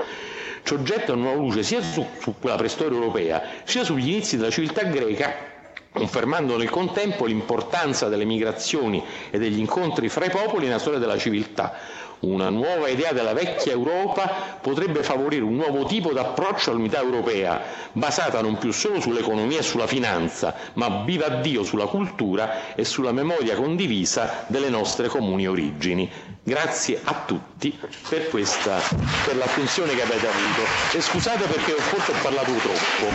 [0.64, 4.50] ci getta una nuova luce sia su, su quella preistoria europea, sia sugli inizi della
[4.50, 5.52] civiltà greca
[5.92, 9.00] confermando nel contempo l'importanza delle migrazioni
[9.30, 11.72] e degli incontri fra i popoli nella storia della civiltà.
[12.20, 17.60] Una nuova idea della vecchia Europa potrebbe favorire un nuovo tipo di approccio all'unità europea,
[17.92, 23.12] basata non più solo sull'economia e sulla finanza, ma viva Dio sulla cultura e sulla
[23.12, 26.10] memoria condivisa delle nostre comuni origini.
[26.42, 27.78] Grazie a tutti
[28.08, 28.78] per, questa,
[29.24, 30.62] per l'attenzione che avete avuto
[30.96, 33.12] e scusate perché forse ho parlato troppo.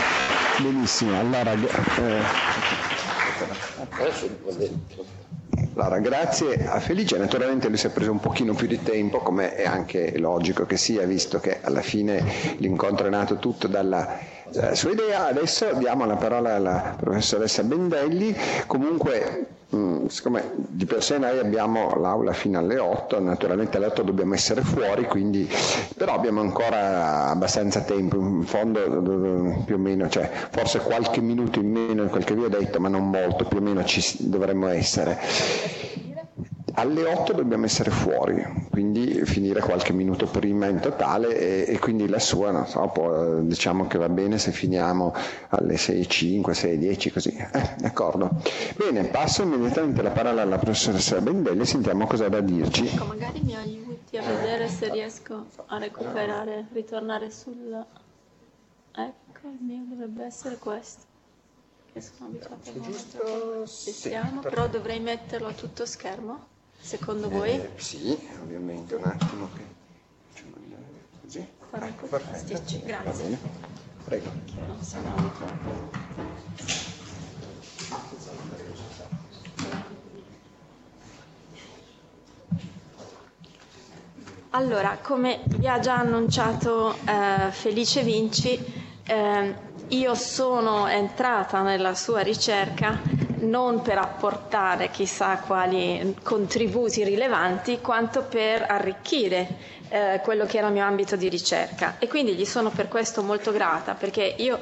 [0.58, 1.52] Benissimo, allora...
[1.52, 2.78] Eh...
[5.80, 9.54] Allora, grazie a Felice, naturalmente lui si è preso un pochino più di tempo, come
[9.54, 12.22] è anche logico che sia, visto che alla fine
[12.58, 14.18] l'incontro è nato tutto dalla
[14.72, 15.26] sua idea.
[15.26, 18.36] Adesso diamo la parola alla professoressa Bendelli,
[18.66, 24.02] comunque Mm, siccome di per sé noi abbiamo l'aula fino alle 8, naturalmente alle 8
[24.02, 25.48] dobbiamo essere fuori, quindi,
[25.96, 31.70] però abbiamo ancora abbastanza tempo, in fondo più o meno, cioè, forse qualche minuto in
[31.70, 34.66] meno di quel che vi ho detto, ma non molto, più o meno ci dovremmo
[34.66, 35.16] essere.
[36.74, 41.36] Alle 8 dobbiamo essere fuori, quindi finire qualche minuto prima in totale
[41.66, 45.12] e, e quindi la sua, non so, può, diciamo che va bene se finiamo
[45.48, 47.36] alle 6.05, 6.10 così.
[47.36, 48.30] Eh, d'accordo.
[48.76, 52.86] Bene, passo immediatamente la parola alla professoressa Bendelli e sentiamo cosa ha da dirci.
[52.86, 57.84] Ecco, magari mi aiuti a vedere se riesco a recuperare, ritornare sul...
[58.92, 61.08] Ecco, il mio dovrebbe essere questo
[61.92, 66.58] che sono abituata a giusto ci siamo, però dovrei metterlo a tutto schermo.
[66.80, 67.68] Secondo eh, voi?
[67.76, 69.62] Sì, ovviamente, un attimo che
[70.32, 70.84] facciamo andare
[71.22, 71.46] così.
[71.72, 72.80] Ecco, perfetto.
[72.84, 73.38] grazie.
[74.04, 74.30] Prego.
[74.66, 75.98] Non sono abituata.
[84.52, 88.58] Allora, come vi ha già annunciato eh, Felice Vinci,
[89.04, 89.54] eh,
[89.88, 93.00] io sono entrata nella sua ricerca
[93.40, 100.72] non per apportare chissà quali contributi rilevanti, quanto per arricchire eh, quello che era il
[100.72, 101.96] mio ambito di ricerca.
[101.98, 104.58] E quindi gli sono per questo molto grata, perché io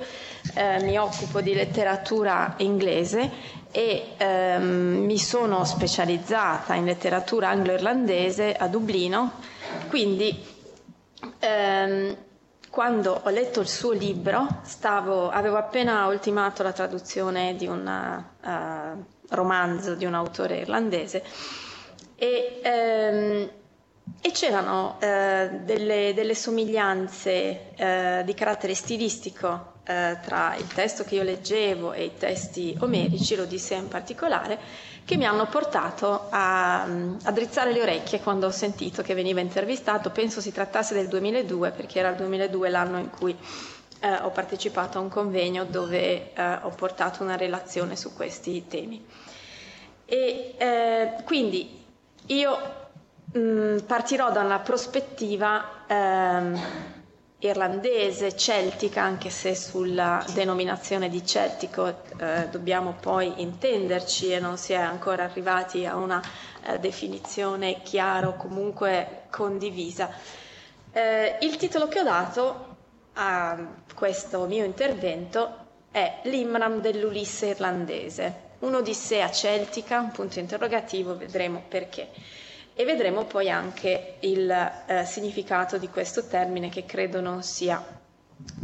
[0.54, 3.30] eh, mi occupo di letteratura inglese
[3.70, 9.32] e ehm, mi sono specializzata in letteratura anglo-irlandese a Dublino,
[9.88, 10.42] quindi
[11.40, 12.16] ehm,
[12.70, 17.86] quando ho letto il suo libro, stavo, avevo appena ultimato la traduzione di un
[18.42, 21.22] uh, romanzo di un autore irlandese
[22.16, 23.50] e, um,
[24.20, 31.22] e c'erano uh, delle, delle, somiglianze uh, di carattere stilistico tra il testo che io
[31.22, 34.58] leggevo e i testi omerici, l'Odissea in particolare,
[35.08, 40.10] che mi hanno portato a, a drizzare le orecchie quando ho sentito che veniva intervistato.
[40.10, 43.34] Penso si trattasse del 2002, perché era il 2002 l'anno in cui
[44.00, 49.04] eh, ho partecipato a un convegno dove eh, ho portato una relazione su questi temi.
[50.04, 51.82] E eh, quindi
[52.26, 52.87] io
[53.36, 56.60] mm, partirò da una prospettiva ehm,
[57.40, 64.72] irlandese, celtica, anche se sulla denominazione di celtico eh, dobbiamo poi intenderci e non si
[64.72, 66.20] è ancora arrivati a una
[66.64, 70.10] eh, definizione chiara o comunque condivisa.
[70.92, 72.76] Eh, il titolo che ho dato
[73.14, 73.56] a
[73.94, 82.08] questo mio intervento è L'Imram dell'Ulisse irlandese, un'odissea celtica, un punto interrogativo, vedremo perché
[82.80, 87.84] e vedremo poi anche il eh, significato di questo termine che credo non sia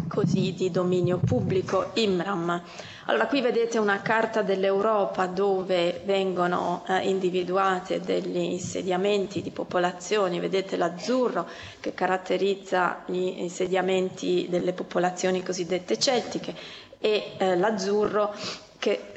[0.07, 2.63] così di dominio pubblico, Imram.
[3.07, 10.77] Allora qui vedete una carta dell'Europa dove vengono eh, individuate degli insediamenti di popolazioni, vedete
[10.77, 11.49] l'azzurro
[11.81, 16.55] che caratterizza gli insediamenti delle popolazioni cosiddette celtiche
[17.01, 18.33] e eh, l'azzurro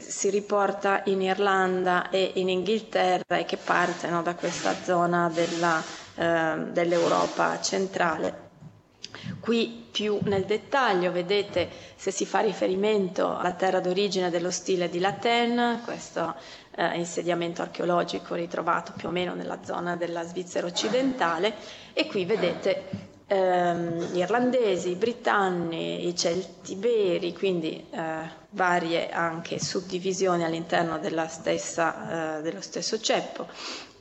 [0.08, 5.82] si riporta in Irlanda e in Inghilterra e che parte no, da questa zona della,
[6.16, 8.46] eh, dell'Europa centrale.
[9.40, 15.00] Qui più nel dettaglio vedete se si fa riferimento alla terra d'origine dello stile di
[15.00, 16.36] Laten, questo
[16.76, 21.56] eh, insediamento archeologico ritrovato più o meno nella zona della Svizzera occidentale
[21.94, 30.98] e qui vedete ehm, irlandesi, i britanni, i celtiberi, quindi eh, varie anche suddivisioni all'interno
[31.28, 33.48] stessa, eh, dello stesso ceppo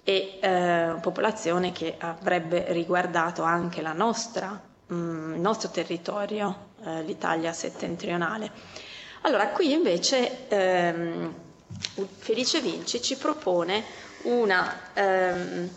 [0.04, 4.48] e eh, popolazione che avrebbe riguardato anche nostra,
[4.86, 8.50] mh, mm, il nostro territorio, eh, l'Italia settentrionale.
[9.22, 11.34] Allora, qui invece ehm,
[12.18, 13.82] Felice Vinci ci propone
[14.22, 15.68] una ehm,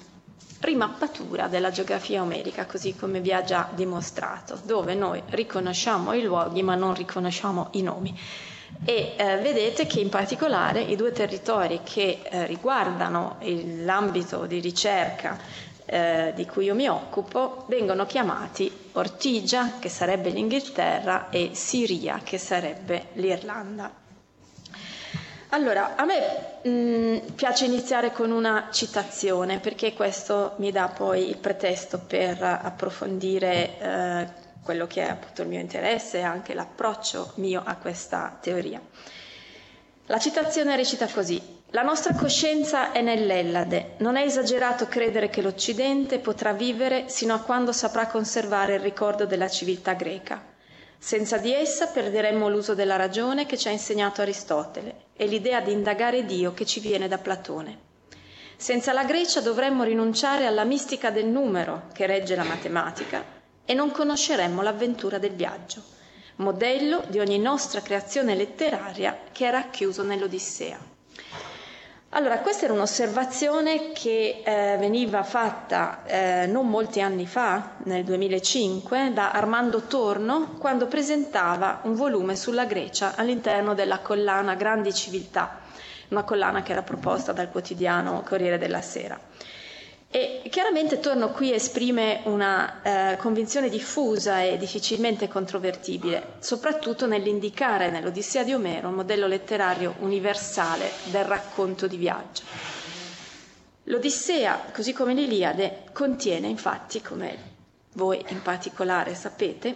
[0.60, 6.62] rimappatura della geografia omerica, così come vi ha già dimostrato, dove noi riconosciamo i luoghi
[6.64, 8.18] ma non riconosciamo i nomi.
[8.86, 13.38] E eh, vedete che in particolare i due territori che eh, riguardano
[13.84, 15.38] l'ambito di ricerca
[15.86, 22.38] eh, di cui io mi occupo vengono chiamati Ortigia, che sarebbe l'Inghilterra, e Siria, che
[22.38, 23.92] sarebbe l'Irlanda.
[25.52, 31.28] Allora, a me mh, mm, piace iniziare con una citazione perché questo mi dà poi
[31.28, 34.28] il pretesto per approfondire eh,
[34.62, 38.80] quello che è appunto il mio interesse e anche l'approccio mio a questa teoria.
[40.06, 43.94] La citazione recita così: La nostra coscienza è nell'Ellade.
[43.98, 49.26] Non è esagerato credere che l'Occidente potrà vivere sino a quando saprà conservare il ricordo
[49.26, 50.49] della civiltà greca.
[51.02, 55.72] Senza di essa perderemmo l'uso della ragione che ci ha insegnato Aristotele e l'idea di
[55.72, 57.88] indagare Dio che ci viene da Platone.
[58.58, 63.24] Senza la Grecia dovremmo rinunciare alla mistica del numero che regge la matematica
[63.64, 65.82] e non conosceremmo l'avventura del viaggio,
[66.38, 70.89] modello di ogni nostra creazione letteraria che è racchiuso nell'Odissea.
[72.12, 79.12] Allora, questa era un'osservazione che eh, veniva fatta eh, non molti anni fa, nel 2005,
[79.14, 85.60] da Armando Torno, quando presentava un volume sulla Grecia all'interno della collana Grandi Civiltà,
[86.08, 89.20] una collana che era proposta dal quotidiano Corriere della Sera.
[90.12, 98.44] E chiaramente Torno qui esprime una eh, convinzione diffusa e difficilmente controvertibile, soprattutto nell'indicare nell'Odissea
[98.44, 102.42] di Omero un modello letterario universale del racconto di viaggio.
[103.84, 107.38] L'Odissea, così come l'Iliade, contiene infatti, come
[107.94, 109.76] voi in particolare sapete,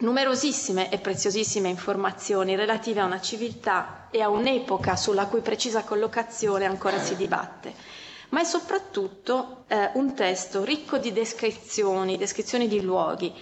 [0.00, 6.66] numerosissime e preziosissime informazioni relative a una civiltà e a un'epoca sulla cui precisa collocazione
[6.66, 13.32] ancora si dibatte ma è soprattutto eh, un testo ricco di descrizioni, descrizioni di luoghi,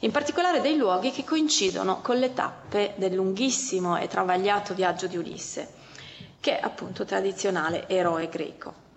[0.00, 5.16] in particolare dei luoghi che coincidono con le tappe del lunghissimo e travagliato viaggio di
[5.16, 5.68] Ulisse,
[6.40, 8.88] che è appunto tradizionale eroe greco.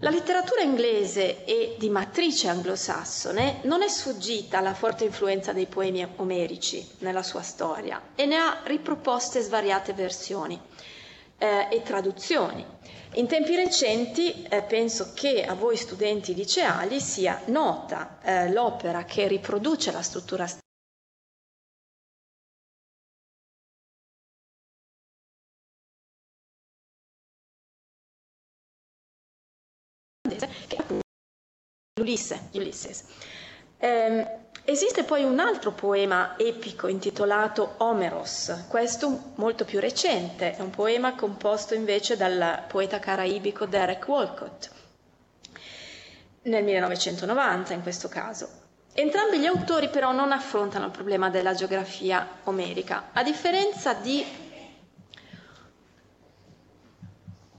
[0.00, 6.06] La letteratura inglese e di matrice anglosassone non è sfuggita alla forte influenza dei poemi
[6.16, 10.56] omerici nella sua storia e ne ha riproposte svariate versioni
[11.36, 12.64] eh, e traduzioni.
[13.14, 19.26] In tempi recenti eh, penso che a voi studenti liceali sia nota eh, l'opera che
[19.26, 20.46] riproduce la struttura
[30.66, 30.98] che è
[32.00, 33.04] Ulisse, Ulysses.
[33.78, 40.68] Eh, Esiste poi un altro poema epico intitolato Omeros, questo molto più recente, è un
[40.68, 44.68] poema composto invece dal poeta caraibico Derek Walcott,
[46.42, 48.46] nel 1990 in questo caso.
[48.92, 54.22] Entrambi gli autori però non affrontano il problema della geografia omerica, a differenza di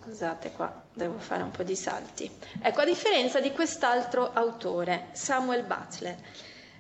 [0.04, 2.30] Scusate qua, devo fare un po' di salti.
[2.62, 6.16] Ecco, a differenza di quest'altro autore, Samuel Butler,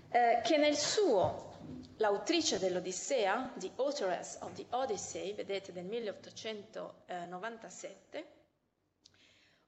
[0.10, 1.50] eh, che nel suo
[2.02, 8.28] L'autrice dell'Odissea, The Authoress of the Odyssey, vedete del 1897,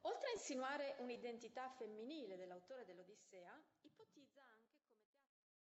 [0.03, 3.51] oltre a insinuare un'identità femminile dell'autore dell'Odissea,
[3.81, 5.01] ipotizza anche come...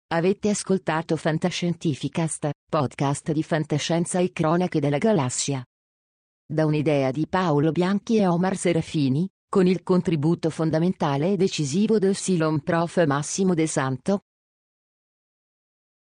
[0.08, 5.64] Avete ascoltato Fantascientificast, podcast di fantascienza e cronache della galassia.
[6.44, 12.16] Da un'idea di Paolo Bianchi e Omar Serafini, con il contributo fondamentale e decisivo del
[12.16, 13.02] Silon Prof.
[13.06, 14.24] Massimo De Santo,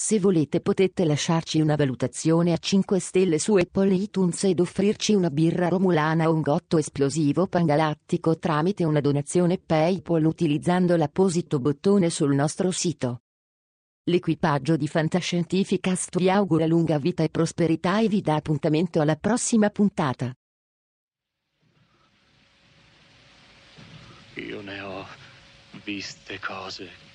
[0.00, 5.28] Se volete potete lasciarci una valutazione a 5 stelle su Apple iTunes ed offrirci una
[5.28, 12.32] birra romulana o un gotto esplosivo pangalattico tramite una donazione PayPal utilizzando l'apposito bottone sul
[12.32, 13.22] nostro sito.
[14.04, 19.68] L'equipaggio di Fantascientificast vi augura lunga vita e prosperità e vi dà appuntamento alla prossima
[19.68, 20.32] puntata.
[24.34, 25.04] Io ne ho
[25.82, 27.07] viste cose